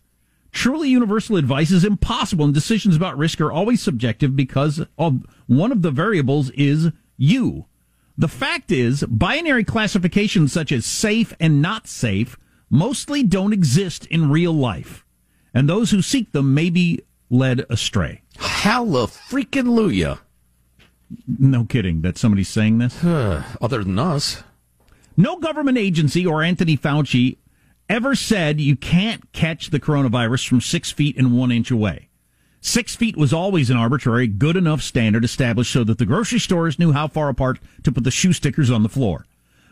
Truly 0.53 0.89
universal 0.89 1.37
advice 1.37 1.71
is 1.71 1.85
impossible, 1.85 2.45
and 2.45 2.55
decisions 2.55 2.97
about 2.97 3.17
risk 3.17 3.41
are 3.41 3.53
always 3.53 3.83
subjective 3.83 4.35
because 4.35 4.85
of 4.99 5.25
one 5.47 5.73
of 5.73 5.83
the 5.83 5.91
variables 5.91 6.51
is 6.51 6.91
you. 7.17 7.67
The 8.19 8.29
fact 8.29 8.71
is, 8.71 9.05
binary 9.05 9.65
classifications 9.65 10.53
such 10.53 10.73
as 10.73 10.85
safe 10.85 11.33
and 11.41 11.63
not 11.63 11.87
safe 11.87 12.37
mostly 12.69 13.23
don't 13.23 13.53
exist 13.53 14.07
in 14.07 14.31
real 14.31 14.53
life, 14.53 15.05
and 15.55 15.69
those 15.69 15.91
who 15.91 16.03
seek 16.03 16.33
them 16.33 16.53
may 16.53 16.69
be 16.69 17.01
led 17.31 17.65
astray. 17.71 18.23
Hallelujah. 18.37 19.07
freaking 19.07 19.69
Luya. 19.69 20.19
No 21.27 21.65
kidding 21.65 22.03
that 22.03 22.19
somebody's 22.19 22.49
saying 22.49 22.79
this. 22.79 23.03
Other 23.05 23.83
than 23.85 23.99
us. 23.99 24.43
No 25.17 25.39
government 25.39 25.79
agency 25.79 26.27
or 26.27 26.43
Anthony 26.43 26.77
Fauci 26.77 27.39
ever 27.91 28.15
said 28.15 28.61
you 28.61 28.77
can't 28.77 29.33
catch 29.33 29.71
the 29.71 29.81
coronavirus 29.81 30.49
from 30.49 30.61
six 30.61 30.93
feet 30.93 31.19
and 31.19 31.37
one 31.37 31.51
inch 31.51 31.73
away. 31.73 32.09
Six 32.61 32.95
feet 32.95 33.17
was 33.17 33.33
always 33.33 33.69
an 33.69 33.77
arbitrary, 33.77 34.29
good 34.29 34.57
enough 34.57 34.81
standard 34.81 35.25
established 35.25 35.73
so 35.73 35.83
that 35.83 35.99
the 35.99 36.07
grocery 36.07 36.39
stores 36.39 36.79
knew 36.79 36.93
how 36.93 37.09
far 37.09 37.29
apart 37.29 37.59
to 37.83 37.91
put 37.91 38.05
the 38.05 38.11
shoe 38.13 38.33
stickers 38.33 38.71
on 38.71 38.85
the 38.85 38.89
floor. 38.89 39.27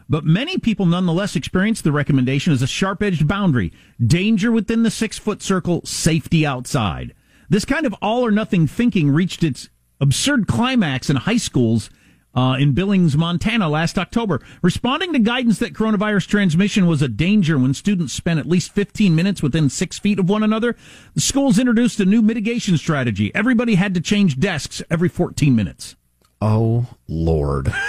But 0.09 0.25
many 0.25 0.59
people 0.59 0.87
nonetheless 0.87 1.37
experience 1.37 1.81
the 1.81 1.93
recommendation 1.93 2.53
as 2.53 2.63
a 2.63 2.67
sharp 2.67 3.03
edged 3.03 3.29
boundary. 3.29 3.73
Danger 4.05 4.51
within 4.51 4.83
the 4.83 4.91
six 4.91 5.17
foot 5.19 5.41
circle, 5.41 5.83
safety 5.85 6.45
outside. 6.45 7.15
This 7.49 7.65
kind 7.65 7.87
of 7.87 7.95
all 8.03 8.27
or 8.27 8.33
nothing 8.33 8.67
thinking 8.67 9.11
reached 9.11 9.45
its 9.45 9.69
absurd 10.01 10.49
climax 10.49 11.09
in 11.09 11.17
high 11.17 11.37
schools 11.37 11.89
uh, 12.35 12.57
in 12.59 12.73
Billings, 12.73 13.17
Montana 13.17 13.69
last 13.69 13.99
October. 13.99 14.41
Responding 14.63 15.13
to 15.13 15.19
guidance 15.19 15.59
that 15.59 15.73
coronavirus 15.73 16.27
transmission 16.29 16.87
was 16.87 17.03
a 17.03 17.09
danger 17.09 17.59
when 17.59 17.75
students 17.75 18.13
spent 18.13 18.39
at 18.39 18.47
least 18.47 18.73
15 18.73 19.15
minutes 19.15 19.43
within 19.43 19.69
six 19.69 19.99
feet 19.99 20.19
of 20.19 20.29
one 20.29 20.43
another, 20.43 20.77
the 21.15 21.21
schools 21.21 21.59
introduced 21.59 22.01
a 22.01 22.05
new 22.05 22.23
mitigation 22.23 22.77
strategy. 22.77 23.35
Everybody 23.35 23.75
had 23.75 23.95
to 23.95 24.01
change 24.01 24.39
desks 24.39 24.83
every 24.91 25.09
14 25.09 25.57
minutes. 25.57 25.97
Oh, 26.41 26.87
Lord. 27.09 27.73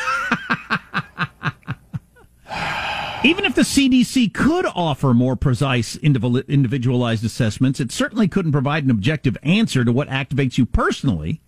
Even 3.23 3.43
if 3.43 3.54
the 3.54 3.63
CDC 3.63 4.34
could 4.34 4.65
offer 4.73 5.13
more 5.13 5.36
precise 5.36 5.97
individualized 5.97 7.25
assessments, 7.25 7.82
it 7.82 7.91
certainly 7.91 8.30
couldn't 8.30 8.54
provide 8.54 8.86
an 8.86 8.91
objective 8.91 9.38
answer 9.43 9.84
to 9.84 9.91
what 9.91 10.08
activates 10.08 10.58
you 10.58 10.65
personally 10.65 11.41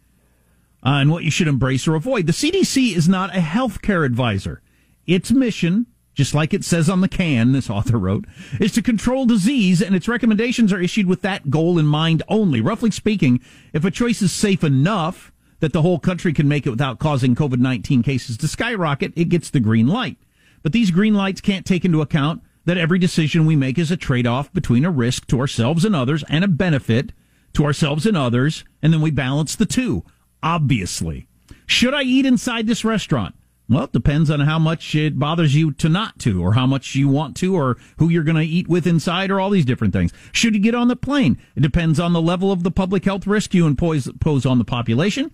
uh, 0.84 0.90
and 0.96 1.12
what 1.12 1.24
you 1.24 1.32
should 1.32 1.48
embrace 1.48 1.88
or 1.88 1.96
avoid. 1.96 2.28
The 2.28 2.34
CDC 2.34 2.96
is 2.96 3.08
not 3.08 3.36
a 3.36 3.40
healthcare 3.40 4.06
advisor. 4.06 4.62
Its 5.06 5.32
mission, 5.32 5.88
just 6.14 6.34
like 6.34 6.54
it 6.54 6.64
says 6.64 6.90
on 6.90 7.02
the 7.02 7.08
can, 7.08 7.52
this 7.52 7.70
author 7.70 7.98
wrote, 7.98 8.26
is 8.60 8.72
to 8.74 8.82
control 8.82 9.26
disease, 9.26 9.82
and 9.82 9.96
its 9.96 10.08
recommendations 10.08 10.74
are 10.74 10.82
issued 10.82 11.08
with 11.08 11.22
that 11.22 11.50
goal 11.50 11.78
in 11.78 11.86
mind 11.86 12.24
only. 12.28 12.62
Roughly 12.62 12.92
speaking, 12.92 13.42
if 13.74 13.86
a 13.86 13.92
choice 13.92 14.22
is 14.22 14.32
safe 14.32 14.64
enough 14.64 15.32
that 15.60 15.74
the 15.74 15.82
whole 15.82 16.00
country 16.00 16.34
can 16.34 16.48
make 16.48 16.66
it 16.66 16.72
without 16.72 17.00
causing 17.00 17.36
COVID 17.36 17.60
19 17.60 18.04
cases 18.04 18.38
to 18.38 18.48
skyrocket, 18.48 19.14
it 19.16 19.30
gets 19.30 19.50
the 19.50 19.60
green 19.60 19.88
light. 19.88 20.18
But 20.64 20.74
these 20.74 20.92
green 20.92 21.14
lights 21.14 21.42
can't 21.42 21.66
take 21.66 21.86
into 21.86 22.02
account 22.02 22.42
that 22.66 22.78
every 22.78 23.00
decision 23.00 23.46
we 23.46 23.56
make 23.56 23.78
is 23.78 23.92
a 23.92 23.98
trade 23.98 24.28
off 24.28 24.54
between 24.54 24.86
a 24.86 24.92
risk 24.92 25.28
to 25.28 25.40
ourselves 25.40 25.84
and 25.86 25.96
others 25.96 26.24
and 26.30 26.44
a 26.44 26.48
benefit 26.48 27.12
to 27.54 27.66
ourselves 27.66 28.06
and 28.06 28.16
others, 28.16 28.64
and 28.82 28.94
then 28.94 29.02
we 29.02 29.12
balance 29.12 29.56
the 29.56 29.66
two, 29.66 30.04
obviously. 30.44 31.28
Should 31.66 31.94
I 31.94 32.04
eat 32.04 32.26
inside 32.26 32.68
this 32.68 32.84
restaurant? 32.84 33.36
Well, 33.70 33.86
it 33.86 33.94
depends 33.94 34.30
on 34.30 34.42
how 34.42 34.60
much 34.60 34.94
it 34.96 35.18
bothers 35.18 35.56
you 35.56 35.72
to 35.74 35.88
not 35.88 36.20
to, 36.20 36.44
or 36.44 36.54
how 36.54 36.68
much 36.68 36.94
you 36.96 37.08
want 37.08 37.38
to, 37.38 37.56
or 37.56 37.78
who 37.98 38.10
you're 38.10 38.24
going 38.24 38.36
to 38.36 38.44
eat 38.44 38.68
with 38.68 38.86
inside, 38.86 39.32
or 39.32 39.40
all 39.40 39.50
these 39.50 39.64
different 39.64 39.94
things. 39.94 40.12
Should 40.34 40.56
you 40.56 40.60
get 40.60 40.76
on 40.76 40.90
the 40.90 40.98
plane? 40.98 41.38
It 41.56 41.62
depends 41.62 41.98
on 41.98 42.12
the 42.12 42.22
level 42.22 42.52
of 42.52 42.64
the 42.64 42.72
public 42.72 43.06
health 43.06 43.26
risk 43.26 43.54
you 43.54 43.66
impose, 43.66 44.10
pose 44.20 44.46
on 44.46 44.58
the 44.58 44.66
population 44.66 45.32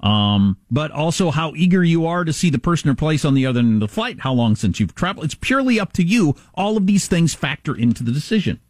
um, 0.00 0.58
but 0.70 0.90
also 0.90 1.30
how 1.30 1.54
eager 1.56 1.82
you 1.82 2.06
are 2.06 2.24
to 2.24 2.32
see 2.32 2.50
the 2.50 2.58
person 2.58 2.90
or 2.90 2.94
place 2.94 3.24
on 3.24 3.34
the 3.34 3.46
other 3.46 3.60
end 3.60 3.82
of 3.82 3.88
the 3.88 3.92
flight, 3.92 4.20
how 4.20 4.32
long 4.32 4.56
since 4.56 4.78
you've 4.78 4.94
traveled. 4.94 5.24
It's 5.24 5.34
purely 5.34 5.80
up 5.80 5.92
to 5.94 6.02
you. 6.02 6.34
All 6.54 6.76
of 6.76 6.86
these 6.86 7.08
things 7.08 7.34
factor 7.34 7.74
into 7.74 8.04
the 8.04 8.12
decision. 8.12 8.60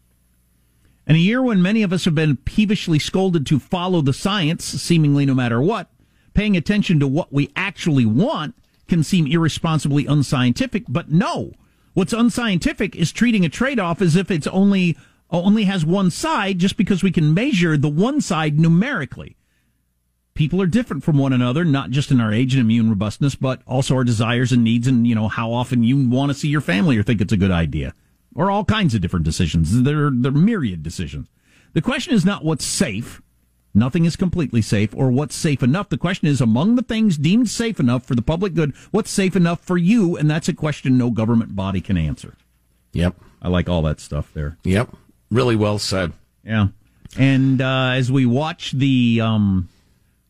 In 1.06 1.14
a 1.14 1.20
year 1.20 1.42
when 1.42 1.62
many 1.62 1.82
of 1.82 1.92
us 1.92 2.04
have 2.04 2.14
been 2.14 2.36
peevishly 2.36 2.98
scolded 2.98 3.46
to 3.46 3.58
follow 3.58 4.00
the 4.00 4.12
science, 4.12 4.64
seemingly 4.64 5.24
no 5.24 5.34
matter 5.34 5.60
what, 5.60 5.88
paying 6.34 6.56
attention 6.56 6.98
to 7.00 7.06
what 7.06 7.32
we 7.32 7.50
actually 7.54 8.06
want 8.06 8.54
can 8.88 9.02
seem 9.02 9.26
irresponsibly 9.26 10.06
unscientific, 10.06 10.84
but 10.88 11.10
no. 11.10 11.52
What's 11.94 12.12
unscientific 12.12 12.96
is 12.96 13.12
treating 13.12 13.44
a 13.44 13.48
trade-off 13.48 14.02
as 14.02 14.16
if 14.16 14.30
it's 14.30 14.46
only 14.48 14.96
only 15.28 15.64
has 15.64 15.84
one 15.84 16.08
side 16.08 16.58
just 16.58 16.76
because 16.76 17.02
we 17.02 17.10
can 17.10 17.34
measure 17.34 17.76
the 17.76 17.88
one 17.88 18.20
side 18.20 18.60
numerically 18.60 19.36
people 20.36 20.62
are 20.62 20.66
different 20.66 21.02
from 21.02 21.18
one 21.18 21.32
another, 21.32 21.64
not 21.64 21.90
just 21.90 22.12
in 22.12 22.20
our 22.20 22.32
age 22.32 22.54
and 22.54 22.60
immune 22.60 22.88
robustness, 22.88 23.34
but 23.34 23.60
also 23.66 23.96
our 23.96 24.04
desires 24.04 24.52
and 24.52 24.62
needs 24.62 24.86
and, 24.86 25.06
you 25.06 25.14
know, 25.14 25.26
how 25.26 25.50
often 25.52 25.82
you 25.82 26.08
want 26.08 26.30
to 26.30 26.38
see 26.38 26.48
your 26.48 26.60
family 26.60 26.96
or 26.96 27.02
think 27.02 27.20
it's 27.20 27.32
a 27.32 27.36
good 27.36 27.50
idea. 27.50 27.92
Or 28.36 28.50
all 28.50 28.64
kinds 28.64 28.94
of 28.94 29.00
different 29.00 29.24
decisions. 29.24 29.82
They're, 29.82 30.10
they're 30.12 30.30
myriad 30.30 30.82
decisions. 30.82 31.28
The 31.72 31.82
question 31.82 32.14
is 32.14 32.24
not 32.24 32.44
what's 32.44 32.64
safe. 32.64 33.20
Nothing 33.74 34.04
is 34.04 34.16
completely 34.16 34.62
safe 34.62 34.94
or 34.94 35.10
what's 35.10 35.34
safe 35.34 35.62
enough. 35.62 35.88
The 35.88 35.98
question 35.98 36.28
is 36.28 36.40
among 36.40 36.76
the 36.76 36.82
things 36.82 37.18
deemed 37.18 37.50
safe 37.50 37.80
enough 37.80 38.04
for 38.04 38.14
the 38.14 38.22
public 38.22 38.54
good, 38.54 38.74
what's 38.90 39.10
safe 39.10 39.36
enough 39.36 39.60
for 39.60 39.76
you? 39.76 40.16
And 40.16 40.30
that's 40.30 40.48
a 40.48 40.54
question 40.54 40.96
no 40.96 41.10
government 41.10 41.56
body 41.56 41.80
can 41.80 41.98
answer. 41.98 42.34
Yep. 42.92 43.16
I 43.42 43.48
like 43.48 43.68
all 43.68 43.82
that 43.82 44.00
stuff 44.00 44.32
there. 44.32 44.56
Yep. 44.64 44.94
Really 45.30 45.56
well 45.56 45.78
said. 45.78 46.12
Yeah. 46.44 46.68
And 47.18 47.60
uh, 47.60 47.90
as 47.94 48.10
we 48.10 48.24
watch 48.24 48.72
the 48.72 49.20
um, 49.22 49.68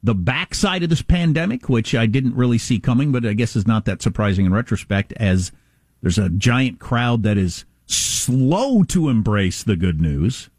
the 0.02 0.14
backside 0.14 0.82
of 0.82 0.90
this 0.90 1.02
pandemic, 1.02 1.68
which 1.68 1.94
I 1.94 2.06
didn't 2.06 2.34
really 2.34 2.58
see 2.58 2.78
coming, 2.78 3.12
but 3.12 3.24
I 3.24 3.32
guess 3.32 3.56
is 3.56 3.66
not 3.66 3.84
that 3.86 4.02
surprising 4.02 4.46
in 4.46 4.52
retrospect, 4.52 5.12
as 5.14 5.52
there's 6.02 6.18
a 6.18 6.28
giant 6.28 6.78
crowd 6.78 7.22
that 7.22 7.38
is 7.38 7.64
slow 7.86 8.82
to 8.84 9.08
embrace 9.08 9.62
the 9.62 9.76
good 9.76 10.00
news 10.00 10.50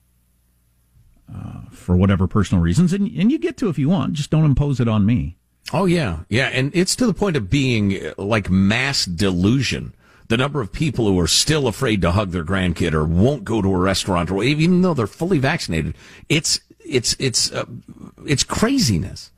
uh, 1.34 1.62
for 1.72 1.96
whatever 1.96 2.28
personal 2.28 2.64
reasons, 2.64 2.94
and 2.94 3.08
and 3.08 3.32
you 3.32 3.38
get 3.38 3.58
to 3.58 3.70
if 3.70 3.78
you 3.78 3.90
want, 3.90 4.14
just 4.14 4.30
don't 4.30 4.46
impose 4.46 4.80
it 4.80 4.88
on 4.88 5.06
me. 5.06 5.38
Oh 5.74 5.86
yeah, 5.86 6.20
yeah, 6.30 6.48
and 6.48 6.72
it's 6.74 6.96
to 6.96 7.06
the 7.06 7.14
point 7.14 7.36
of 7.36 7.50
being 7.50 7.94
uh, 8.06 8.14
like 8.18 8.50
mass 8.50 9.06
delusion. 9.06 9.94
The 10.30 10.38
number 10.38 10.60
of 10.60 10.74
people 10.74 11.08
who 11.08 11.18
are 11.20 11.28
still 11.28 11.68
afraid 11.68 12.02
to 12.02 12.12
hug 12.12 12.32
their 12.32 12.44
grandkid 12.44 12.94
or 12.94 13.06
won't 13.06 13.46
go 13.46 13.62
to 13.62 13.74
a 13.74 13.78
restaurant 13.78 14.30
or 14.30 14.44
even 14.44 14.82
though 14.82 14.94
they're 14.94 15.08
fully 15.08 15.40
vaccinated, 15.40 15.96
it's 16.28 16.60
it's 16.86 17.16
it's 17.20 17.52
uh, 17.52 17.66
it's 18.26 18.44
craziness. 18.44 19.32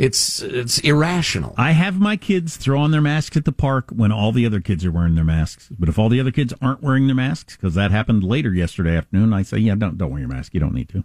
It's 0.00 0.40
it's 0.40 0.78
irrational. 0.78 1.52
I 1.58 1.72
have 1.72 2.00
my 2.00 2.16
kids 2.16 2.56
throw 2.56 2.80
on 2.80 2.90
their 2.90 3.02
masks 3.02 3.36
at 3.36 3.44
the 3.44 3.52
park 3.52 3.90
when 3.90 4.10
all 4.10 4.32
the 4.32 4.46
other 4.46 4.58
kids 4.58 4.82
are 4.86 4.90
wearing 4.90 5.14
their 5.14 5.24
masks. 5.24 5.68
But 5.78 5.90
if 5.90 5.98
all 5.98 6.08
the 6.08 6.18
other 6.18 6.30
kids 6.30 6.54
aren't 6.62 6.82
wearing 6.82 7.06
their 7.06 7.14
masks, 7.14 7.54
because 7.54 7.74
that 7.74 7.90
happened 7.90 8.24
later 8.24 8.54
yesterday 8.54 8.96
afternoon, 8.96 9.34
I 9.34 9.42
say, 9.42 9.58
yeah, 9.58 9.74
don't 9.74 9.98
don't 9.98 10.10
wear 10.10 10.20
your 10.20 10.30
mask. 10.30 10.54
You 10.54 10.60
don't 10.60 10.72
need 10.72 10.88
to. 10.88 11.04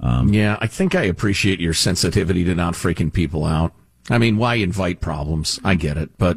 Um, 0.00 0.34
yeah, 0.34 0.58
I 0.60 0.66
think 0.66 0.96
I 0.96 1.02
appreciate 1.02 1.60
your 1.60 1.72
sensitivity 1.72 2.42
to 2.42 2.54
not 2.56 2.74
freaking 2.74 3.12
people 3.12 3.44
out. 3.44 3.72
I 4.10 4.18
mean, 4.18 4.38
why 4.38 4.56
invite 4.56 5.00
problems? 5.00 5.60
I 5.62 5.76
get 5.76 5.96
it, 5.96 6.10
but 6.18 6.36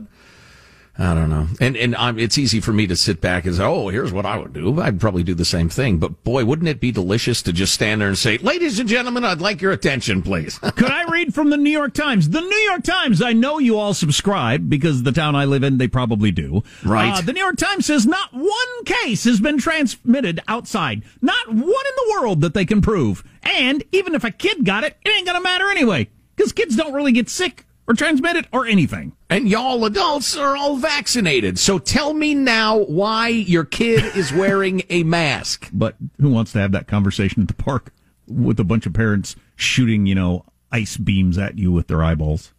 I 1.02 1.16
don't 1.16 1.32
know. 1.32 1.48
And 1.60 1.76
and 1.76 1.96
I'm, 1.96 2.20
it's 2.20 2.38
easy 2.38 2.60
for 2.60 2.72
me 2.72 2.86
to 2.86 2.96
sit 2.96 3.22
back 3.22 3.46
and 3.46 3.56
say, 3.56 3.64
"Oh, 3.64 3.90
here's 3.90 4.14
what 4.14 4.26
I 4.26 4.38
would 4.38 4.54
do." 4.54 4.80
I'd 4.80 5.00
probably 5.00 5.24
do 5.24 5.34
the 5.34 5.46
same 5.46 5.68
thing. 5.68 5.98
But 5.98 6.24
boy, 6.24 6.46
wouldn't 6.46 6.68
it 6.68 6.80
be 6.80 6.92
delicious 6.92 7.42
to 7.44 7.54
just 7.54 7.74
stand 7.74 8.02
there 8.02 8.08
and 8.08 8.18
say, 8.18 8.38
"Ladies 8.38 8.78
and 8.78 8.88
gentlemen, 8.88 9.26
I'd 9.26 9.42
like 9.42 9.62
your 9.62 9.72
attention, 9.72 10.22
please." 10.22 10.60
Could 10.76 10.92
I 10.92 11.06
read 11.06 11.34
from 11.34 11.50
the 11.50 11.58
New 11.58 11.72
York 11.72 11.96
Times? 11.96 12.30
The 12.30 12.42
New 12.42 12.64
York 12.70 12.84
Times. 12.84 13.20
I 13.20 13.34
know 13.34 13.58
you 13.58 13.80
all 13.80 13.96
subscribe 13.96 14.70
because 14.70 15.02
the 15.02 15.12
town 15.12 15.36
I 15.36 15.46
live 15.46 15.64
in, 15.64 15.80
they 15.80 15.88
probably 15.88 16.30
do. 16.30 16.64
Right. 16.86 17.18
Uh, 17.18 17.22
the 17.22 17.34
New 17.34 17.42
York 17.42 17.58
Times 17.58 17.88
says 17.88 18.06
not 18.06 18.32
one 18.32 18.86
case 18.86 19.24
has 19.24 19.40
been 19.40 19.58
transmitted 19.58 20.40
outside. 20.48 21.02
Not 21.20 21.48
one 21.48 21.58
in 21.58 21.66
the 21.66 22.20
world 22.20 22.42
that 22.42 22.54
they 22.54 22.66
can 22.66 22.82
prove. 22.82 23.24
And 23.42 23.84
even 23.92 24.14
if 24.14 24.24
a 24.24 24.30
kid 24.30 24.66
got 24.66 24.84
it, 24.84 24.98
it 25.04 25.10
ain't 25.10 25.26
gonna 25.26 25.42
matter 25.42 25.68
anyway 25.70 26.10
because 26.36 26.52
kids 26.52 26.76
don't 26.76 26.94
really 26.94 27.12
get 27.12 27.28
sick 27.28 27.66
or 27.92 27.94
transmit 27.94 28.38
it 28.38 28.48
or 28.54 28.66
anything. 28.66 29.12
And 29.30 29.50
y'all 29.50 29.84
adults 29.84 30.38
are 30.38 30.56
all 30.56 30.78
vaccinated. 30.78 31.60
So 31.60 31.78
tell 31.78 32.14
me 32.14 32.34
now 32.34 32.78
why 32.78 33.28
your 33.28 33.66
kid 33.66 34.16
is 34.16 34.32
wearing 34.32 34.84
a 34.90 35.04
mask. 35.04 35.70
But 35.82 35.96
who 36.20 36.30
wants 36.30 36.52
to 36.52 36.60
have 36.60 36.74
that 36.74 36.88
conversation 36.88 37.42
at 37.42 37.48
the 37.48 37.56
park 37.56 37.92
with 38.28 38.60
a 38.60 38.64
bunch 38.64 38.86
of 38.86 38.94
parents 38.94 39.36
shooting, 39.56 40.06
you 40.06 40.14
know, 40.14 40.46
ice 40.72 40.96
beams 40.96 41.38
at 41.38 41.58
you 41.58 41.72
with 41.72 41.88
their 41.88 42.04
eyeballs? 42.04 42.54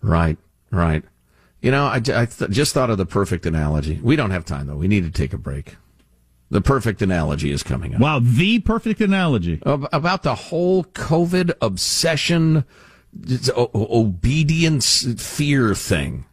Right, 0.00 0.38
right. 0.70 1.04
You 1.60 1.70
know, 1.70 1.84
I, 1.84 1.96
I 1.96 2.26
th- 2.26 2.50
just 2.50 2.72
thought 2.72 2.88
of 2.88 2.98
the 2.98 3.04
perfect 3.04 3.44
analogy. 3.44 4.00
We 4.02 4.16
don't 4.16 4.30
have 4.30 4.44
time, 4.44 4.68
though. 4.68 4.76
We 4.76 4.88
need 4.88 5.04
to 5.04 5.10
take 5.10 5.32
a 5.32 5.38
break. 5.38 5.76
The 6.50 6.62
perfect 6.62 7.02
analogy 7.02 7.50
is 7.50 7.62
coming 7.62 7.94
up. 7.94 8.00
Wow, 8.00 8.20
the 8.22 8.60
perfect 8.60 9.00
analogy. 9.00 9.60
About 9.64 10.22
the 10.22 10.34
whole 10.34 10.84
COVID 10.84 11.52
obsession 11.60 12.64
obedience 13.74 15.06
fear 15.22 15.74
thing. 15.74 16.24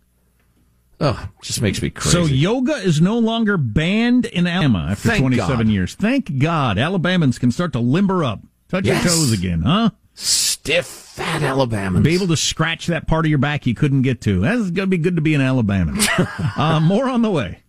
Oh, 1.02 1.30
just 1.42 1.62
makes 1.62 1.82
me 1.82 1.90
crazy. 1.90 2.12
So 2.12 2.26
yoga 2.26 2.74
is 2.74 3.00
no 3.00 3.18
longer 3.20 3.56
banned 3.58 4.26
in 4.26 4.46
Alabama 4.48 4.90
after 4.92 5.10
Thank 5.10 5.22
27 5.22 5.58
God. 5.58 5.68
years. 5.68 5.96
Thank 5.96 6.40
God. 6.40 6.76
Alabamans 6.78 7.40
can 7.40 7.52
start 7.52 7.72
to 7.74 7.80
limber 7.80 8.24
up, 8.24 8.42
touch 8.68 8.86
Yes. 8.86 9.04
your 9.06 9.14
toes 9.14 9.32
again, 9.32 9.62
huh? 9.62 9.92
Stiff, 10.14 10.86
fat 10.86 11.42
Alabamans. 11.42 12.04
Be 12.04 12.16
able 12.16 12.28
to 12.28 12.36
scratch 12.36 12.88
that 12.88 13.08
part 13.08 13.26
of 13.26 13.30
your 13.30 13.40
back 13.40 13.66
you 13.66 13.74
couldn't 13.74 14.02
get 14.02 14.20
to. 14.22 14.42
That's 14.42 14.60
going 14.72 14.74
to 14.74 14.88
be 14.88 14.98
good 14.98 15.16
to 15.16 15.22
be 15.22 15.34
an 15.36 15.42
Alabaman. 15.42 16.58
uh, 16.58 16.82
more 16.82 17.08
on 17.08 17.22
the 17.22 17.32
way. 17.32 17.60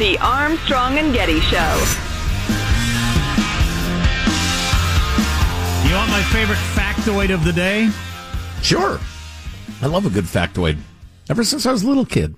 The 0.00 0.16
Armstrong 0.20 0.96
and 0.96 1.12
Getty 1.12 1.40
Show. 1.40 1.84
You 5.86 5.94
want 5.94 6.10
my 6.10 6.22
favorite 6.32 6.56
factoid 6.72 7.34
of 7.34 7.44
the 7.44 7.52
day? 7.52 7.90
Sure. 8.62 8.98
I 9.82 9.86
love 9.88 10.06
a 10.06 10.08
good 10.08 10.24
factoid. 10.24 10.78
Ever 11.28 11.44
since 11.44 11.66
I 11.66 11.72
was 11.72 11.82
a 11.82 11.86
little 11.86 12.06
kid. 12.06 12.34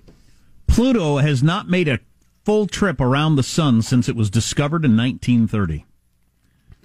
Pluto 0.67 1.19
has 1.19 1.41
not 1.41 1.69
made 1.69 1.87
a 1.87 2.01
full 2.45 2.67
trip 2.67 3.01
around 3.01 3.37
the 3.37 3.45
sun 3.45 3.81
since 3.81 4.09
it 4.09 4.17
was 4.17 4.29
discovered 4.29 4.85
in 4.85 4.97
1930. 4.97 5.85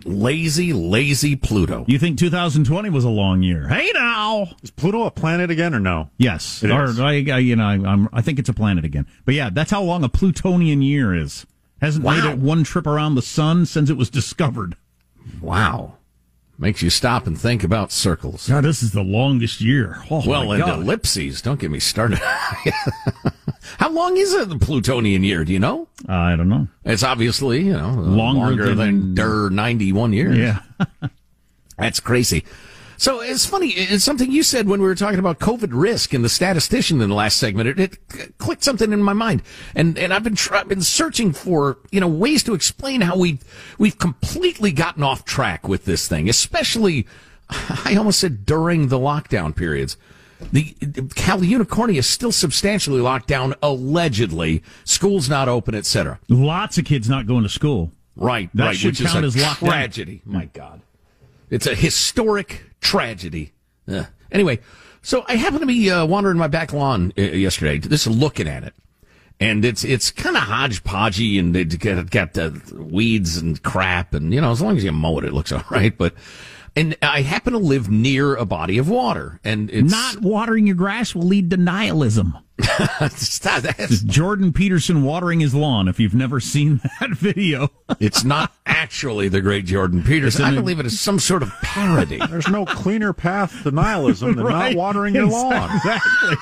Lazy, 0.06 0.74
lazy 0.74 1.36
Pluto. 1.36 1.84
You 1.88 1.98
think 2.00 2.18
2020 2.20 2.90
was 2.90 3.04
a 3.04 3.10
long 3.10 3.42
year? 3.44 3.68
Hey 3.68 3.92
now. 3.94 4.48
Is 4.62 4.72
Pluto 4.72 5.04
a 5.06 5.12
planet 5.12 5.50
again 5.50 5.74
or 5.74 5.80
no? 5.80 6.10
Yes, 6.18 6.64
It 6.64 6.72
or 6.72 6.86
is. 6.86 7.00
I, 7.00 7.14
I, 7.14 7.38
you 7.40 7.56
know, 7.56 7.66
I, 7.66 7.74
I'm, 7.74 8.08
I 8.14 8.22
think 8.22 8.40
it's 8.40 8.50
a 8.50 8.54
planet 8.54 8.86
again. 8.86 9.08
But 9.26 9.34
yeah, 9.36 9.50
that's 9.52 9.72
how 9.72 9.82
long 9.82 10.04
a 10.04 10.10
Plutonian 10.10 10.82
year 10.82 11.14
is. 11.16 11.46
Hasn't 11.82 12.06
made 12.06 12.24
it 12.24 12.38
one 12.40 12.64
trip 12.64 12.88
around 12.88 13.16
the 13.16 13.22
sun 13.22 13.66
since 13.66 13.90
it 13.90 13.98
was 13.98 14.10
discovered. 14.10 14.76
Wow. 15.42 15.98
Makes 16.60 16.82
you 16.82 16.90
stop 16.90 17.28
and 17.28 17.40
think 17.40 17.64
about 17.64 17.92
circles. 17.92 18.50
Now 18.50 18.62
this 18.62 18.82
is 18.82 18.92
the 18.92 19.04
longest 19.04 19.62
year. 19.62 20.02
Oh 20.10 20.24
well, 20.28 20.52
and 20.52 20.64
God. 20.64 20.80
ellipses. 20.80 21.40
Don't 21.42 21.60
get 21.60 21.70
me 21.70 21.80
started. 21.80 22.20
How 23.78 23.90
long 23.90 24.18
is 24.18 24.34
it 24.34 24.52
a 24.52 24.58
Plutonian 24.58 25.24
year? 25.24 25.44
Do 25.46 25.54
you 25.54 25.60
know? 25.60 25.88
I 26.08 26.36
don't 26.36 26.50
know. 26.50 26.68
It's 26.86 27.04
obviously, 27.04 27.66
you 27.66 27.74
know, 27.74 27.90
uh, 27.90 27.96
Longer 27.96 28.40
longer, 28.40 28.76
than- 28.76 29.14
than, 29.14 29.16
der 29.16 29.50
91 29.50 30.14
years. 30.14 30.38
Yeah. 30.38 30.60
That's 31.78 32.00
crazy. 32.00 32.44
So 33.00 33.22
it's 33.22 33.46
funny. 33.46 33.70
It's 33.70 34.04
something 34.04 34.32
you 34.32 34.42
said 34.42 34.68
when 34.68 34.82
we 34.82 34.88
were 34.88 34.96
talking 34.96 35.20
about 35.20 35.38
COVID 35.38 35.70
risk 35.72 36.14
and 36.16 36.26
the 36.26 36.30
statistician 36.30 37.00
in 37.00 37.10
the 37.10 37.16
last 37.16 37.38
segment. 37.38 37.70
It, 37.70 37.80
it 38.16 38.38
clicked 38.40 38.64
something 38.64 38.92
in 38.92 39.04
my 39.04 39.14
mind, 39.14 39.44
and 39.76 40.00
and 40.00 40.12
I've 40.12 40.24
been 40.24 40.36
tr- 40.36 40.56
I've 40.56 40.68
been 40.68 40.82
searching 40.82 41.32
for 41.32 41.78
you 41.92 42.00
know 42.00 42.08
ways 42.08 42.42
to 42.44 42.56
explain 42.56 43.02
how 43.02 43.16
we 43.16 43.38
we've 43.78 44.00
completely 44.00 44.72
gotten 44.72 45.04
off 45.04 45.26
track 45.26 45.68
with 45.68 45.86
this 45.86 46.08
thing, 46.08 46.28
especially 46.28 47.06
I 47.86 47.94
almost 47.96 48.20
said 48.20 48.48
during 48.48 48.88
the 48.88 48.98
lockdown 48.98 49.56
periods. 49.56 49.96
The 50.52 50.64
Cal 51.16 51.40
Unicornia 51.40 51.98
is 51.98 52.08
still 52.08 52.32
substantially 52.32 53.02
locked 53.02 53.28
down, 53.28 53.56
allegedly. 53.62 54.64
Schools 54.84 55.30
not 55.30 55.50
open, 55.50 55.74
etc. 55.76 56.20
Lots 56.30 56.78
of 56.78 56.86
kids 56.86 57.10
not 57.10 57.26
going 57.26 57.44
to 57.44 57.50
school. 57.50 57.92
Right, 58.16 58.50
That 58.54 58.66
right, 58.68 58.76
should 58.76 58.92
which 58.94 59.02
is 59.02 59.12
count 59.12 59.24
a 59.24 59.28
as 59.28 59.58
tragedy. 59.58 60.22
My 60.26 60.46
God, 60.46 60.82
it's 61.50 61.68
a 61.68 61.76
historic 61.76 62.64
tragedy. 62.82 63.54
Ugh. 63.88 64.08
Anyway, 64.32 64.60
so 65.02 65.24
I 65.28 65.36
happened 65.36 65.62
to 65.62 65.68
be 65.68 65.90
uh, 65.92 66.06
wandering 66.06 66.38
my 66.38 66.48
back 66.48 66.74
lawn 66.74 67.14
uh, 67.18 67.22
yesterday, 67.22 67.78
just 67.78 68.08
looking 68.08 68.48
at 68.48 68.64
it, 68.64 68.74
and 69.40 69.64
it's 69.64 69.84
it's 69.84 70.10
kind 70.12 70.36
of 70.36 70.44
hodgepodgey, 70.44 71.40
and 71.40 71.56
it 71.56 71.80
got, 71.80 72.10
got 72.10 72.34
the 72.34 72.60
weeds 72.76 73.38
and 73.38 73.62
crap, 73.62 74.14
and 74.16 74.34
you 74.34 74.42
know, 74.42 74.52
as 74.52 74.62
long 74.62 74.78
as 74.78 74.84
you 74.84 74.92
mow 74.92 75.18
it, 75.20 75.26
it 75.26 75.34
looks 75.34 75.52
all 75.52 75.64
right. 75.70 75.96
But 75.96 76.14
and 76.78 76.96
I 77.02 77.22
happen 77.24 77.54
to 77.54 77.60
live 77.60 77.90
near 77.90 78.36
a 78.36 78.46
body 78.46 78.78
of 78.78 78.88
water, 78.90 79.40
and 79.44 79.70
it's 79.70 79.92
Not 79.92 80.22
watering 80.22 80.68
your 80.68 80.76
grass 80.76 81.14
will 81.16 81.24
lead 81.24 81.50
to 81.50 81.58
nihilism. 81.58 82.38
Stop, 83.16 83.62
that's- 83.64 84.02
Jordan 84.02 84.52
Peterson 84.54 85.04
watering 85.04 85.40
his 85.42 85.54
lawn. 85.54 85.88
If 85.88 86.00
you've 86.00 86.16
never 86.16 86.40
seen 86.40 86.82
that 87.00 87.10
video, 87.12 87.70
it's 88.00 88.24
not 88.24 88.52
actually 88.66 89.28
the 89.30 89.42
great 89.42 89.66
Jordan 89.66 90.04
Peterson. 90.04 90.46
I 90.46 90.56
believe 90.56 90.80
it 90.80 90.86
is 90.86 91.00
some 91.00 91.20
sort 91.20 91.44
of 91.44 91.52
parody. 91.62 92.18
There's 92.30 92.48
no 92.48 92.66
cleaner 92.66 93.14
path 93.14 93.64
to 93.64 93.72
nihilism 93.72 94.36
than 94.36 94.46
Right. 94.46 94.76
not 94.76 94.78
watering 94.78 95.16
your 95.16 95.26
lawn. 95.28 95.70
Exactly. 95.76 96.36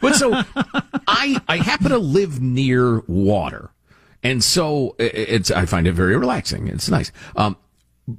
But 0.00 0.14
so 0.14 0.32
I 1.08 1.40
I 1.48 1.56
happen 1.56 1.88
to 1.90 1.98
live 1.98 2.38
near 2.40 3.00
water, 3.06 3.70
and 4.22 4.44
so 4.44 4.94
i- 5.00 5.04
it's 5.04 5.50
I 5.50 5.64
find 5.64 5.86
it 5.86 5.92
very 5.92 6.16
relaxing. 6.18 6.68
It's 6.68 6.90
nice. 6.90 7.10
Um, 7.34 7.56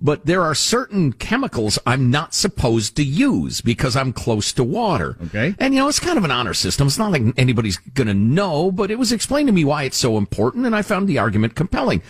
but 0.01 0.25
there 0.25 0.41
are 0.41 0.55
certain 0.55 1.13
chemicals 1.13 1.79
I'm 1.85 2.09
not 2.09 2.33
supposed 2.33 2.95
to 2.97 3.03
use 3.03 3.61
because 3.61 3.95
I'm 3.95 4.13
close 4.13 4.53
to 4.53 4.63
water. 4.63 5.17
Okay. 5.25 5.55
And 5.59 5.73
you 5.73 5.79
know, 5.79 5.87
it's 5.87 5.99
kind 5.99 6.17
of 6.17 6.23
an 6.23 6.31
honor 6.31 6.53
system. 6.53 6.87
It's 6.87 6.97
not 6.97 7.11
like 7.11 7.23
anybody's 7.37 7.77
going 7.77 8.07
to 8.07 8.13
know, 8.13 8.71
but 8.71 8.91
it 8.91 8.99
was 8.99 9.11
explained 9.11 9.47
to 9.47 9.53
me 9.53 9.65
why 9.65 9.83
it's 9.83 9.97
so 9.97 10.17
important, 10.17 10.65
and 10.65 10.75
I 10.75 10.81
found 10.81 11.07
the 11.07 11.19
argument 11.19 11.55
compelling. 11.55 12.01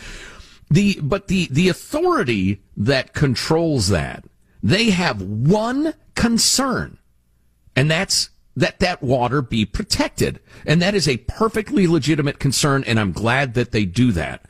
The 0.70 1.00
but 1.02 1.28
the 1.28 1.48
the 1.52 1.70
authority 1.70 2.62
that 2.78 3.14
controls 3.14 3.90
that 3.90 4.26
they 4.64 4.92
have 4.92 5.22
one 5.22 5.94
concern, 6.16 6.98
and 7.76 7.90
that's 7.90 8.30
that 8.56 8.80
that 8.80 9.02
water 9.02 9.42
be 9.42 9.66
protected, 9.66 10.40
and 10.66 10.82
that 10.82 10.96
is 10.96 11.08
a 11.08 11.18
perfectly 11.18 11.88
legitimate 11.88 12.40
concern, 12.40 12.84
and 12.86 13.00
I'm 13.00 13.12
glad 13.12 13.54
that 13.56 13.72
they 13.72 13.86
do 13.86 14.12
that. 14.14 14.46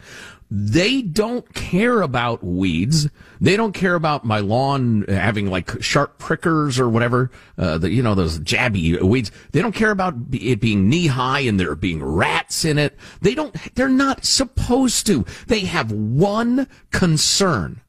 They 0.54 1.02
don't 1.02 1.54
care 1.54 2.02
about 2.02 2.44
weeds. 2.44 3.08
They 3.40 3.56
don't 3.56 3.72
care 3.72 3.96
about 3.96 4.26
my 4.26 4.40
lawn 4.40 5.06
having 5.08 5.50
like 5.50 5.82
sharp 5.82 6.18
prickers 6.18 6.78
or 6.78 6.90
whatever, 6.90 7.32
uh, 7.58 7.78
the, 7.78 7.90
you 7.90 8.04
know, 8.04 8.16
those 8.16 8.38
jabby 8.40 9.02
weeds. 9.02 9.32
They 9.54 9.62
don't 9.62 9.74
care 9.74 9.92
about 9.92 10.16
it 10.34 10.60
being 10.60 10.90
knee 10.90 11.08
high 11.08 11.40
and 11.40 11.58
there 11.58 11.74
being 11.76 12.04
rats 12.04 12.66
in 12.66 12.78
it. 12.78 12.98
They 13.22 13.34
don't, 13.34 13.56
they're 13.76 13.88
not 13.88 14.26
supposed 14.26 15.08
to. 15.08 15.26
They 15.48 15.62
have 15.62 15.94
one 15.94 16.68
concern. 16.92 17.80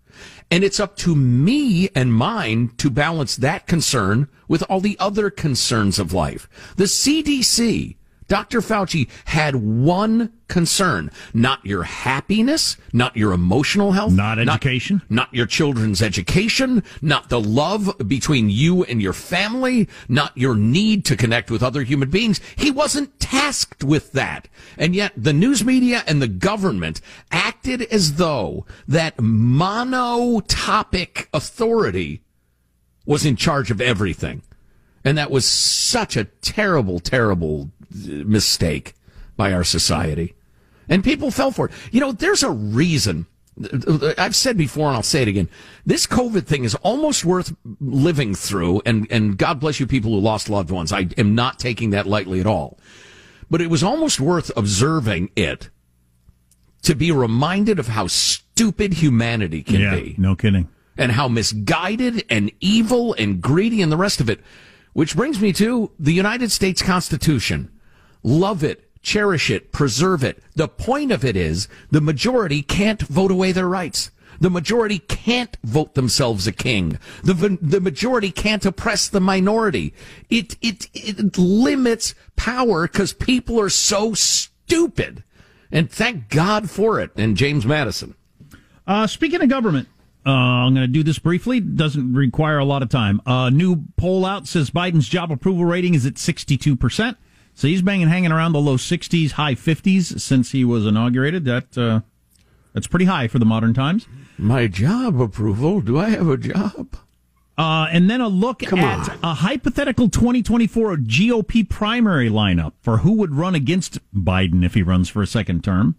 And 0.49 0.63
it's 0.63 0.79
up 0.79 0.97
to 0.99 1.17
me 1.17 1.89
and 1.97 2.15
mine 2.15 2.73
to 2.77 2.91
balance 2.91 3.35
that 3.37 3.67
concern 3.67 4.29
with 4.47 4.63
all 4.69 4.81
the 4.81 4.97
other 5.01 5.31
concerns 5.31 5.99
of 5.99 6.13
life. 6.13 6.49
The 6.77 6.85
CDC 6.85 7.97
Dr. 8.33 8.63
Fauci 8.63 9.11
had 9.27 9.57
one 9.57 10.33
concern, 10.49 11.11
not 11.35 11.67
your 11.67 11.83
happiness, 11.83 12.79
not 12.91 13.15
your 13.15 13.35
emotional 13.35 13.93
health, 13.93 14.15
not 14.15 14.39
education, 14.39 15.03
not, 15.11 15.29
not, 15.29 15.35
your 15.35 15.45
children's 15.45 16.01
education, 16.01 16.83
not 17.03 17.29
the 17.29 17.39
love 17.39 17.95
between 18.09 18.49
you 18.49 18.85
and 18.85 19.03
your 19.03 19.13
family, 19.13 19.87
not 20.09 20.35
your 20.35 20.57
need 20.57 21.05
to 21.05 21.15
connect 21.15 21.51
with 21.51 21.63
other 21.63 21.83
human 21.83 22.09
beings. 22.09 22.41
He 22.57 22.71
wasn't 22.71 23.21
tasked 23.21 23.85
with 23.85 24.13
that. 24.13 24.49
And 24.79 24.95
yet 24.95 25.13
the 25.15 25.35
news 25.35 25.63
media 25.63 26.03
and 26.07 26.23
the 26.23 26.27
government 26.27 27.03
acted 27.31 27.83
as 27.83 28.15
though 28.15 28.65
that 28.89 29.19
monotopic 29.19 30.47
authority 31.35 32.23
was 33.05 33.27
in 33.27 33.37
charge 33.37 33.71
of 33.71 33.83
everything. 33.83 34.41
And 35.05 35.19
that 35.19 35.31
was 35.31 35.45
such 35.45 36.17
a 36.17 36.25
terrible, 36.25 36.99
terrible 36.99 37.71
mistake 37.95 38.95
by 39.37 39.53
our 39.53 39.65
society. 39.65 40.35
And 40.89 41.03
people 41.03 41.31
fell 41.31 41.51
for 41.51 41.67
it. 41.67 41.73
You 41.91 42.01
know, 42.01 42.13
there's 42.13 42.43
a 42.43 42.51
reason. 42.51 43.27
I've 44.19 44.35
said 44.35 44.57
before 44.57 44.89
and 44.89 44.97
I'll 44.97 45.03
say 45.03 45.23
it 45.23 45.29
again. 45.29 45.49
This 45.85 46.07
COVID 46.07 46.47
thing 46.47 46.65
is 46.65 46.75
almost 46.77 47.25
worth 47.25 47.55
living 47.81 48.35
through 48.35 48.83
and, 48.87 49.07
and 49.11 49.37
God 49.37 49.61
bless 49.61 49.79
you 49.79 49.87
people 49.87 50.13
who 50.13 50.21
lost 50.21 50.49
loved 50.49 50.71
ones. 50.71 50.93
I 50.93 51.09
am 51.19 51.35
not 51.35 51.59
taking 51.59 51.91
that 51.91 52.07
lightly 52.07 52.41
at 52.41 52.47
all. 52.47 52.79
But 53.51 53.61
it 53.61 53.69
was 53.69 53.83
almost 53.83 54.19
worth 54.21 54.51
observing 54.57 55.31
it 55.37 55.69
to 56.83 56.95
be 56.95 57.13
reminded 57.13 57.79
of 57.79 57.89
how 57.89 58.07
stupid 58.07 58.95
humanity 58.95 59.63
can 59.63 59.81
yeah, 59.81 59.95
be. 59.95 60.15
No 60.19 60.35
kidding. 60.35 60.69
And 60.97 61.13
how 61.13 61.29
misguided 61.29 62.25
and 62.31 62.51
evil 62.61 63.15
and 63.15 63.41
greedy 63.41 63.83
and 63.83 63.93
the 63.93 63.97
rest 63.97 64.21
of 64.21 64.29
it. 64.29 64.41
Which 64.95 65.17
brings 65.17 65.41
me 65.41 65.53
to 65.55 65.91
the 65.99 66.13
United 66.13 66.51
States 66.51 66.83
Constitution 66.83 67.71
love 68.23 68.63
it, 68.63 68.89
cherish 69.03 69.51
it, 69.51 69.73
preserve 69.73 70.25
it. 70.25 70.43
The 70.55 70.69
point 70.69 71.13
of 71.13 71.25
it 71.25 71.37
is 71.37 71.69
the 71.91 72.01
majority 72.01 72.63
can't 72.63 73.03
vote 73.03 73.31
away 73.31 73.53
their 73.53 73.69
rights. 73.69 74.11
The 74.41 74.51
majority 74.51 74.99
can't 74.99 75.57
vote 75.63 75.95
themselves 75.95 76.47
a 76.47 76.53
king. 76.53 76.99
The, 77.23 77.59
the 77.61 77.81
majority 77.81 78.33
can't 78.33 78.65
oppress 78.67 79.09
the 79.09 79.21
minority. 79.21 79.95
It, 80.31 80.57
it, 80.61 80.89
it 80.95 81.39
limits 81.39 82.15
power 82.35 82.89
because 82.89 83.13
people 83.13 83.61
are 83.61 83.69
so 83.69 84.15
stupid. 84.15 85.23
And 85.71 85.91
thank 85.91 86.29
God 86.29 86.71
for 86.71 86.99
it. 86.99 87.13
And 87.17 87.37
James 87.37 87.65
Madison. 87.65 88.17
Uh, 88.87 89.07
speaking 89.07 89.41
of 89.43 89.49
government, 89.49 89.89
uh, 90.27 90.31
I'm 90.31 90.75
going 90.75 90.87
to 90.87 90.93
do 90.93 91.03
this 91.03 91.19
briefly. 91.19 91.61
Doesn't 91.61 92.15
require 92.15 92.59
a 92.59 92.65
lot 92.65 92.83
of 92.83 92.89
time. 92.89 93.21
A 93.27 93.31
uh, 93.31 93.51
new 93.51 93.85
poll 93.97 94.25
out 94.25 94.47
says 94.47 94.71
Biden's 94.71 95.09
job 95.09 95.31
approval 95.31 95.65
rating 95.65 95.95
is 95.95 96.07
at 96.07 96.19
62 96.19 96.77
percent. 96.77 97.17
So 97.55 97.69
he's 97.69 97.83
been 97.83 98.09
hanging 98.09 98.33
around 98.33 98.53
the 98.53 98.61
low 98.61 98.77
60s, 98.77 99.33
high 99.33 99.55
50s 99.55 100.21
since 100.21 100.53
he 100.53 100.65
was 100.65 100.87
inaugurated. 100.87 101.45
That 101.45 101.77
uh, 101.79 102.01
that's 102.73 102.87
pretty 102.87 103.05
high 103.05 103.29
for 103.29 103.39
the 103.39 103.45
modern 103.45 103.75
times. 103.75 104.07
My 104.39 104.67
job 104.67 105.21
approval? 105.21 105.81
Do 105.81 105.99
I 105.99 106.11
have 106.11 106.29
a 106.29 106.37
job? 106.37 106.97
Uh, 107.59 107.87
and 107.93 108.09
then 108.09 108.21
a 108.23 108.29
look 108.29 108.61
Come 108.61 108.79
at 108.79 109.11
on. 109.11 109.19
a 109.23 109.35
hypothetical 109.35 110.09
2024 110.09 110.97
GOP 110.97 111.69
primary 111.69 112.31
lineup 112.31 112.73
for 112.81 112.99
who 112.99 113.13
would 113.13 113.35
run 113.35 113.55
against 113.55 113.99
Biden 114.15 114.65
if 114.65 114.73
he 114.73 114.83
runs 114.83 115.11
for 115.11 115.21
a 115.23 115.27
second 115.27 115.63
term. 115.63 115.97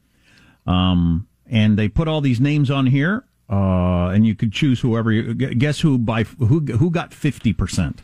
Um, 0.66 1.28
and 1.45 1.78
they 1.78 1.88
put 1.88 2.08
all 2.08 2.22
these 2.22 2.39
names 2.41 2.72
on 2.72 2.88
here, 2.88 3.26
uh, 3.49 4.08
and 4.08 4.26
you 4.26 4.34
could 4.34 4.51
choose 4.51 4.80
whoever. 4.80 5.12
You, 5.12 5.34
guess 5.36 5.82
who 5.82 5.99
by 5.99 6.24
who 6.24 6.62
who 6.62 6.89
got 6.89 7.14
50 7.14 7.54
percent. 7.54 8.01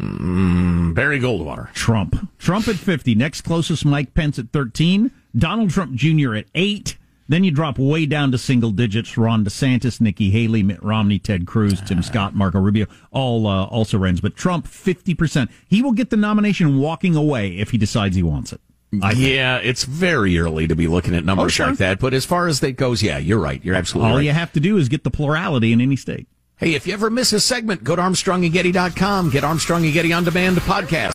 Mm, 0.00 0.94
Barry 0.94 1.20
Goldwater. 1.20 1.72
Trump. 1.72 2.28
Trump 2.38 2.68
at 2.68 2.76
50. 2.76 3.14
Next 3.14 3.42
closest, 3.42 3.84
Mike 3.84 4.14
Pence 4.14 4.38
at 4.38 4.50
13. 4.52 5.10
Donald 5.36 5.70
Trump 5.70 5.94
Jr. 5.94 6.34
at 6.34 6.46
8. 6.54 6.96
Then 7.28 7.44
you 7.44 7.50
drop 7.50 7.78
way 7.78 8.04
down 8.04 8.32
to 8.32 8.38
single 8.38 8.70
digits. 8.72 9.16
Ron 9.16 9.44
DeSantis, 9.44 10.00
Nikki 10.00 10.30
Haley, 10.30 10.62
Mitt 10.62 10.82
Romney, 10.82 11.18
Ted 11.18 11.46
Cruz, 11.46 11.80
Tim 11.80 12.02
Scott, 12.02 12.34
Marco 12.34 12.60
Rubio, 12.60 12.86
all 13.10 13.46
uh, 13.46 13.64
also 13.66 13.96
runs. 13.96 14.20
But 14.20 14.36
Trump, 14.36 14.66
50%. 14.66 15.48
He 15.68 15.82
will 15.82 15.92
get 15.92 16.10
the 16.10 16.16
nomination 16.16 16.78
walking 16.78 17.16
away 17.16 17.56
if 17.56 17.70
he 17.70 17.78
decides 17.78 18.16
he 18.16 18.22
wants 18.22 18.52
it. 18.52 18.60
I 19.00 19.12
yeah, 19.12 19.56
think. 19.56 19.70
it's 19.70 19.84
very 19.84 20.38
early 20.38 20.66
to 20.66 20.76
be 20.76 20.86
looking 20.86 21.14
at 21.14 21.24
numbers 21.24 21.44
oh, 21.44 21.48
sure. 21.48 21.66
like 21.68 21.78
that. 21.78 21.98
But 21.98 22.12
as 22.12 22.26
far 22.26 22.48
as 22.48 22.60
that 22.60 22.72
goes, 22.72 23.02
yeah, 23.02 23.16
you're 23.16 23.38
right. 23.38 23.64
You're 23.64 23.76
absolutely 23.76 24.10
all 24.10 24.16
right. 24.18 24.24
you 24.24 24.32
have 24.32 24.52
to 24.52 24.60
do 24.60 24.76
is 24.76 24.90
get 24.90 25.02
the 25.02 25.10
plurality 25.10 25.72
in 25.72 25.80
any 25.80 25.96
state. 25.96 26.28
Hey, 26.62 26.76
if 26.76 26.86
you 26.86 26.92
ever 26.92 27.10
miss 27.10 27.32
a 27.32 27.40
segment, 27.40 27.82
go 27.82 27.96
to 27.96 28.02
ArmstrongandGetty.com. 28.02 29.30
Get 29.30 29.42
Armstrong 29.42 29.84
and 29.84 29.92
Getty 29.92 30.12
on 30.12 30.22
demand 30.22 30.58
podcast. 30.58 31.10